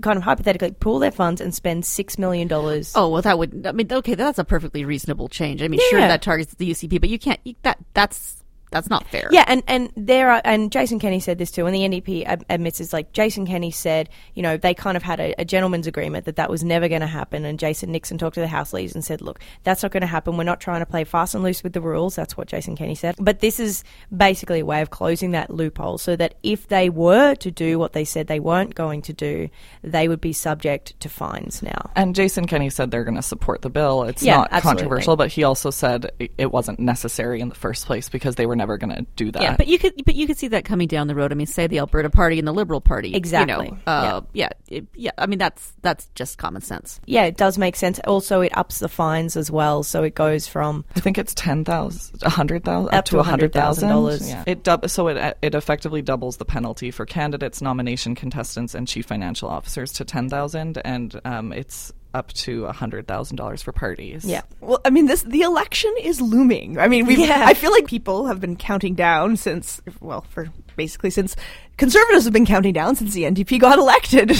kind 0.00 0.16
of 0.16 0.22
hypothetically 0.22 0.72
pool 0.72 0.98
their 0.98 1.10
funds 1.10 1.40
and 1.40 1.54
spend 1.54 1.84
six 1.84 2.18
million 2.18 2.48
dollars. 2.48 2.92
Oh 2.94 3.08
well, 3.08 3.22
that 3.22 3.38
would. 3.38 3.66
I 3.66 3.72
mean, 3.72 3.88
okay, 3.90 4.14
that's 4.14 4.38
a 4.38 4.44
perfectly 4.44 4.84
reasonable 4.84 5.28
change. 5.28 5.62
I 5.62 5.68
mean, 5.68 5.80
sure, 5.90 6.00
that 6.00 6.22
targets 6.22 6.54
the 6.54 6.70
UCP, 6.70 7.00
but 7.00 7.08
you 7.08 7.18
can't. 7.18 7.40
That 7.62 7.78
that's 7.94 8.37
that's 8.70 8.90
not 8.90 9.06
fair. 9.08 9.28
Yeah, 9.32 9.44
and, 9.46 9.62
and 9.66 9.90
there 9.96 10.30
are, 10.30 10.42
and 10.44 10.70
Jason 10.70 10.98
Kenney 10.98 11.20
said 11.20 11.38
this 11.38 11.50
too, 11.50 11.66
and 11.66 11.74
the 11.74 11.80
NDP 11.80 12.24
ad- 12.26 12.44
admits 12.50 12.80
it's 12.80 12.92
like 12.92 13.12
Jason 13.12 13.46
Kenney 13.46 13.70
said, 13.70 14.08
you 14.34 14.42
know, 14.42 14.56
they 14.56 14.74
kind 14.74 14.96
of 14.96 15.02
had 15.02 15.20
a, 15.20 15.34
a 15.40 15.44
gentleman's 15.44 15.86
agreement 15.86 16.24
that 16.26 16.36
that 16.36 16.50
was 16.50 16.62
never 16.62 16.88
going 16.88 17.00
to 17.00 17.06
happen, 17.06 17.44
and 17.44 17.58
Jason 17.58 17.90
Nixon 17.92 18.18
talked 18.18 18.34
to 18.34 18.40
the 18.40 18.46
House 18.48 18.72
leaders 18.72 18.94
and 18.94 19.04
said, 19.04 19.20
look, 19.22 19.40
that's 19.64 19.82
not 19.82 19.92
going 19.92 20.00
to 20.02 20.06
happen. 20.06 20.36
We're 20.36 20.44
not 20.44 20.60
trying 20.60 20.80
to 20.80 20.86
play 20.86 21.04
fast 21.04 21.34
and 21.34 21.42
loose 21.42 21.62
with 21.62 21.72
the 21.72 21.80
rules. 21.80 22.14
That's 22.16 22.36
what 22.36 22.48
Jason 22.48 22.76
Kenney 22.76 22.94
said. 22.94 23.16
But 23.18 23.40
this 23.40 23.58
is 23.60 23.84
basically 24.14 24.60
a 24.60 24.64
way 24.66 24.82
of 24.82 24.90
closing 24.90 25.30
that 25.32 25.50
loophole 25.50 25.98
so 25.98 26.16
that 26.16 26.34
if 26.42 26.68
they 26.68 26.90
were 26.90 27.34
to 27.36 27.50
do 27.50 27.78
what 27.78 27.92
they 27.92 28.04
said 28.04 28.26
they 28.26 28.40
weren't 28.40 28.74
going 28.74 29.02
to 29.02 29.12
do, 29.12 29.48
they 29.82 30.08
would 30.08 30.20
be 30.20 30.32
subject 30.32 30.98
to 31.00 31.08
fines 31.08 31.62
now. 31.62 31.90
And 31.96 32.14
Jason 32.14 32.46
Kenney 32.46 32.70
said 32.70 32.90
they're 32.90 33.04
going 33.04 33.14
to 33.16 33.22
support 33.22 33.62
the 33.62 33.70
bill. 33.70 34.04
It's 34.04 34.22
Yeah, 34.22 34.36
not 34.36 34.48
absolutely. 34.52 34.82
controversial, 34.82 35.16
but 35.16 35.30
he 35.32 35.44
also 35.44 35.70
said 35.70 36.10
it- 36.18 36.32
it 36.38 36.52
wasn't 36.52 36.78
necessary 36.78 37.40
in 37.40 37.48
the 37.48 37.54
first 37.54 37.86
place 37.86 38.08
because 38.08 38.34
they 38.36 38.46
were 38.46 38.56
never 38.58 38.76
going 38.76 38.94
to 38.94 39.06
do 39.16 39.32
that. 39.32 39.40
Yeah, 39.40 39.56
but 39.56 39.66
you 39.66 39.78
could, 39.78 39.94
but 40.04 40.14
you 40.14 40.26
could 40.26 40.36
see 40.36 40.48
that 40.48 40.64
coming 40.66 40.86
down 40.86 41.06
the 41.06 41.14
road. 41.14 41.32
I 41.32 41.34
mean, 41.34 41.46
say 41.46 41.66
the 41.66 41.78
Alberta 41.78 42.10
Party 42.10 42.38
and 42.38 42.46
the 42.46 42.52
Liberal 42.52 42.82
Party, 42.82 43.14
Exactly. 43.14 43.68
You 43.68 43.72
know, 43.72 43.78
uh, 43.86 44.20
yeah, 44.34 44.50
it, 44.68 44.86
yeah. 44.94 45.12
I 45.16 45.26
mean, 45.26 45.38
that's 45.38 45.72
that's 45.82 46.08
just 46.14 46.36
common 46.36 46.60
sense. 46.60 47.00
Yeah, 47.06 47.24
it 47.24 47.36
does 47.36 47.56
make 47.56 47.76
sense. 47.76 47.98
Also, 48.00 48.42
it 48.42 48.56
ups 48.56 48.80
the 48.80 48.88
fines 48.88 49.36
as 49.36 49.50
well, 49.50 49.82
so 49.82 50.02
it 50.02 50.14
goes 50.14 50.46
from 50.46 50.84
I 50.94 51.00
think 51.00 51.16
it's 51.16 51.32
ten 51.32 51.64
thousand, 51.64 52.22
a 52.22 52.28
hundred 52.30 52.64
thousand, 52.64 52.88
Up 52.88 52.98
up 52.98 53.04
to 53.06 53.10
to 53.12 53.18
a 53.20 53.22
hundred 53.22 53.52
thousand 53.52 53.88
$100,000. 53.88 54.28
Yeah, 54.28 54.44
it 54.46 54.62
dub- 54.62 54.90
so 54.90 55.08
it 55.08 55.38
it 55.40 55.54
effectively 55.54 56.02
doubles 56.02 56.36
the 56.36 56.44
penalty 56.44 56.90
for 56.90 57.06
candidates, 57.06 57.62
nomination 57.62 58.14
contestants, 58.14 58.74
and 58.74 58.86
chief 58.86 59.06
financial 59.06 59.48
officers 59.48 59.92
to 59.94 60.04
ten 60.04 60.28
thousand, 60.28 60.80
and 60.84 61.20
um, 61.24 61.52
it's 61.52 61.92
up 62.14 62.32
to 62.32 62.64
a 62.64 62.72
hundred 62.72 63.06
thousand 63.06 63.36
dollars 63.36 63.62
for 63.62 63.72
parties. 63.72 64.24
yeah. 64.24 64.42
Well, 64.60 64.80
I 64.84 64.90
mean, 64.90 65.06
this 65.06 65.22
the 65.22 65.42
election 65.42 65.94
is 66.02 66.20
looming. 66.20 66.78
I 66.78 66.88
mean, 66.88 67.06
we 67.06 67.16
Yeah. 67.16 67.44
I 67.46 67.54
feel 67.54 67.70
like 67.70 67.86
people 67.86 68.26
have 68.26 68.40
been 68.40 68.56
counting 68.56 68.94
down 68.94 69.36
since, 69.36 69.80
well, 70.00 70.22
for 70.30 70.48
basically 70.76 71.10
since 71.10 71.36
conservatives 71.76 72.24
have 72.24 72.32
been 72.32 72.46
counting 72.46 72.72
down 72.72 72.96
since 72.96 73.12
the 73.12 73.24
NDP 73.24 73.60
got 73.60 73.78
elected. 73.78 74.36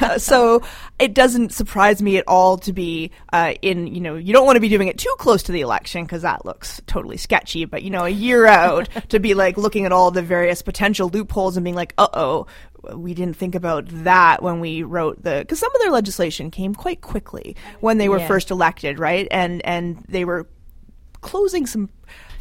so 0.20 0.62
it 0.98 1.14
doesn't 1.14 1.52
surprise 1.52 2.02
me 2.02 2.16
at 2.16 2.24
all 2.26 2.58
to 2.58 2.72
be 2.72 3.10
uh, 3.32 3.54
in. 3.62 3.86
You 3.86 4.00
know, 4.00 4.16
you 4.16 4.32
don't 4.32 4.46
want 4.46 4.56
to 4.56 4.60
be 4.60 4.68
doing 4.68 4.88
it 4.88 4.98
too 4.98 5.14
close 5.18 5.44
to 5.44 5.52
the 5.52 5.60
election 5.60 6.04
because 6.04 6.22
that 6.22 6.44
looks 6.44 6.80
totally 6.86 7.16
sketchy. 7.16 7.64
But 7.64 7.82
you 7.82 7.90
know, 7.90 8.04
a 8.04 8.10
year 8.10 8.46
out 8.46 8.88
to 9.10 9.20
be 9.20 9.34
like 9.34 9.56
looking 9.56 9.84
at 9.86 9.92
all 9.92 10.10
the 10.10 10.22
various 10.22 10.62
potential 10.62 11.08
loopholes 11.08 11.56
and 11.56 11.62
being 11.64 11.76
like, 11.76 11.94
uh 11.96 12.08
oh. 12.12 12.46
We 12.94 13.14
didn't 13.14 13.36
think 13.36 13.54
about 13.54 13.84
that 14.04 14.42
when 14.42 14.60
we 14.60 14.82
wrote 14.82 15.22
the 15.22 15.38
because 15.40 15.58
some 15.58 15.74
of 15.74 15.80
their 15.80 15.90
legislation 15.90 16.50
came 16.50 16.74
quite 16.74 17.00
quickly 17.00 17.56
when 17.80 17.98
they 17.98 18.08
were 18.08 18.18
Yeah. 18.18 18.26
first 18.28 18.50
elected, 18.50 18.98
right? 18.98 19.26
And 19.30 19.64
and 19.64 20.04
they 20.08 20.24
were 20.24 20.46
closing 21.20 21.66
some 21.66 21.88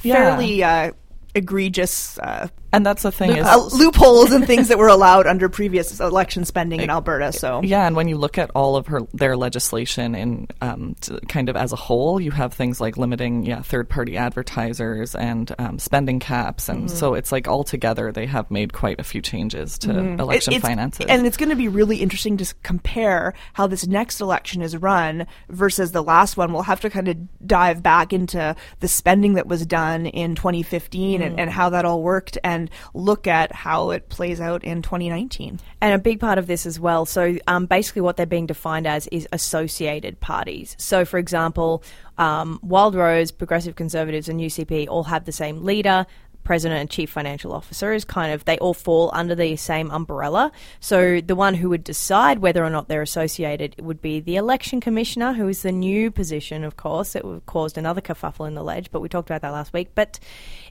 Yeah. 0.01 0.13
fairly 0.13 0.63
uh, 0.63 0.91
egregious 1.35 2.19
uh, 2.19 2.47
and 2.73 2.85
that's 2.85 3.03
the 3.03 3.11
thing 3.11 3.31
is 3.37 3.45
uh, 3.45 3.63
loopholes 3.73 4.31
and 4.31 4.45
things 4.45 4.67
that 4.67 4.77
were 4.77 4.87
allowed 4.89 5.27
under 5.27 5.47
previous 5.47 5.99
election 6.01 6.43
spending 6.43 6.81
in 6.81 6.89
Alberta. 6.89 7.31
So 7.31 7.61
Yeah, 7.63 7.87
and 7.87 7.95
when 7.95 8.07
you 8.09 8.17
look 8.17 8.37
at 8.37 8.49
all 8.55 8.75
of 8.75 8.87
her 8.87 9.01
their 9.13 9.37
legislation 9.37 10.15
in 10.15 10.47
um, 10.61 10.95
t- 10.99 11.17
kind 11.29 11.47
of 11.47 11.55
as 11.55 11.71
a 11.71 11.75
whole, 11.77 12.19
you 12.19 12.31
have 12.31 12.53
things 12.53 12.81
like 12.81 12.97
limiting 12.97 13.45
yeah 13.45 13.61
third 13.61 13.87
party 13.87 14.17
advertisers 14.17 15.15
and 15.15 15.53
um, 15.59 15.79
spending 15.79 16.19
caps, 16.19 16.67
and 16.69 16.73
Mm-hmm. 16.83 16.87
so 16.97 17.13
it's 17.13 17.31
like 17.31 17.47
all 17.47 17.63
together 17.63 18.11
they 18.11 18.25
have 18.25 18.49
made 18.51 18.73
quite 18.73 18.99
a 18.99 19.03
few 19.03 19.21
changes 19.21 19.77
to 19.79 19.91
election 19.91 20.53
It- 20.53 20.57
it's- 20.57 20.61
finances. 20.61 21.05
And 21.07 21.25
it's 21.27 21.37
going 21.37 21.49
to 21.49 21.55
be 21.55 21.67
really 21.67 21.97
interesting 21.97 22.35
to 22.37 22.53
compare 22.63 23.33
how 23.53 23.67
this 23.67 23.85
next 23.87 24.19
election 24.21 24.61
is 24.61 24.75
run 24.75 25.27
versus 25.49 25.91
the 25.91 26.01
last 26.03 26.35
one. 26.35 26.51
We'll 26.51 26.63
have 26.63 26.81
to 26.81 26.89
kind 26.89 27.07
of 27.07 27.17
dive 27.47 27.83
back 27.83 28.11
into 28.11 28.55
the 28.79 28.87
spending 28.87 29.33
that 29.35 29.47
was 29.47 29.65
done 29.65 30.07
in 30.07 30.35
2015 30.35 31.21
and, 31.21 31.39
and 31.39 31.49
how 31.49 31.69
that 31.69 31.85
all 31.85 32.01
worked 32.01 32.37
and 32.43 32.62
look 32.93 33.27
at 33.27 33.51
how 33.51 33.91
it 33.91 34.09
plays 34.09 34.41
out 34.41 34.63
in 34.63 34.81
2019. 34.81 35.59
And 35.81 35.93
a 35.93 35.97
big 35.97 36.19
part 36.19 36.37
of 36.37 36.47
this 36.47 36.65
as 36.65 36.79
well. 36.79 37.05
So 37.05 37.37
um, 37.47 37.65
basically, 37.65 38.01
what 38.01 38.17
they're 38.17 38.25
being 38.25 38.47
defined 38.47 38.87
as 38.87 39.07
is 39.07 39.27
associated 39.31 40.19
parties. 40.19 40.75
So, 40.79 41.05
for 41.05 41.17
example, 41.17 41.83
um, 42.17 42.59
Wild 42.61 42.95
Rose, 42.95 43.31
Progressive 43.31 43.75
Conservatives, 43.75 44.29
and 44.29 44.39
UCP 44.39 44.87
all 44.87 45.03
have 45.03 45.25
the 45.25 45.31
same 45.31 45.63
leader. 45.63 46.05
President 46.43 46.81
and 46.81 46.89
chief 46.89 47.09
financial 47.09 47.53
officer 47.53 47.93
is 47.93 48.03
kind 48.05 48.33
of 48.33 48.43
they 48.45 48.57
all 48.57 48.73
fall 48.73 49.09
under 49.13 49.33
the 49.35 49.55
same 49.55 49.89
umbrella. 49.91 50.51
So 50.79 51.21
the 51.21 51.35
one 51.35 51.53
who 51.55 51.69
would 51.69 51.83
decide 51.83 52.39
whether 52.39 52.63
or 52.63 52.69
not 52.69 52.87
they're 52.87 53.01
associated 53.01 53.75
would 53.81 54.01
be 54.01 54.19
the 54.19 54.35
election 54.35 54.81
commissioner, 54.81 55.33
who 55.33 55.47
is 55.47 55.61
the 55.61 55.71
new 55.71 56.11
position, 56.11 56.63
of 56.63 56.77
course. 56.77 57.15
It 57.15 57.23
caused 57.45 57.77
another 57.77 58.01
kerfuffle 58.01 58.47
in 58.47 58.55
the 58.55 58.63
ledge, 58.63 58.91
but 58.91 58.99
we 59.01 59.09
talked 59.09 59.29
about 59.29 59.41
that 59.41 59.51
last 59.51 59.73
week. 59.73 59.89
But 59.95 60.19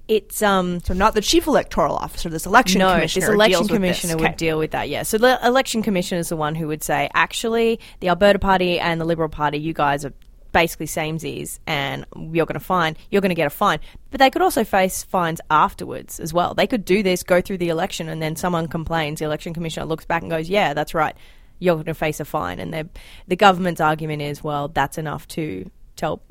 it's 0.09 0.43
um, 0.43 0.81
So 0.81 0.95
not 0.95 1.15
the 1.15 1.21
chief 1.21 1.47
electoral 1.47 1.97
officer, 1.97 2.29
this 2.29 2.45
election 2.47 2.81
no, 2.81 2.93
commissioner. 2.95 3.27
this 3.27 3.35
election 3.35 3.61
with 3.61 3.69
this. 3.69 3.77
commissioner 3.77 4.17
would 4.17 4.27
Okay. 4.27 4.37
deal 4.37 4.59
with 4.59 4.73
that. 4.73 4.89
Yeah, 4.89 5.05
so 5.05 5.17
the 5.19 5.39
election 5.47 5.83
commissioner 5.83 6.19
is 6.21 6.29
the 6.29 6.37
one 6.37 6.55
who 6.55 6.67
would 6.69 6.83
say, 6.83 7.09
actually, 7.15 7.81
the 8.01 8.09
Alberta 8.09 8.39
Party 8.39 8.79
and 8.81 9.01
the 9.01 9.05
Liberal 9.05 9.29
Party, 9.29 9.59
you 9.59 9.73
guys 9.73 10.05
are 10.05 10.13
basically 10.53 10.87
samesies, 10.87 11.59
and 11.67 12.07
you're 12.17 12.47
going 12.47 12.59
to 12.59 12.61
fine. 12.61 12.97
You're 13.11 13.21
going 13.21 13.31
to 13.31 13.35
get 13.35 13.47
a 13.47 13.51
fine, 13.51 13.81
but 14.11 14.19
they 14.19 14.31
could 14.31 14.43
also 14.43 14.65
face 14.65 15.03
fines 15.03 15.41
afterwards 15.51 16.21
as 16.21 16.33
well. 16.33 16.55
They 16.55 16.67
could 16.67 16.85
do 16.85 17.03
this, 17.03 17.23
go 17.23 17.41
through 17.41 17.59
the 17.59 17.69
election, 17.69 18.09
and 18.09 18.23
then 18.23 18.37
someone 18.37 18.69
complains. 18.69 19.19
The 19.19 19.25
election 19.25 19.55
commissioner 19.55 19.87
looks 19.87 20.05
back 20.05 20.23
and 20.23 20.31
goes, 20.31 20.49
"Yeah, 20.49 20.75
that's 20.75 20.95
right. 20.95 21.17
You're 21.59 21.77
going 21.77 21.87
to 21.87 21.95
face 21.95 22.21
a 22.21 22.25
fine." 22.25 22.59
And 22.61 22.73
the 22.73 22.89
the 23.27 23.37
government's 23.37 23.81
argument 23.81 24.23
is, 24.23 24.45
well, 24.45 24.69
that's 24.69 24.99
enough 24.99 25.27
to 25.29 25.71
tell. 25.97 26.23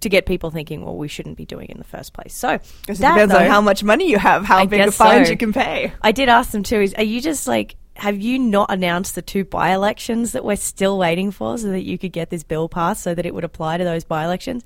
To 0.00 0.10
get 0.10 0.26
people 0.26 0.50
thinking, 0.50 0.84
well, 0.84 0.96
we 0.96 1.08
shouldn't 1.08 1.38
be 1.38 1.46
doing 1.46 1.68
it 1.68 1.72
in 1.72 1.78
the 1.78 1.84
first 1.84 2.12
place. 2.12 2.34
So 2.34 2.50
it 2.50 2.62
that, 2.86 3.14
depends 3.14 3.34
on 3.34 3.46
how 3.46 3.62
much 3.62 3.82
money 3.82 4.10
you 4.10 4.18
have, 4.18 4.44
how 4.44 4.58
I 4.58 4.66
big 4.66 4.80
a 4.82 4.92
fine 4.92 5.24
so. 5.24 5.30
you 5.30 5.38
can 5.38 5.54
pay. 5.54 5.92
I 6.02 6.12
did 6.12 6.28
ask 6.28 6.50
them 6.50 6.62
too. 6.62 6.80
Is 6.82 6.94
are 6.94 7.02
you 7.02 7.22
just 7.22 7.48
like 7.48 7.76
have 7.96 8.18
you 8.18 8.38
not 8.38 8.70
announced 8.70 9.14
the 9.14 9.22
two 9.22 9.44
by 9.44 9.72
elections 9.72 10.32
that 10.32 10.44
we're 10.44 10.56
still 10.56 10.98
waiting 10.98 11.30
for, 11.30 11.58
so 11.58 11.68
that 11.68 11.82
you 11.82 11.98
could 11.98 12.12
get 12.12 12.30
this 12.30 12.42
bill 12.42 12.68
passed, 12.68 13.02
so 13.02 13.14
that 13.14 13.26
it 13.26 13.34
would 13.34 13.44
apply 13.44 13.78
to 13.78 13.84
those 13.84 14.04
by 14.04 14.24
elections? 14.24 14.62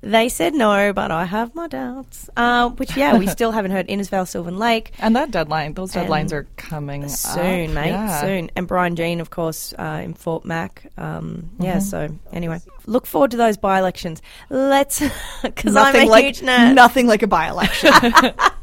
They 0.00 0.28
said 0.28 0.52
no, 0.54 0.92
but 0.92 1.10
I 1.12 1.24
have 1.24 1.54
my 1.54 1.68
doubts. 1.68 2.28
Uh, 2.36 2.70
which 2.70 2.96
yeah, 2.96 3.16
we 3.16 3.26
still 3.28 3.52
haven't 3.52 3.70
heard 3.70 3.86
Innisfail, 3.88 4.26
Sylvan 4.26 4.58
Lake. 4.58 4.92
and 4.98 5.14
that 5.14 5.30
deadline, 5.30 5.74
those 5.74 5.92
deadlines 5.92 6.32
are 6.32 6.46
coming 6.56 7.08
Soon, 7.08 7.70
up. 7.70 7.74
mate, 7.74 7.90
Yeah. 7.90 8.20
soon. 8.20 8.50
And 8.56 8.66
Brian 8.66 8.96
Jean, 8.96 9.20
of 9.20 9.30
course, 9.30 9.72
uh, 9.78 10.00
in 10.02 10.14
Fort 10.14 10.44
Mac. 10.44 10.90
Um, 10.98 11.50
Yeah, 11.60 11.76
Mm-hmm. 11.76 11.80
so 11.80 12.08
anyway, 12.32 12.60
look 12.86 13.06
forward 13.06 13.30
to 13.30 13.36
those 13.36 13.56
by 13.56 13.78
elections. 13.78 14.20
Let's, 14.50 15.00
because 15.42 15.76
I'm 15.76 15.94
a 15.94 16.04
like 16.06 16.24
huge 16.24 16.40
nerd. 16.40 16.74
nothing 16.74 17.06
like 17.06 17.22
a 17.22 17.28
by-election. 17.28 17.92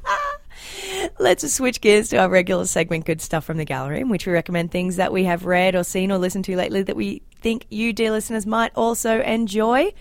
Let's 1.22 1.52
switch 1.54 1.82
gears 1.82 2.08
to 2.10 2.18
our 2.18 2.30
regular 2.30 2.66
segment, 2.66 3.06
Good 3.06 3.22
Stuff 3.22 3.44
from 3.44 3.58
the 3.58 3.66
Gallery, 3.66 4.00
in 4.00 4.08
which 4.08 4.26
we 4.26 4.32
recommend 4.32 4.72
things 4.72 4.96
that 4.96 5.12
we 5.12 5.26
have 5.26 5.46
read 5.46 5.76
or 5.76 5.84
seen 5.84 6.14
or 6.14 6.18
listened 6.18 6.46
to 6.46 6.56
lately 6.56 6.82
that 6.84 6.96
we 6.96 7.22
think 7.42 7.66
you, 7.70 7.92
dear 7.92 8.12
listeners, 8.12 8.46
might 8.46 8.72
also 8.74 9.22
enjoy. 9.22 9.92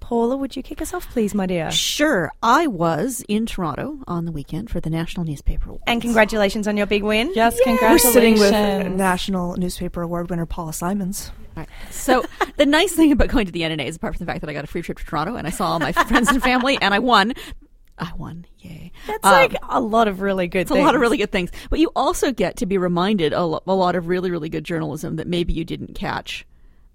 Paula, 0.00 0.36
would 0.36 0.56
you 0.56 0.64
kick 0.64 0.82
us 0.82 0.92
off, 0.92 1.08
please, 1.10 1.32
my 1.32 1.46
dear? 1.46 1.70
Sure, 1.70 2.32
I 2.42 2.66
was 2.66 3.24
in 3.28 3.46
Toronto 3.46 4.00
on 4.08 4.24
the 4.24 4.32
weekend 4.32 4.68
for 4.68 4.80
the 4.80 4.90
National 4.90 5.24
Newspaper 5.24 5.70
Awards. 5.70 5.84
And 5.86 6.02
congratulations 6.02 6.66
on 6.66 6.76
your 6.76 6.86
big 6.86 7.04
win. 7.04 7.32
Yes, 7.36 7.58
congratulations. 7.62 8.14
We're 8.14 8.48
sitting 8.48 8.88
with 8.88 8.98
National 8.98 9.56
Newspaper 9.56 10.02
Award 10.02 10.28
winner 10.28 10.44
Paula 10.44 10.72
Simons. 10.72 11.30
Right. 11.56 11.68
So 11.90 12.24
the 12.56 12.66
nice 12.66 12.92
thing 12.92 13.12
about 13.12 13.28
going 13.28 13.46
to 13.46 13.52
the 13.52 13.62
NNA 13.62 13.86
is 13.86 13.96
apart 13.96 14.16
from 14.16 14.26
the 14.26 14.30
fact 14.30 14.40
that 14.40 14.50
I 14.50 14.52
got 14.52 14.64
a 14.64 14.66
free 14.66 14.82
trip 14.82 14.98
to 14.98 15.04
Toronto 15.06 15.36
and 15.36 15.46
I 15.46 15.50
saw 15.50 15.68
all 15.68 15.78
my 15.78 15.92
friends 16.08 16.28
and 16.30 16.42
family 16.42 16.76
and 16.82 16.92
I 16.92 16.98
won. 16.98 17.32
I 17.98 18.10
won, 18.16 18.46
yay! 18.58 18.90
That's 19.06 19.24
Um, 19.24 19.32
like 19.32 19.54
a 19.68 19.80
lot 19.80 20.08
of 20.08 20.20
really 20.20 20.48
good 20.48 20.62
It's 20.62 20.70
things. 20.70 20.80
a 20.80 20.84
lot 20.84 20.94
of 20.96 21.00
really 21.00 21.16
good 21.16 21.30
things, 21.30 21.50
but 21.70 21.78
you 21.78 21.90
also 21.94 22.32
get 22.32 22.56
to 22.56 22.66
be 22.66 22.76
reminded 22.76 23.32
a, 23.32 23.44
lo- 23.44 23.62
a 23.66 23.74
lot 23.74 23.94
of 23.94 24.08
really, 24.08 24.30
really 24.30 24.48
good 24.48 24.64
journalism 24.64 25.16
that 25.16 25.28
maybe 25.28 25.52
you 25.52 25.64
didn't 25.64 25.94
catch 25.94 26.44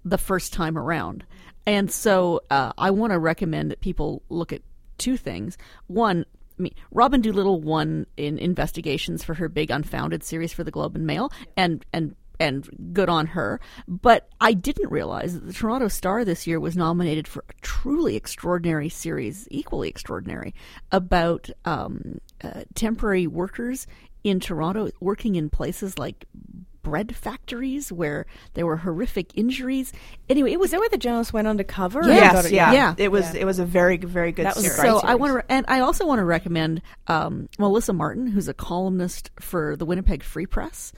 the 0.04 0.18
first 0.18 0.52
time 0.52 0.76
around. 0.76 1.24
And 1.66 1.90
so 1.90 2.40
uh, 2.50 2.72
I 2.76 2.90
want 2.90 3.12
to 3.12 3.18
recommend 3.18 3.70
that 3.70 3.80
people 3.80 4.22
look 4.28 4.52
at 4.52 4.62
two 4.98 5.16
things. 5.16 5.56
One, 5.86 6.24
I 6.58 6.62
mean, 6.62 6.74
Robin 6.90 7.20
Doolittle 7.22 7.60
won 7.60 8.06
in 8.18 8.38
investigations 8.38 9.24
for 9.24 9.34
her 9.34 9.48
big 9.48 9.70
Unfounded 9.70 10.22
series 10.22 10.52
for 10.52 10.64
the 10.64 10.70
Globe 10.70 10.96
and 10.96 11.06
Mail, 11.06 11.32
and 11.56 11.84
and 11.94 12.14
and 12.40 12.68
good 12.92 13.08
on 13.08 13.26
her. 13.26 13.60
But 13.86 14.28
I 14.40 14.54
didn't 14.54 14.90
realize 14.90 15.34
that 15.34 15.46
the 15.46 15.52
Toronto 15.52 15.88
Star 15.88 16.24
this 16.24 16.46
year 16.46 16.58
was 16.58 16.76
nominated 16.76 17.28
for 17.28 17.44
a 17.48 17.52
truly 17.60 18.16
extraordinary 18.16 18.88
series, 18.88 19.46
equally 19.50 19.88
extraordinary, 19.88 20.54
about 20.90 21.50
um, 21.64 22.20
uh, 22.42 22.62
temporary 22.74 23.26
workers 23.26 23.86
in 24.24 24.40
Toronto 24.40 24.90
working 25.00 25.36
in 25.36 25.50
places 25.50 25.98
like 25.98 26.26
bread 26.82 27.14
factories 27.14 27.92
where 27.92 28.26
there 28.54 28.66
were 28.66 28.78
horrific 28.78 29.36
injuries. 29.36 29.92
Anyway, 30.28 30.52
it 30.52 30.58
was 30.58 30.68
Is 30.68 30.72
that 30.72 30.80
where 30.80 30.88
the 30.88 30.98
journalist 30.98 31.32
went 31.32 31.48
undercover? 31.48 32.00
Yeah. 32.04 32.14
Yes, 32.32 32.46
it- 32.46 32.52
yeah. 32.52 32.72
Yeah. 32.72 32.94
It 32.96 33.10
was 33.10 33.34
it 33.34 33.44
was 33.44 33.58
a 33.58 33.64
very 33.64 33.96
very 33.96 34.32
good 34.32 34.46
That 34.46 34.54
was 34.56 34.64
series. 34.64 34.78
great 34.80 34.88
so 34.90 35.00
I 35.00 35.14
want 35.16 35.34
to, 35.46 35.52
and 35.52 35.64
I 35.68 35.80
also 35.80 36.06
want 36.06 36.20
to 36.20 36.24
recommend 36.24 36.82
um, 37.08 37.48
Melissa 37.58 37.92
Martin, 37.92 38.26
who's 38.26 38.48
a 38.48 38.54
columnist 38.54 39.30
for 39.40 39.76
the 39.76 39.84
Winnipeg 39.84 40.22
Free 40.22 40.46
Press. 40.46 40.92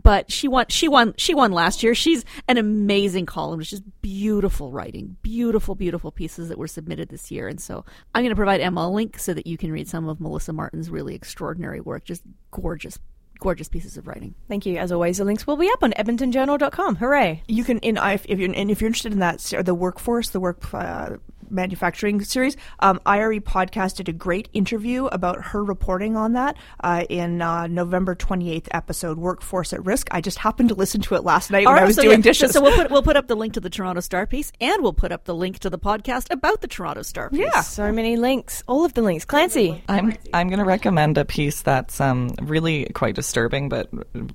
But 0.00 0.30
she 0.30 0.48
won, 0.48 0.66
she 0.68 0.88
won, 0.88 1.14
she 1.16 1.34
won 1.34 1.52
last 1.52 1.82
year. 1.82 1.94
She's 1.94 2.24
an 2.46 2.56
amazing 2.58 3.26
columnist, 3.26 3.70
just 3.70 3.82
beautiful 4.02 4.70
writing, 4.72 5.16
beautiful, 5.22 5.74
beautiful 5.74 6.10
pieces 6.12 6.48
that 6.48 6.58
were 6.58 6.68
submitted 6.68 7.08
this 7.08 7.30
year. 7.30 7.48
And 7.48 7.60
so 7.60 7.84
I'm 8.14 8.22
going 8.22 8.30
to 8.30 8.36
provide 8.36 8.60
Emma 8.60 8.82
a 8.82 8.88
link 8.90 9.18
so 9.18 9.34
that 9.34 9.46
you 9.46 9.58
can 9.58 9.72
read 9.72 9.88
some 9.88 10.08
of 10.08 10.20
Melissa 10.20 10.52
Martin's 10.52 10.90
really 10.90 11.14
extraordinary 11.14 11.80
work. 11.80 12.04
Just 12.04 12.22
gorgeous, 12.50 12.98
gorgeous 13.38 13.68
pieces 13.68 13.96
of 13.96 14.06
writing. 14.06 14.34
Thank 14.48 14.66
you. 14.66 14.78
As 14.78 14.92
always, 14.92 15.18
the 15.18 15.24
links 15.24 15.46
will 15.46 15.56
be 15.56 15.70
up 15.70 15.82
on 15.82 15.92
edmontonjournal.com. 15.92 16.96
Hooray. 16.96 17.42
you 17.48 17.64
can 17.64 17.78
in 17.78 17.96
if, 17.96 18.26
if 18.28 18.38
you're 18.38 18.52
and 18.52 18.70
if 18.70 18.80
you're 18.80 18.88
interested 18.88 19.12
in 19.12 19.18
that 19.20 19.40
the 19.64 19.74
workforce 19.74 20.30
the 20.30 20.40
work 20.40 20.62
uh, 20.74 21.16
manufacturing 21.50 22.22
series 22.22 22.56
um, 22.80 23.00
IRE 23.06 23.40
podcast 23.40 23.96
did 23.96 24.08
a 24.08 24.12
great 24.12 24.48
interview 24.52 25.06
about 25.06 25.42
her 25.46 25.62
reporting 25.64 26.16
on 26.16 26.32
that 26.34 26.56
uh, 26.82 27.04
in 27.08 27.40
uh, 27.42 27.66
November 27.66 28.14
28th 28.14 28.68
episode 28.72 29.18
workforce 29.18 29.72
at 29.72 29.84
risk 29.84 30.08
I 30.10 30.20
just 30.20 30.38
happened 30.38 30.68
to 30.70 30.74
listen 30.74 31.00
to 31.02 31.14
it 31.14 31.24
last 31.24 31.50
night 31.50 31.66
when 31.66 31.76
I 31.78 31.84
was 31.84 31.96
so, 31.96 32.02
doing 32.02 32.18
yeah, 32.18 32.22
dishes 32.22 32.52
So 32.52 32.60
we'll 32.62 32.76
put 32.76 32.90
we'll 32.90 33.02
put 33.08 33.16
up 33.16 33.26
the 33.26 33.36
link 33.36 33.54
to 33.54 33.60
the 33.60 33.70
Toronto 33.70 34.00
Star 34.00 34.26
piece, 34.26 34.52
and 34.60 34.82
we'll 34.82 34.92
put 34.92 35.12
up 35.12 35.24
the 35.24 35.34
link 35.34 35.58
to 35.60 35.70
the 35.70 35.78
podcast 35.78 36.30
about 36.30 36.60
the 36.60 36.68
Toronto 36.68 37.02
Star 37.02 37.30
piece. 37.30 37.40
Yeah. 37.40 37.60
So 37.60 37.92
many 37.92 38.16
links. 38.16 38.62
All 38.66 38.84
of 38.84 38.94
the 38.94 39.02
links. 39.02 39.24
Clancy. 39.24 39.82
I'm 39.88 40.14
I'm 40.32 40.48
going 40.48 40.58
to 40.58 40.64
recommend 40.64 41.18
a 41.18 41.24
piece 41.24 41.62
that's 41.62 42.00
um, 42.00 42.30
really 42.42 42.86
quite 42.94 43.14
disturbing 43.14 43.68
but 43.68 43.88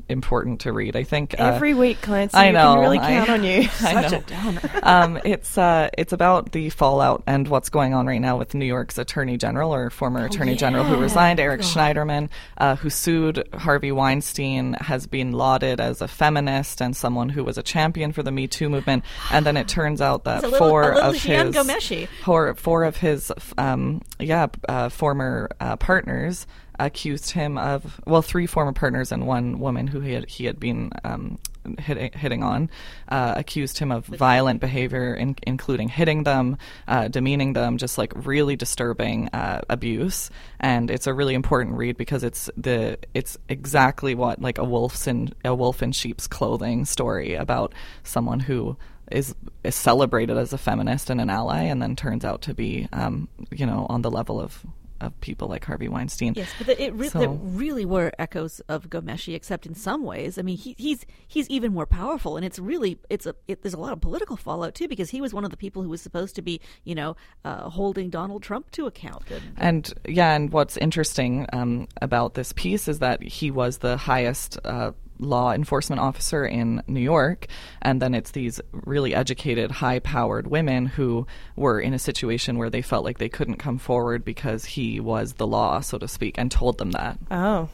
important 0.10 0.62
to 0.62 0.72
read. 0.74 0.96
I 0.96 1.04
think 1.04 1.40
uh, 1.40 1.44
Every 1.44 1.74
week, 1.74 2.02
Clancy. 2.02 2.36
I 2.38 2.48
You 2.48 2.54
know. 2.54 2.74
can 2.74 2.80
really 2.82 3.00
I- 3.00 3.08
count 3.08 3.30
on 3.30 3.44
you. 3.44 3.60
I 3.62 3.66
such 3.68 4.12
know. 4.12 4.18
a 4.18 4.22
downer 4.22 4.80
um, 4.84 5.20
it's 5.24 5.58
uh, 5.58 5.90
it's 5.98 6.14
about 6.14 6.52
the 6.52 6.70
fallout 6.70 7.03
and 7.28 7.48
what's 7.48 7.70
going 7.70 7.94
on 7.94 8.08
right 8.08 8.22
now 8.22 8.38
with 8.38 8.54
New 8.54 8.66
York's 8.66 8.98
Attorney 8.98 9.38
General 9.38 9.74
or 9.74 9.90
former 9.90 10.26
Attorney 10.26 10.56
General 10.56 10.84
who 10.84 10.98
resigned, 10.98 11.40
Eric 11.40 11.62
Schneiderman, 11.62 12.30
uh, 12.58 12.76
who 12.76 12.90
sued 12.90 13.48
Harvey 13.54 13.92
Weinstein, 13.92 14.74
has 14.74 15.08
been 15.08 15.32
lauded 15.32 15.80
as 15.80 16.02
a 16.02 16.08
feminist 16.08 16.82
and 16.82 16.96
someone 16.96 17.30
who 17.30 17.44
was 17.44 17.58
a 17.58 17.64
champion 17.64 18.12
for 18.12 18.24
the 18.24 18.32
Me 18.32 18.48
Too 18.48 18.70
movement, 18.70 19.04
and 19.32 19.46
then 19.46 19.58
it 19.58 19.68
turns 19.78 20.02
out 20.02 20.24
that 20.24 20.44
little- 20.44 20.58
four 20.60 20.94
of 20.94 21.16
his 21.16 21.56
four, 22.24 22.54
four 22.56 22.84
of 22.84 22.98
his 22.98 23.32
um, 23.58 24.02
yeah 24.20 24.48
uh, 24.70 24.90
former 24.90 25.50
uh, 25.60 25.76
partners 25.78 26.48
accused 26.80 27.32
him 27.32 27.58
of 27.58 28.02
well 28.06 28.22
three 28.22 28.46
former 28.46 28.74
partners 28.74 29.12
and 29.12 29.28
one 29.28 29.60
woman 29.60 29.88
who 29.88 30.00
he 30.00 30.14
had 30.14 30.30
he 30.30 30.46
had 30.46 30.60
been 30.60 30.92
um, 31.04 31.38
hitting, 31.80 32.12
hitting 32.14 32.44
on 32.44 32.70
uh, 33.10 33.34
accused 33.38 33.78
him 33.78 33.92
of 33.92 34.06
violent 34.06 34.60
behavior 34.60 35.14
in, 35.14 35.36
including 35.44 35.90
hitting 35.90 36.24
them 36.24 36.58
uh, 36.88 37.08
demeaning 37.08 37.54
them 37.54 37.78
just 37.78 37.98
like 37.98 38.12
really 38.26 38.56
disturbing 38.56 39.30
uh, 39.30 39.62
abuse. 39.70 40.30
And 40.60 40.90
it's 40.90 41.08
a 41.08 41.14
really 41.14 41.34
important 41.34 41.78
read 41.78 41.98
because 41.98 42.24
it's 42.24 42.50
the 42.58 42.98
it's 43.14 43.38
exactly 43.50 44.16
what 44.16 44.42
like 44.42 44.58
a 44.58 44.64
wolf's 44.64 45.08
in 45.08 45.34
a 45.46 45.56
wolf 45.56 45.84
in 45.84 45.92
sheep's 45.92 46.28
clothing 46.28 46.86
story 46.86 47.36
about 47.36 47.74
someone 48.04 48.40
who 48.40 48.78
is, 49.12 49.36
is 49.64 49.76
celebrated 49.76 50.38
as 50.38 50.54
a 50.54 50.58
feminist 50.58 51.10
and 51.10 51.22
an 51.22 51.30
ally, 51.30 51.64
and 51.64 51.82
then 51.82 51.96
turns 51.96 52.26
out 52.26 52.42
to 52.44 52.54
be, 52.54 52.88
um, 52.94 53.28
you 53.52 53.66
know, 53.66 53.86
on 53.90 54.02
the 54.02 54.12
level 54.12 54.40
of 54.40 54.66
of 55.04 55.20
people 55.22 55.48
like 55.48 55.66
Harvey 55.66 55.88
Weinstein. 55.88 56.34
Yes, 56.36 56.50
but 56.58 56.68
the, 56.68 56.82
it 56.84 56.94
re- 56.94 57.10
So- 57.10 57.20
there 57.20 57.30
really 57.30 57.86
were 57.86 58.12
echoes 58.18 58.60
of 58.70 58.90
Ghomeshi, 58.90 59.36
except 59.36 59.66
in 59.66 59.76
some 59.76 60.04
ways. 60.04 60.38
I 60.38 60.42
mean, 60.42 60.58
he, 60.58 60.76
he's 60.78 61.06
he's 61.28 61.50
even 61.50 61.74
more 61.74 61.86
powerful, 61.86 62.38
and 62.38 62.46
it's 62.46 62.60
really 62.60 62.98
it's 63.10 63.26
a 63.26 63.36
it, 63.48 63.62
there's 63.62 63.74
a 63.74 63.80
lot 63.80 63.94
of 63.94 64.02
political 64.02 64.36
fallout 64.36 64.76
too 64.76 64.88
because 64.88 65.10
he 65.10 65.22
was 65.22 65.34
one 65.34 65.44
of 65.46 65.52
the 65.52 65.58
people 65.58 65.84
who 65.84 65.90
was 65.90 66.02
supposed 66.02 66.36
to 66.36 66.42
be 66.42 66.60
you 66.84 66.96
know 66.96 67.16
uh, 67.46 67.70
holding 67.70 68.10
Donald 68.10 68.44
Trump 68.44 68.72
to 68.72 68.86
account. 68.86 69.24
And, 69.30 69.44
And 69.58 69.94
yeah, 70.08 70.36
and 70.36 70.52
what's 70.52 70.78
interesting 70.78 71.46
um, 71.54 71.88
about 72.02 72.34
this 72.36 72.54
piece 72.54 72.88
is 72.88 73.00
that 73.00 73.22
he 73.24 73.52
was 73.52 73.80
the 73.80 73.98
highest 73.98 74.58
uh, 74.64 74.92
law 75.24 75.52
enforcement 75.54 76.00
officer 76.00 76.46
in 76.46 76.84
New 76.88 77.00
York, 77.00 77.48
and 77.82 78.02
then 78.02 78.14
it's 78.14 78.32
these 78.32 78.62
really 78.72 79.16
educated, 79.16 79.72
high-powered 79.72 80.48
women 80.48 80.86
who 80.86 81.26
were 81.56 81.80
in 81.80 81.94
a 81.94 82.00
situation 82.00 82.58
where 82.58 82.70
they 82.70 82.82
felt 82.82 83.04
like 83.04 83.18
they 83.18 83.30
couldn't 83.30 83.58
come 83.58 83.78
forward 83.78 84.24
because 84.24 84.66
he 84.66 85.00
was 85.00 85.34
the 85.34 85.48
law, 85.48 85.80
so 85.80 85.98
to 85.98 86.08
speak, 86.08 86.38
and 86.38 86.52
told 86.52 86.78
them 86.78 86.92
that. 86.92 87.18
Oh, 87.32 87.70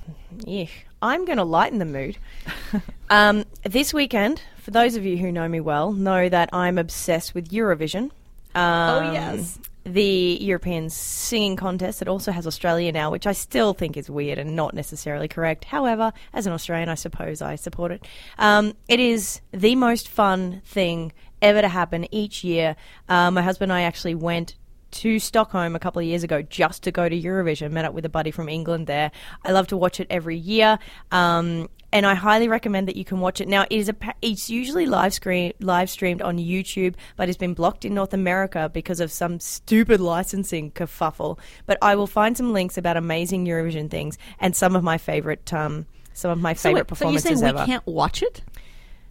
yeah. 0.45 0.67
I'm 1.01 1.25
going 1.25 1.37
to 1.37 1.43
lighten 1.43 1.79
the 1.79 1.85
mood. 1.85 2.17
um, 3.09 3.45
this 3.63 3.93
weekend, 3.93 4.41
for 4.57 4.71
those 4.71 4.95
of 4.95 5.05
you 5.05 5.17
who 5.17 5.31
know 5.31 5.47
me 5.47 5.59
well, 5.59 5.93
know 5.93 6.27
that 6.27 6.49
I'm 6.53 6.77
obsessed 6.77 7.33
with 7.33 7.49
Eurovision. 7.49 8.11
Um, 8.55 9.05
Oh, 9.05 9.11
yes. 9.13 9.59
The 9.89 10.37
European 10.39 10.89
singing 10.91 11.55
contest. 11.55 12.01
It 12.03 12.07
also 12.07 12.31
has 12.31 12.45
Australia 12.45 12.91
now, 12.91 13.09
which 13.09 13.25
I 13.25 13.31
still 13.31 13.73
think 13.73 13.97
is 13.97 14.07
weird 14.07 14.37
and 14.37 14.55
not 14.55 14.75
necessarily 14.75 15.27
correct. 15.27 15.65
However, 15.65 16.13
as 16.31 16.45
an 16.45 16.53
Australian, 16.53 16.89
I 16.89 16.95
suppose 16.95 17.41
I 17.41 17.55
support 17.55 17.91
it. 17.91 18.05
Um, 18.37 18.73
it 18.87 18.99
is 18.99 19.41
the 19.51 19.75
most 19.75 20.07
fun 20.07 20.61
thing 20.63 21.11
ever 21.41 21.61
to 21.61 21.67
happen 21.67 22.05
each 22.13 22.43
year. 22.43 22.75
Uh, 23.07 23.31
my 23.31 23.41
husband 23.41 23.71
and 23.71 23.79
I 23.79 23.81
actually 23.81 24.13
went 24.13 24.55
to 24.91 25.17
Stockholm 25.17 25.75
a 25.75 25.79
couple 25.79 25.99
of 25.99 26.05
years 26.05 26.23
ago 26.23 26.43
just 26.43 26.83
to 26.83 26.91
go 26.91 27.09
to 27.09 27.19
Eurovision. 27.19 27.71
Met 27.71 27.85
up 27.85 27.93
with 27.93 28.05
a 28.05 28.09
buddy 28.09 28.31
from 28.31 28.47
England 28.47 28.85
there. 28.85 29.11
I 29.43 29.51
love 29.53 29.67
to 29.67 29.77
watch 29.77 29.99
it 29.99 30.07
every 30.09 30.37
year, 30.37 30.77
um, 31.11 31.67
and 31.91 32.05
I 32.05 32.13
highly 32.13 32.47
recommend 32.47 32.87
that 32.87 32.95
you 32.95 33.05
can 33.05 33.19
watch 33.19 33.41
it. 33.41 33.47
Now, 33.47 33.63
it 33.69 33.75
is 33.75 33.89
a 33.89 33.95
it's 34.21 34.49
usually 34.49 34.85
live 34.85 35.13
screen 35.13 35.53
live 35.59 35.89
streamed 35.89 36.21
on 36.21 36.37
YouTube, 36.37 36.95
but 37.15 37.29
it's 37.29 37.37
been 37.37 37.53
blocked 37.53 37.85
in 37.85 37.93
North 37.93 38.13
America 38.13 38.69
because 38.73 38.99
of 38.99 39.11
some 39.11 39.39
stupid 39.39 39.99
licensing 39.99 40.71
kerfuffle. 40.71 41.39
But 41.65 41.77
I 41.81 41.95
will 41.95 42.07
find 42.07 42.37
some 42.37 42.53
links 42.53 42.77
about 42.77 42.97
amazing 42.97 43.45
Eurovision 43.45 43.89
things 43.89 44.17
and 44.39 44.55
some 44.55 44.75
of 44.75 44.83
my 44.83 44.97
favorite 44.97 45.51
um, 45.53 45.85
some 46.13 46.31
of 46.31 46.39
my 46.39 46.53
so, 46.53 46.69
favorite 46.69 46.89
wait, 46.91 46.97
so 46.97 47.09
you're 47.09 47.19
saying 47.19 47.43
ever. 47.43 47.59
we 47.59 47.65
can't 47.65 47.85
watch 47.87 48.21
it? 48.21 48.41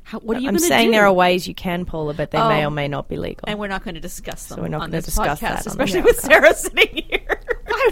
How, 0.03 0.21
what 0.21 0.39
are 0.39 0.41
you 0.41 0.49
I'm 0.49 0.59
saying 0.59 0.89
do? 0.89 0.93
there 0.93 1.05
are 1.05 1.13
ways 1.13 1.47
you 1.47 1.55
can, 1.55 1.85
Paula, 1.85 2.15
but 2.15 2.31
they 2.31 2.39
may 2.39 2.65
Oh. 2.65 2.69
or 2.69 2.71
may 2.71 2.89
not 2.89 3.09
be 3.09 3.17
legal. 3.19 3.45
and 3.47 3.59
we're 3.59 3.69
not 3.69 3.85
going 3.85 3.95
to 3.95 4.01
discuss 4.01 4.47
them 4.47 4.57
So 4.57 4.63
we're 4.63 4.69
not 4.69 4.83
on 4.83 4.91
gonna 4.91 4.99
this 5.03 5.05
discuss 5.07 5.39
podcast, 5.39 5.41
that 5.41 5.67
especially 5.67 6.01
with 6.01 6.19
Sarah 6.19 6.55
sitting 6.55 7.05
here. 7.11 7.38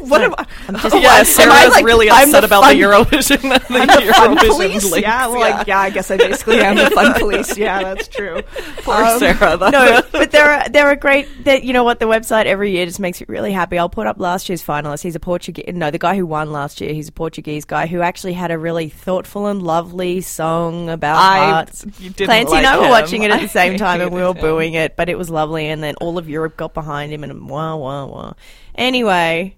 What 0.00 0.22
am 0.22 0.34
I 0.38 0.46
I'm 0.68 0.76
just 0.76 0.94
Yeah, 1.38 1.44
am 1.44 1.52
I 1.52 1.66
like- 1.68 1.84
really 1.84 2.10
I'm 2.10 2.28
upset 2.28 2.40
the 2.42 2.46
about 2.46 2.64
fun- 2.64 2.76
the 2.76 2.82
Eurovision. 2.82 3.42
the 3.68 3.78
I'm 3.78 3.86
the 3.86 4.12
fun 4.12 4.36
Eurovision 4.36 4.48
police. 4.48 4.90
links, 4.90 5.02
Yeah, 5.02 5.26
well, 5.28 5.40
like, 5.40 5.66
yeah, 5.66 5.80
I 5.80 5.90
guess 5.90 6.10
I 6.10 6.16
basically 6.16 6.60
am 6.60 6.76
the 6.76 6.90
fun 6.90 7.14
police. 7.14 7.56
Yeah, 7.56 7.82
that's 7.82 8.08
true. 8.08 8.42
Poor 8.78 8.94
Um, 8.94 9.18
Sarah. 9.18 9.56
That's 9.56 9.72
no, 9.72 10.02
but 10.12 10.30
there 10.30 10.50
are 10.52 10.68
there 10.68 10.86
are 10.86 10.96
great. 10.96 11.44
That 11.44 11.64
you 11.64 11.72
know 11.72 11.84
what 11.84 11.98
the 12.00 12.06
website 12.06 12.46
every 12.46 12.72
year 12.72 12.86
just 12.86 13.00
makes 13.00 13.20
me 13.20 13.26
really 13.28 13.52
happy. 13.52 13.78
I'll 13.78 13.88
put 13.88 14.06
up 14.06 14.18
last 14.18 14.48
year's 14.48 14.62
finalist. 14.64 15.02
He's 15.02 15.14
a 15.16 15.20
Portuguese. 15.20 15.66
No, 15.74 15.90
the 15.90 15.98
guy 15.98 16.16
who 16.16 16.26
won 16.26 16.52
last 16.52 16.80
year. 16.80 16.92
He's 16.92 17.08
a 17.08 17.12
Portuguese 17.12 17.64
guy 17.64 17.86
who 17.86 18.00
actually 18.00 18.32
had 18.34 18.50
a 18.50 18.58
really 18.58 18.88
thoughtful 18.88 19.46
and 19.46 19.62
lovely 19.62 20.20
song 20.20 20.88
about 20.90 21.16
I 21.16 21.50
hearts. 21.50 21.82
didn't 21.82 22.16
Clancy 22.26 22.54
and 22.56 22.64
like 22.64 22.66
I 22.66 22.78
were 22.78 22.84
him. 22.84 22.90
watching 22.90 23.22
it 23.22 23.30
at 23.30 23.36
the 23.40 23.44
I 23.44 23.48
same 23.48 23.78
time, 23.78 24.00
and 24.00 24.12
we 24.12 24.20
were 24.22 24.28
him. 24.34 24.40
booing 24.40 24.74
it, 24.74 24.96
but 24.96 25.08
it 25.08 25.16
was 25.18 25.30
lovely. 25.30 25.68
And 25.68 25.82
then 25.82 25.94
all 25.96 26.18
of 26.18 26.28
Europe 26.28 26.56
got 26.56 26.74
behind 26.74 27.12
him, 27.12 27.24
and 27.24 27.48
wah 27.48 27.76
wah 27.76 28.06
wah. 28.06 28.32
Anyway. 28.74 29.56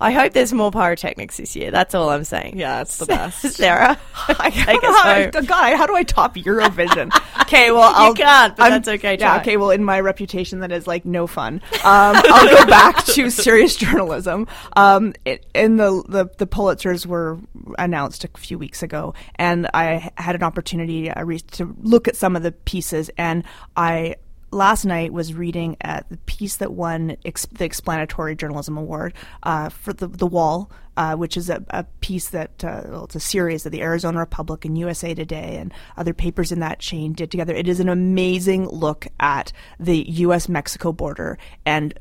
I 0.00 0.12
hope 0.12 0.32
there's 0.32 0.52
more 0.52 0.70
pyrotechnics 0.70 1.38
this 1.38 1.56
year. 1.56 1.70
That's 1.72 1.94
all 1.94 2.08
I'm 2.10 2.22
saying. 2.24 2.56
Yeah, 2.58 2.82
it's 2.82 2.98
the 2.98 3.06
best. 3.06 3.40
Sarah, 3.40 3.98
I 4.28 4.50
take 4.50 4.82
us 4.84 5.32
home. 5.34 5.44
God, 5.46 5.76
how 5.76 5.86
do 5.86 5.96
I 5.96 6.04
top 6.04 6.36
Eurovision? 6.36 7.10
okay, 7.42 7.70
well, 7.72 7.92
I'll, 7.94 8.14
can't, 8.14 8.56
but 8.56 8.62
I'm- 8.64 8.72
that's 8.72 8.88
okay, 8.88 9.16
Yeah, 9.18 9.38
okay. 9.38 9.56
Well, 9.56 9.70
in 9.70 9.82
my 9.82 9.98
reputation, 10.00 10.60
that 10.60 10.70
is 10.70 10.86
like 10.86 11.04
no 11.04 11.26
fun. 11.26 11.60
Um, 11.84 12.16
I'll 12.16 12.48
go 12.48 12.66
back 12.66 13.04
to 13.06 13.30
serious 13.30 13.74
journalism. 13.76 14.46
Um, 14.76 15.14
it, 15.24 15.44
in 15.54 15.76
the, 15.78 16.02
the 16.08 16.26
the 16.38 16.46
Pulitzers 16.46 17.04
were 17.04 17.38
announced 17.78 18.24
a 18.24 18.28
few 18.38 18.58
weeks 18.58 18.82
ago, 18.82 19.14
and 19.36 19.68
I 19.74 20.10
had 20.16 20.34
an 20.36 20.42
opportunity 20.42 21.10
uh, 21.10 21.24
to 21.52 21.74
look 21.80 22.06
at 22.08 22.14
some 22.16 22.36
of 22.36 22.42
the 22.42 22.52
pieces, 22.52 23.10
and 23.18 23.42
I 23.76 24.16
last 24.50 24.84
night 24.84 25.12
was 25.12 25.34
reading 25.34 25.76
at 25.80 26.08
the 26.08 26.16
piece 26.18 26.56
that 26.56 26.72
won 26.72 27.16
ex- 27.24 27.46
the 27.46 27.64
explanatory 27.64 28.34
journalism 28.34 28.76
award 28.76 29.14
uh, 29.42 29.68
for 29.68 29.92
the 29.92 30.06
the 30.06 30.26
wall 30.26 30.70
uh, 30.96 31.14
which 31.14 31.36
is 31.36 31.48
a, 31.48 31.62
a 31.70 31.84
piece 32.00 32.30
that 32.30 32.64
uh, 32.64 32.82
well, 32.86 33.04
it's 33.04 33.14
a 33.14 33.20
series 33.20 33.62
that 33.62 33.70
the 33.70 33.82
arizona 33.82 34.18
republic 34.18 34.64
and 34.64 34.78
usa 34.78 35.14
today 35.14 35.56
and 35.56 35.72
other 35.96 36.14
papers 36.14 36.50
in 36.50 36.60
that 36.60 36.78
chain 36.78 37.12
did 37.12 37.30
together 37.30 37.54
it 37.54 37.68
is 37.68 37.80
an 37.80 37.88
amazing 37.88 38.68
look 38.68 39.06
at 39.20 39.52
the 39.78 40.04
us 40.06 40.48
mexico 40.48 40.92
border 40.92 41.38
and 41.66 41.98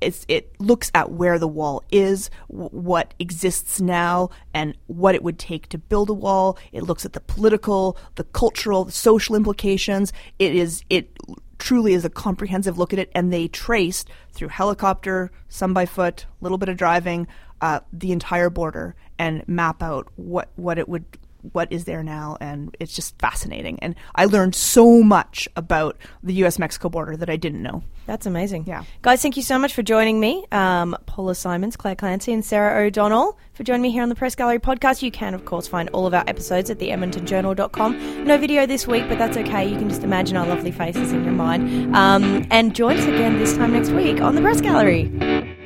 it's, 0.00 0.24
it 0.28 0.52
looks 0.60 0.90
at 0.94 1.12
where 1.12 1.38
the 1.38 1.48
wall 1.48 1.84
is, 1.90 2.30
w- 2.50 2.68
what 2.70 3.14
exists 3.18 3.80
now, 3.80 4.30
and 4.52 4.76
what 4.86 5.14
it 5.14 5.22
would 5.22 5.38
take 5.38 5.68
to 5.68 5.78
build 5.78 6.10
a 6.10 6.14
wall. 6.14 6.58
It 6.72 6.82
looks 6.82 7.04
at 7.04 7.12
the 7.12 7.20
political, 7.20 7.96
the 8.16 8.24
cultural, 8.24 8.84
the 8.84 8.92
social 8.92 9.34
implications. 9.34 10.12
It 10.38 10.54
is 10.54 10.84
it 10.90 11.16
truly 11.60 11.94
is 11.94 12.04
a 12.04 12.10
comprehensive 12.10 12.78
look 12.78 12.92
at 12.92 12.98
it, 12.98 13.10
and 13.14 13.32
they 13.32 13.46
traced 13.46 14.10
through 14.32 14.48
helicopter, 14.48 15.30
some 15.48 15.72
by 15.72 15.86
foot, 15.86 16.26
a 16.40 16.44
little 16.44 16.58
bit 16.58 16.68
of 16.68 16.76
driving, 16.76 17.28
uh, 17.60 17.80
the 17.92 18.10
entire 18.10 18.50
border, 18.50 18.96
and 19.18 19.46
map 19.46 19.82
out 19.82 20.08
what 20.16 20.48
what 20.56 20.78
it 20.78 20.88
would 20.88 21.04
what 21.52 21.70
is 21.72 21.84
there 21.84 22.02
now 22.02 22.36
and 22.40 22.76
it's 22.80 22.94
just 22.94 23.18
fascinating 23.18 23.78
and 23.80 23.94
i 24.14 24.24
learned 24.24 24.54
so 24.54 25.02
much 25.02 25.48
about 25.56 25.96
the 26.22 26.34
us 26.34 26.58
mexico 26.58 26.88
border 26.88 27.16
that 27.16 27.30
i 27.30 27.36
didn't 27.36 27.62
know 27.62 27.82
That's 28.06 28.26
amazing. 28.26 28.64
Yeah. 28.66 28.82
Guys, 29.02 29.22
thank 29.22 29.36
you 29.36 29.42
so 29.42 29.56
much 29.56 29.72
for 29.72 29.84
joining 29.84 30.18
me. 30.18 30.44
Um, 30.50 30.96
Paula 31.06 31.34
Simons, 31.36 31.76
Clare 31.76 31.94
Clancy, 31.94 32.32
and 32.32 32.44
Sarah 32.44 32.84
O'Donnell 32.84 33.38
for 33.52 33.62
joining 33.62 33.82
me 33.82 33.92
here 33.92 34.02
on 34.02 34.08
the 34.08 34.16
Press 34.16 34.34
Gallery 34.34 34.58
podcast. 34.58 35.00
You 35.00 35.12
can, 35.12 35.32
of 35.32 35.44
course, 35.44 35.68
find 35.68 35.88
all 35.90 36.06
of 36.08 36.14
our 36.14 36.24
episodes 36.26 36.70
at 36.70 36.80
the 36.80 36.88
edmontonjournal.com. 36.88 38.24
No 38.24 38.36
video 38.36 38.66
this 38.66 38.86
week, 38.88 39.08
but 39.08 39.18
that's 39.18 39.36
okay. 39.36 39.68
You 39.68 39.78
can 39.78 39.88
just 39.88 40.02
imagine 40.02 40.36
our 40.36 40.46
lovely 40.46 40.72
faces 40.72 41.12
in 41.12 41.22
your 41.22 41.34
mind. 41.34 41.94
Um, 41.94 42.46
and 42.50 42.74
join 42.74 42.96
us 42.96 43.04
again 43.04 43.38
this 43.38 43.56
time 43.56 43.72
next 43.74 43.90
week 43.90 44.20
on 44.20 44.34
the 44.34 44.40
Press 44.40 44.60
Gallery. 44.60 45.56